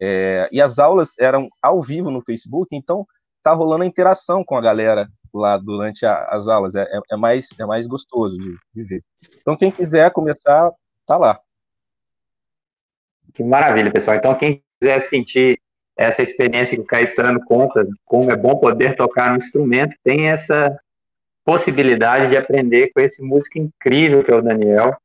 É, 0.00 0.48
e 0.52 0.60
as 0.60 0.78
aulas 0.78 1.12
eram 1.18 1.48
ao 1.62 1.80
vivo 1.80 2.10
no 2.10 2.22
Facebook, 2.22 2.74
então 2.74 3.06
tá 3.42 3.52
rolando 3.52 3.84
a 3.84 3.86
interação 3.86 4.44
com 4.44 4.56
a 4.56 4.60
galera 4.60 5.08
lá 5.32 5.58
durante 5.58 6.04
a, 6.04 6.24
as 6.30 6.48
aulas. 6.48 6.74
É, 6.74 6.82
é, 6.82 7.00
é, 7.12 7.16
mais, 7.16 7.48
é 7.58 7.64
mais 7.64 7.86
gostoso 7.86 8.36
de, 8.36 8.56
de 8.74 8.82
ver. 8.84 9.04
Então 9.40 9.56
quem 9.56 9.70
quiser 9.70 10.12
começar, 10.12 10.70
tá 11.06 11.16
lá. 11.16 11.40
Que 13.34 13.42
maravilha, 13.42 13.90
pessoal. 13.90 14.16
Então 14.16 14.34
quem 14.34 14.62
quiser 14.80 15.00
sentir 15.00 15.58
essa 15.96 16.22
experiência 16.22 16.76
que 16.76 16.82
o 16.82 16.86
Caetano 16.86 17.40
conta, 17.44 17.86
como 18.04 18.30
é 18.30 18.36
bom 18.36 18.56
poder 18.56 18.96
tocar 18.96 19.32
um 19.32 19.36
instrumento, 19.36 19.94
tem 20.02 20.28
essa 20.28 20.76
possibilidade 21.44 22.28
de 22.28 22.36
aprender 22.36 22.90
com 22.92 23.00
esse 23.00 23.22
músico 23.22 23.58
incrível 23.58 24.24
que 24.24 24.30
é 24.30 24.34
o 24.34 24.42
Daniel. 24.42 24.96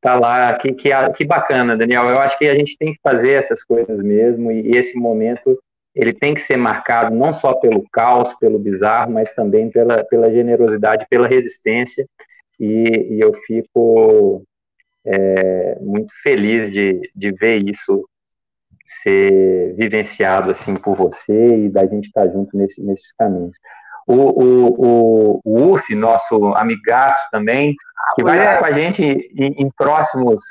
Tá 0.00 0.14
lá, 0.18 0.54
que, 0.54 0.72
que, 0.72 0.88
que 1.16 1.24
bacana, 1.24 1.76
Daniel. 1.76 2.06
Eu 2.06 2.20
acho 2.20 2.38
que 2.38 2.48
a 2.48 2.54
gente 2.54 2.76
tem 2.78 2.94
que 2.94 3.00
fazer 3.02 3.32
essas 3.32 3.62
coisas 3.62 4.02
mesmo, 4.02 4.50
e 4.50 4.70
esse 4.70 4.98
momento 4.98 5.58
ele 5.94 6.12
tem 6.12 6.32
que 6.32 6.40
ser 6.40 6.56
marcado 6.56 7.14
não 7.14 7.32
só 7.32 7.52
pelo 7.54 7.84
caos, 7.90 8.32
pelo 8.34 8.58
bizarro, 8.58 9.12
mas 9.12 9.34
também 9.34 9.68
pela, 9.68 10.02
pela 10.04 10.32
generosidade, 10.32 11.06
pela 11.10 11.26
resistência, 11.26 12.06
e, 12.58 13.16
e 13.16 13.20
eu 13.20 13.34
fico 13.46 14.42
é, 15.04 15.78
muito 15.80 16.12
feliz 16.22 16.70
de, 16.70 17.00
de 17.14 17.32
ver 17.32 17.68
isso 17.68 18.04
ser 18.82 19.74
vivenciado 19.76 20.50
assim 20.50 20.74
por 20.74 20.96
você 20.96 21.64
e 21.64 21.68
da 21.68 21.86
gente 21.86 22.06
estar 22.06 22.28
junto 22.28 22.56
nesse, 22.56 22.82
nesses 22.82 23.12
caminhos. 23.12 23.56
O, 24.06 24.14
o, 24.14 24.74
o, 24.78 25.40
o 25.44 25.72
UF, 25.72 25.94
nosso 25.94 26.54
amigaço 26.54 27.20
também, 27.30 27.74
que 28.16 28.24
vai 28.24 28.38
estar 28.38 28.58
com 28.58 28.64
a 28.64 28.72
gente 28.72 29.02
em, 29.02 29.62
em 29.62 29.70
próximos 29.76 30.42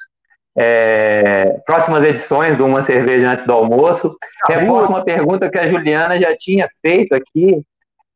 é, 0.56 1.62
próximas 1.66 2.04
edições 2.04 2.58
do 2.58 2.66
Uma 2.66 2.82
Cerveja 2.82 3.32
Antes 3.32 3.46
do 3.46 3.54
Almoço. 3.54 4.18
Reforço 4.48 4.90
uma 4.90 5.04
pergunta 5.04 5.50
que 5.50 5.58
a 5.58 5.68
Juliana 5.68 6.20
já 6.20 6.36
tinha 6.36 6.68
feito 6.82 7.14
aqui, 7.14 7.62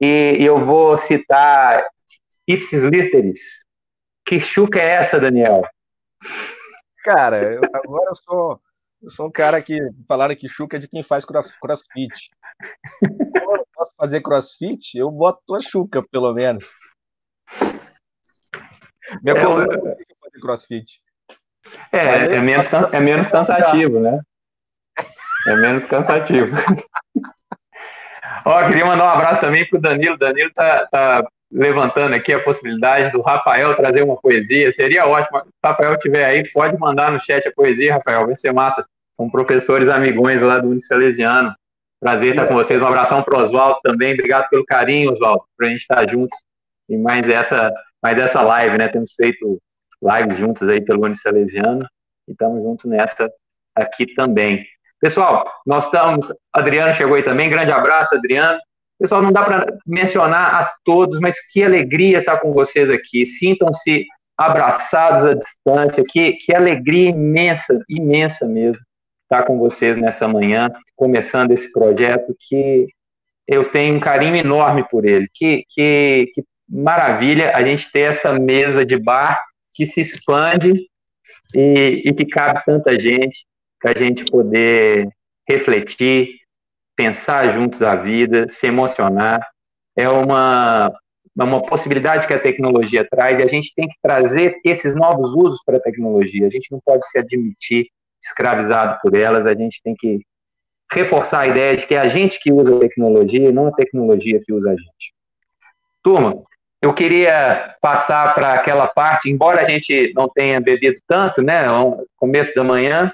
e, 0.02 0.38
e 0.40 0.46
eu 0.46 0.66
vou 0.66 0.98
citar 0.98 1.84
Ipsis 2.48 2.84
Listeris. 2.84 3.64
Que 4.26 4.40
chuca 4.40 4.80
é 4.80 4.96
essa, 4.96 5.20
Daniel? 5.20 5.64
Cara, 7.04 7.54
eu, 7.54 7.62
agora 7.74 8.10
eu 8.10 8.16
sou 8.16 8.62
eu 9.04 9.10
sou 9.10 9.28
um 9.28 9.32
cara 9.32 9.62
que 9.62 9.78
falaram 10.08 10.34
que 10.34 10.48
Chuca 10.48 10.78
é 10.78 10.80
de 10.80 10.88
quem 10.88 11.04
faz 11.04 11.26
crossfit. 11.26 12.32
Eu 13.02 13.68
posso 13.74 13.94
fazer 13.98 14.22
crossfit, 14.22 14.98
eu 14.98 15.12
boto 15.12 15.56
a 15.56 15.60
Chuca, 15.60 16.02
pelo 16.10 16.34
menos. 16.34 16.66
Minha 19.22 19.36
é, 19.36 19.44
coluna 19.44 19.74
eu... 19.74 19.88
é 19.90 19.96
fazer 20.22 20.40
crossfit. 20.42 21.02
É, 21.92 22.36
é, 22.36 22.40
menos, 22.40 22.66
é 22.94 23.00
menos 23.02 23.28
cansativo, 23.28 24.00
né? 24.00 24.22
É 25.48 25.56
menos 25.58 25.84
cansativo. 25.84 26.56
Ó, 28.46 28.66
queria 28.66 28.86
mandar 28.86 29.06
um 29.06 29.10
abraço 29.10 29.42
também 29.42 29.68
pro 29.68 29.82
Danilo. 29.82 30.18
Danilo 30.18 30.52
tá, 30.54 30.88
tá 30.88 31.28
levantando 31.54 32.16
aqui 32.16 32.34
a 32.34 32.44
possibilidade 32.44 33.12
do 33.12 33.22
Rafael 33.22 33.76
trazer 33.76 34.04
uma 34.04 34.18
poesia. 34.18 34.72
Seria 34.74 35.06
ótimo. 35.06 35.40
Se 35.40 35.48
o 35.48 35.68
Rafael 35.68 35.94
estiver 35.94 36.26
aí, 36.26 36.52
pode 36.52 36.78
mandar 36.80 37.12
no 37.12 37.20
chat 37.20 37.48
a 37.48 37.54
poesia, 37.54 37.94
Rafael. 37.94 38.26
Vai 38.26 38.36
ser 38.36 38.52
massa. 38.52 38.86
São 39.14 39.30
professores 39.30 39.88
amigões 39.88 40.42
lá 40.42 40.58
do 40.58 40.70
Unicelesiano. 40.70 41.54
Prazer 42.00 42.32
estar 42.32 42.48
com 42.48 42.56
vocês. 42.56 42.82
Um 42.82 42.88
abração 42.88 43.22
para 43.22 43.38
o 43.38 43.42
Oswaldo 43.42 43.80
também. 43.84 44.14
Obrigado 44.14 44.50
pelo 44.50 44.66
carinho, 44.66 45.12
Oswaldo, 45.12 45.44
para 45.56 45.68
a 45.68 45.70
gente 45.70 45.82
estar 45.82 46.10
juntos 46.10 46.38
em 46.90 46.98
mais 46.98 47.30
essa, 47.30 47.72
mais 48.02 48.18
essa 48.18 48.42
live, 48.42 48.78
né? 48.78 48.88
Temos 48.88 49.14
feito 49.14 49.62
lives 50.02 50.38
juntos 50.38 50.68
aí 50.68 50.82
pelo 50.82 51.06
Unicelesiano 51.06 51.88
e 52.28 52.32
estamos 52.32 52.62
juntos 52.64 52.90
nessa 52.90 53.32
aqui 53.76 54.08
também. 54.16 54.66
Pessoal, 55.00 55.46
nós 55.66 55.86
estamos. 55.86 56.34
Adriano 56.52 56.94
chegou 56.94 57.16
aí 57.16 57.24
também. 57.24 57.50
Grande 57.50 57.72
abraço, 57.72 58.16
Adriano. 58.16 58.60
Pessoal, 59.04 59.22
não 59.22 59.34
dá 59.34 59.44
para 59.44 59.66
mencionar 59.86 60.56
a 60.56 60.74
todos, 60.86 61.20
mas 61.20 61.36
que 61.52 61.62
alegria 61.62 62.20
estar 62.20 62.40
com 62.40 62.54
vocês 62.54 62.90
aqui. 62.90 63.26
Sintam-se 63.26 64.06
abraçados 64.38 65.26
à 65.26 65.34
distância. 65.34 66.02
Que, 66.08 66.38
que 66.38 66.56
alegria 66.56 67.10
imensa, 67.10 67.78
imensa 67.90 68.48
mesmo 68.48 68.82
estar 69.24 69.44
com 69.46 69.60
vocês 69.60 69.98
nessa 69.98 70.26
manhã, 70.26 70.70
começando 70.96 71.52
esse 71.52 71.70
projeto 71.74 72.34
que 72.48 72.88
eu 73.46 73.70
tenho 73.70 73.98
um 73.98 74.00
carinho 74.00 74.38
enorme 74.38 74.88
por 74.90 75.04
ele. 75.04 75.28
Que, 75.34 75.66
que, 75.68 76.32
que 76.34 76.42
maravilha 76.70 77.52
a 77.58 77.62
gente 77.62 77.92
ter 77.92 78.04
essa 78.04 78.40
mesa 78.40 78.86
de 78.86 78.98
bar 78.98 79.38
que 79.74 79.86
se 79.86 80.00
expande 80.00 80.72
e, 81.54 82.04
e 82.06 82.14
que 82.14 82.26
cabe 82.26 82.64
tanta 82.66 82.98
gente 82.98 83.46
para 83.82 83.92
a 83.92 84.02
gente 84.02 84.24
poder 84.24 85.10
refletir, 85.46 86.30
pensar 86.96 87.50
juntos 87.50 87.82
a 87.82 87.96
vida, 87.96 88.48
se 88.50 88.68
emocionar. 88.68 89.40
É 89.96 90.10
uma, 90.10 90.92
uma 91.36 91.66
possibilidade 91.66 92.28
que 92.28 92.34
a 92.34 92.40
tecnologia 92.40 93.08
traz 93.10 93.40
e 93.40 93.44
a 93.44 93.48
gente 93.48 93.74
tem 93.76 93.88
que 93.88 93.96
trazer 94.02 94.60
esses 94.64 94.96
novos 94.96 95.34
usos 95.36 95.60
para 95.66 95.78
a 95.78 95.82
tecnologia. 95.82 96.48
A 96.48 96.50
gente 96.50 96.72
não 96.72 96.80
pode 96.84 97.08
se 97.10 97.18
admitir 97.18 97.88
escravizado 98.22 98.98
por 99.02 99.16
elas, 99.16 99.46
a 99.46 99.54
gente 99.54 99.82
tem 99.84 99.94
que 99.96 100.20
reforçar 100.92 101.42
a 101.42 101.48
ideia 101.48 101.76
de 101.76 101.86
que 101.86 101.96
é 101.96 102.00
a 102.00 102.08
gente 102.08 102.40
que 102.40 102.52
usa 102.52 102.76
a 102.76 102.80
tecnologia 102.80 103.50
e 103.50 103.52
não 103.52 103.68
a 103.68 103.74
tecnologia 103.74 104.40
que 104.44 104.54
usa 104.54 104.70
a 104.70 104.76
gente. 104.76 105.14
Turma, 106.04 106.44
eu 106.82 106.94
queria 106.94 107.76
passar 107.82 108.34
para 108.36 108.54
aquela 108.54 108.88
parte, 108.88 109.30
embora 109.30 109.62
a 109.62 109.64
gente 109.64 110.12
não 110.16 110.30
tenha 110.30 110.60
bebido 110.60 111.00
tanto, 111.08 111.42
né, 111.42 111.66
no 111.66 112.06
começo 112.18 112.54
da 112.54 112.64
manhã, 112.64 113.12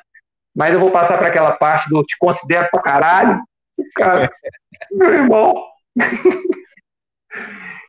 mas 0.55 0.73
eu 0.73 0.79
vou 0.79 0.91
passar 0.91 1.17
para 1.17 1.27
aquela 1.27 1.51
parte 1.51 1.89
do 1.89 2.03
te 2.03 2.17
considero 2.17 2.67
pra 2.71 2.81
caralho, 2.81 3.39
cara, 3.95 4.31
meu 4.91 5.11
irmão, 5.11 5.53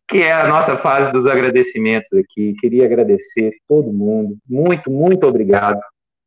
que 0.09 0.19
é 0.19 0.33
a 0.33 0.49
nossa 0.49 0.77
fase 0.77 1.13
dos 1.13 1.27
agradecimentos 1.27 2.13
aqui. 2.13 2.55
Queria 2.61 2.85
agradecer 2.85 3.53
todo 3.69 3.93
mundo, 3.93 4.37
muito, 4.49 4.91
muito 4.91 5.27
obrigado 5.27 5.81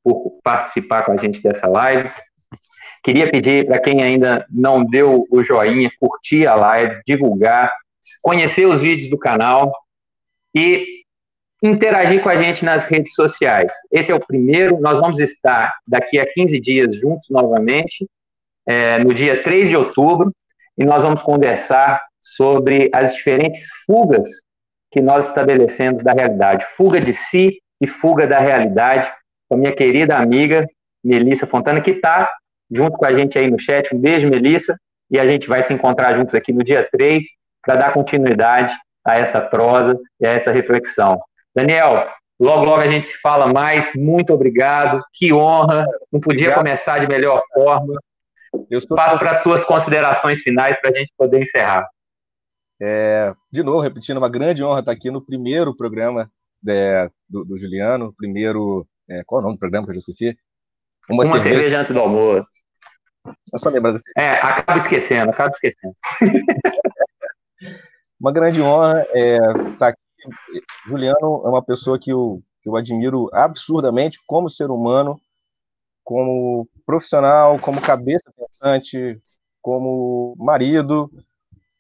por 0.03 0.39
participar 0.43 1.03
com 1.03 1.11
a 1.11 1.18
gente 1.18 1.41
dessa 1.41 1.68
live. 1.68 2.09
Queria 3.03 3.30
pedir 3.30 3.68
para 3.68 3.80
quem 3.80 4.01
ainda 4.01 4.45
não 4.49 4.86
deu 4.86 5.26
o 5.30 5.43
joinha, 5.43 5.91
curtir 5.99 6.47
a 6.47 6.55
live, 6.55 7.01
divulgar, 7.05 7.72
conhecer 8.22 8.66
os 8.66 8.82
vídeos 8.82 9.09
do 9.09 9.18
canal 9.18 9.74
e 10.55 11.03
interagir 11.61 12.22
com 12.22 12.30
a 12.30 12.36
gente 12.36 12.64
nas 12.64 12.86
redes 12.86 13.14
sociais. 13.14 13.72
Esse 13.91 14.11
é 14.11 14.16
o 14.16 14.26
primeiro, 14.26 14.80
nós 14.80 14.99
vamos 14.99 15.20
estar 15.20 15.74
daqui 15.88 16.20
a 16.20 16.26
15 16.26 16.59
dias 16.59 16.95
juntos 16.95 17.28
novamente, 17.30 18.07
é, 18.66 18.99
no 18.99 19.14
dia 19.14 19.43
3 19.43 19.70
de 19.70 19.78
outubro, 19.78 20.32
e 20.78 20.84
nós 20.84 21.03
vamos 21.03 21.22
conversar 21.22 22.01
sobre 22.20 22.89
as 22.93 23.14
diferentes 23.14 23.68
fugas 23.86 24.30
que 24.91 25.01
nós 25.01 25.28
estabelecemos 25.28 26.03
da 26.03 26.14
realidade. 26.14 26.66
Fuga 26.78 26.99
de 26.99 27.14
si 27.14 27.59
e 27.82 27.88
fuga 27.88 28.26
da 28.26 28.39
realidade 28.39 29.11
com 29.49 29.55
a 29.55 29.57
minha 29.57 29.72
querida 29.72 30.16
amiga 30.18 30.68
Melissa 31.03 31.45
Fontana, 31.45 31.82
que 31.82 31.91
está 31.91 32.30
junto 32.72 32.97
com 32.97 33.05
a 33.05 33.14
gente 33.14 33.38
aí 33.38 33.49
no 33.49 33.59
chat. 33.59 33.93
Um 33.93 33.99
beijo, 33.99 34.30
Melissa, 34.30 34.76
e 35.11 35.20
a 35.20 35.26
gente 35.26 35.47
vai 35.47 35.61
se 35.61 35.74
encontrar 35.74 36.16
juntos 36.16 36.34
aqui 36.34 36.53
no 36.53 36.64
dia 36.64 36.88
3 36.91 37.24
para 37.61 37.76
dar 37.76 37.93
continuidade 37.93 38.74
a 39.05 39.18
essa 39.18 39.41
prosa 39.41 39.99
e 40.20 40.26
a 40.26 40.32
essa 40.32 40.51
reflexão. 40.51 41.20
Daniel, 41.55 42.07
logo, 42.39 42.66
logo 42.66 42.82
a 42.82 42.88
gente 42.88 43.07
se 43.07 43.18
fala 43.18 43.51
mais. 43.51 43.91
Muito 43.95 44.34
obrigado, 44.34 45.03
que 45.14 45.34
honra. 45.34 45.86
Não 46.11 46.20
podia 46.20 46.47
obrigado. 46.47 46.64
começar 46.64 46.99
de 46.99 47.07
melhor 47.07 47.41
forma. 47.53 47.99
Eu 48.70 48.80
Passo 48.88 49.18
para 49.18 49.32
as 49.32 49.41
suas 49.41 49.64
considerações 49.64 50.41
finais 50.41 50.80
para 50.80 50.91
a 50.91 50.93
gente 50.93 51.12
poder 51.18 51.41
encerrar. 51.41 51.88
É, 52.82 53.34
de 53.51 53.64
novo, 53.64 53.80
repetindo, 53.80 54.18
uma 54.18 54.30
grande 54.30 54.64
honra 54.64 54.80
estar 54.80 54.91
aqui 54.91 55.10
no 55.10 55.26
primeiro 55.26 55.76
programa 55.76 56.30
é, 56.68 57.10
do, 57.30 57.45
do, 57.45 57.58
Juliano, 57.58 58.14
primeiro. 58.16 58.88
É, 59.10 59.24
qual 59.26 59.39
é 59.39 59.41
o 59.41 59.45
nome 59.45 59.58
do 59.58 59.60
programa 59.60 59.86
que 59.86 59.91
eu 59.91 59.95
já 59.95 59.99
esqueci? 59.99 60.38
Uma, 61.10 61.24
uma 61.24 61.39
cerveja... 61.39 61.62
cerveja 61.62 61.82
antes 61.82 61.93
do 61.93 61.99
almoço. 61.99 62.49
Eu 63.51 63.60
só 63.60 63.70
lembro 63.70 63.93
desse. 63.93 64.06
É, 64.18 64.32
acaba 64.32 64.78
esquecendo, 64.78 65.32
acaba 65.32 65.49
esquecendo. 65.49 65.95
uma 68.20 68.32
grande 68.32 68.62
honra 68.62 69.06
é, 69.14 69.38
estar 69.68 69.89
aqui. 69.89 69.99
Juliano 70.88 71.41
é 71.45 71.49
uma 71.49 71.64
pessoa 71.64 71.99
que 71.99 72.12
eu, 72.12 72.41
que 72.62 72.70
eu 72.70 72.76
admiro 72.76 73.30
absurdamente 73.34 74.20
como 74.26 74.49
ser 74.49 74.70
humano, 74.70 75.20
como 76.04 76.68
profissional, 76.86 77.58
como 77.60 77.82
cabeça 77.82 78.32
pensante, 78.38 79.20
como 79.62 80.36
marido, 80.38 81.10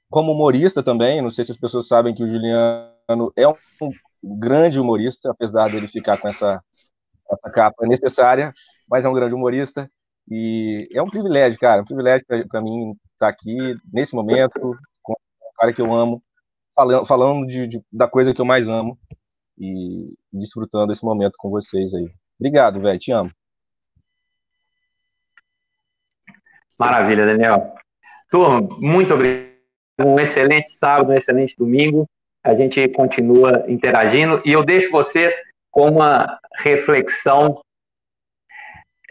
como 0.09 0.31
humorista 0.31 0.81
também. 0.81 1.21
Não 1.21 1.31
sei 1.31 1.43
se 1.43 1.51
as 1.51 1.57
pessoas 1.57 1.87
sabem 1.87 2.13
que 2.13 2.23
o 2.23 2.27
Juliano 2.27 3.33
é 3.35 3.47
um 3.47 3.55
grande 4.23 4.79
humorista, 4.79 5.31
apesar 5.31 5.69
dele 5.69 5.87
ficar 5.87 6.17
com 6.17 6.27
essa, 6.27 6.63
essa 7.29 7.53
capa 7.53 7.85
necessária, 7.85 8.53
mas 8.89 9.03
é 9.03 9.09
um 9.09 9.13
grande 9.13 9.35
humorista. 9.35 9.89
E 10.29 10.87
é 10.93 11.01
um 11.01 11.09
privilégio, 11.09 11.59
cara, 11.59 11.81
um 11.81 11.85
privilégio 11.85 12.25
para 12.47 12.61
mim 12.61 12.95
estar 13.13 13.27
aqui 13.27 13.75
nesse 13.91 14.15
momento 14.15 14.77
com 15.01 15.13
um 15.13 15.55
cara 15.57 15.73
que 15.73 15.81
eu 15.81 15.93
amo, 15.93 16.23
falando, 16.73 17.05
falando 17.05 17.45
de, 17.45 17.67
de, 17.67 17.81
da 17.91 18.07
coisa 18.07 18.33
que 18.33 18.39
eu 18.39 18.45
mais 18.45 18.67
amo 18.67 18.97
e 19.57 20.13
desfrutando 20.31 20.93
esse 20.93 21.03
momento 21.03 21.33
com 21.37 21.49
vocês 21.49 21.93
aí. 21.93 22.09
Obrigado, 22.39 22.79
velho, 22.79 22.99
te 22.99 23.11
amo. 23.11 23.31
Maravilha, 26.79 27.25
Daniel. 27.25 27.73
Turma, 28.29 28.67
muito 28.79 29.13
obrigado. 29.13 29.53
Um 29.99 30.19
excelente 30.19 30.69
sábado, 30.69 31.11
um 31.11 31.15
excelente 31.15 31.55
domingo. 31.57 32.05
A 32.43 32.55
gente 32.55 32.87
continua 32.89 33.63
interagindo 33.67 34.41
e 34.43 34.51
eu 34.51 34.63
deixo 34.63 34.91
vocês 34.91 35.39
com 35.71 35.89
uma 35.89 36.39
reflexão 36.57 37.61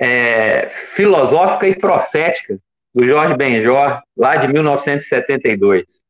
é, 0.00 0.68
filosófica 0.68 1.68
e 1.68 1.74
profética 1.74 2.58
do 2.94 3.04
Jorge 3.04 3.36
Benjor, 3.36 4.02
lá 4.16 4.36
de 4.36 4.48
1972. 4.48 6.02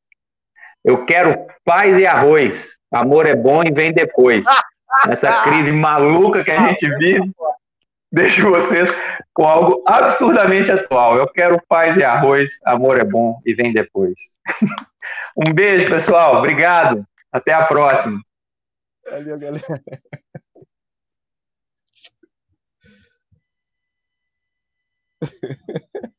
Eu 0.85 1.05
quero 1.05 1.47
paz 1.65 1.97
e 1.99 2.07
arroz. 2.07 2.77
Amor 2.91 3.27
é 3.27 3.37
bom 3.37 3.63
e 3.63 3.71
vem 3.71 3.93
depois. 3.93 4.45
Essa 5.09 5.43
crise 5.43 5.73
maluca 5.73 6.45
que 6.45 6.51
a 6.51 6.69
gente 6.69 6.89
vive, 6.97 7.31
deixo 8.13 8.51
vocês 8.51 8.89
com 9.33 9.45
algo 9.45 9.83
absurdamente 9.87 10.71
atual. 10.71 11.17
Eu 11.17 11.27
quero 11.27 11.61
paz 11.67 11.97
e 11.97 12.05
arroz, 12.05 12.51
amor 12.65 12.99
é 12.99 13.05
bom 13.05 13.41
e 13.47 13.55
vem 13.55 13.73
depois. 13.73 14.39
um 15.37 15.53
beijo, 15.53 15.89
pessoal. 15.89 16.37
Obrigado. 16.37 17.07
Até 17.33 17.53
a 17.53 17.67
próxima. 17.67 18.21
Valeu, 19.11 19.39
galera. 19.39 19.65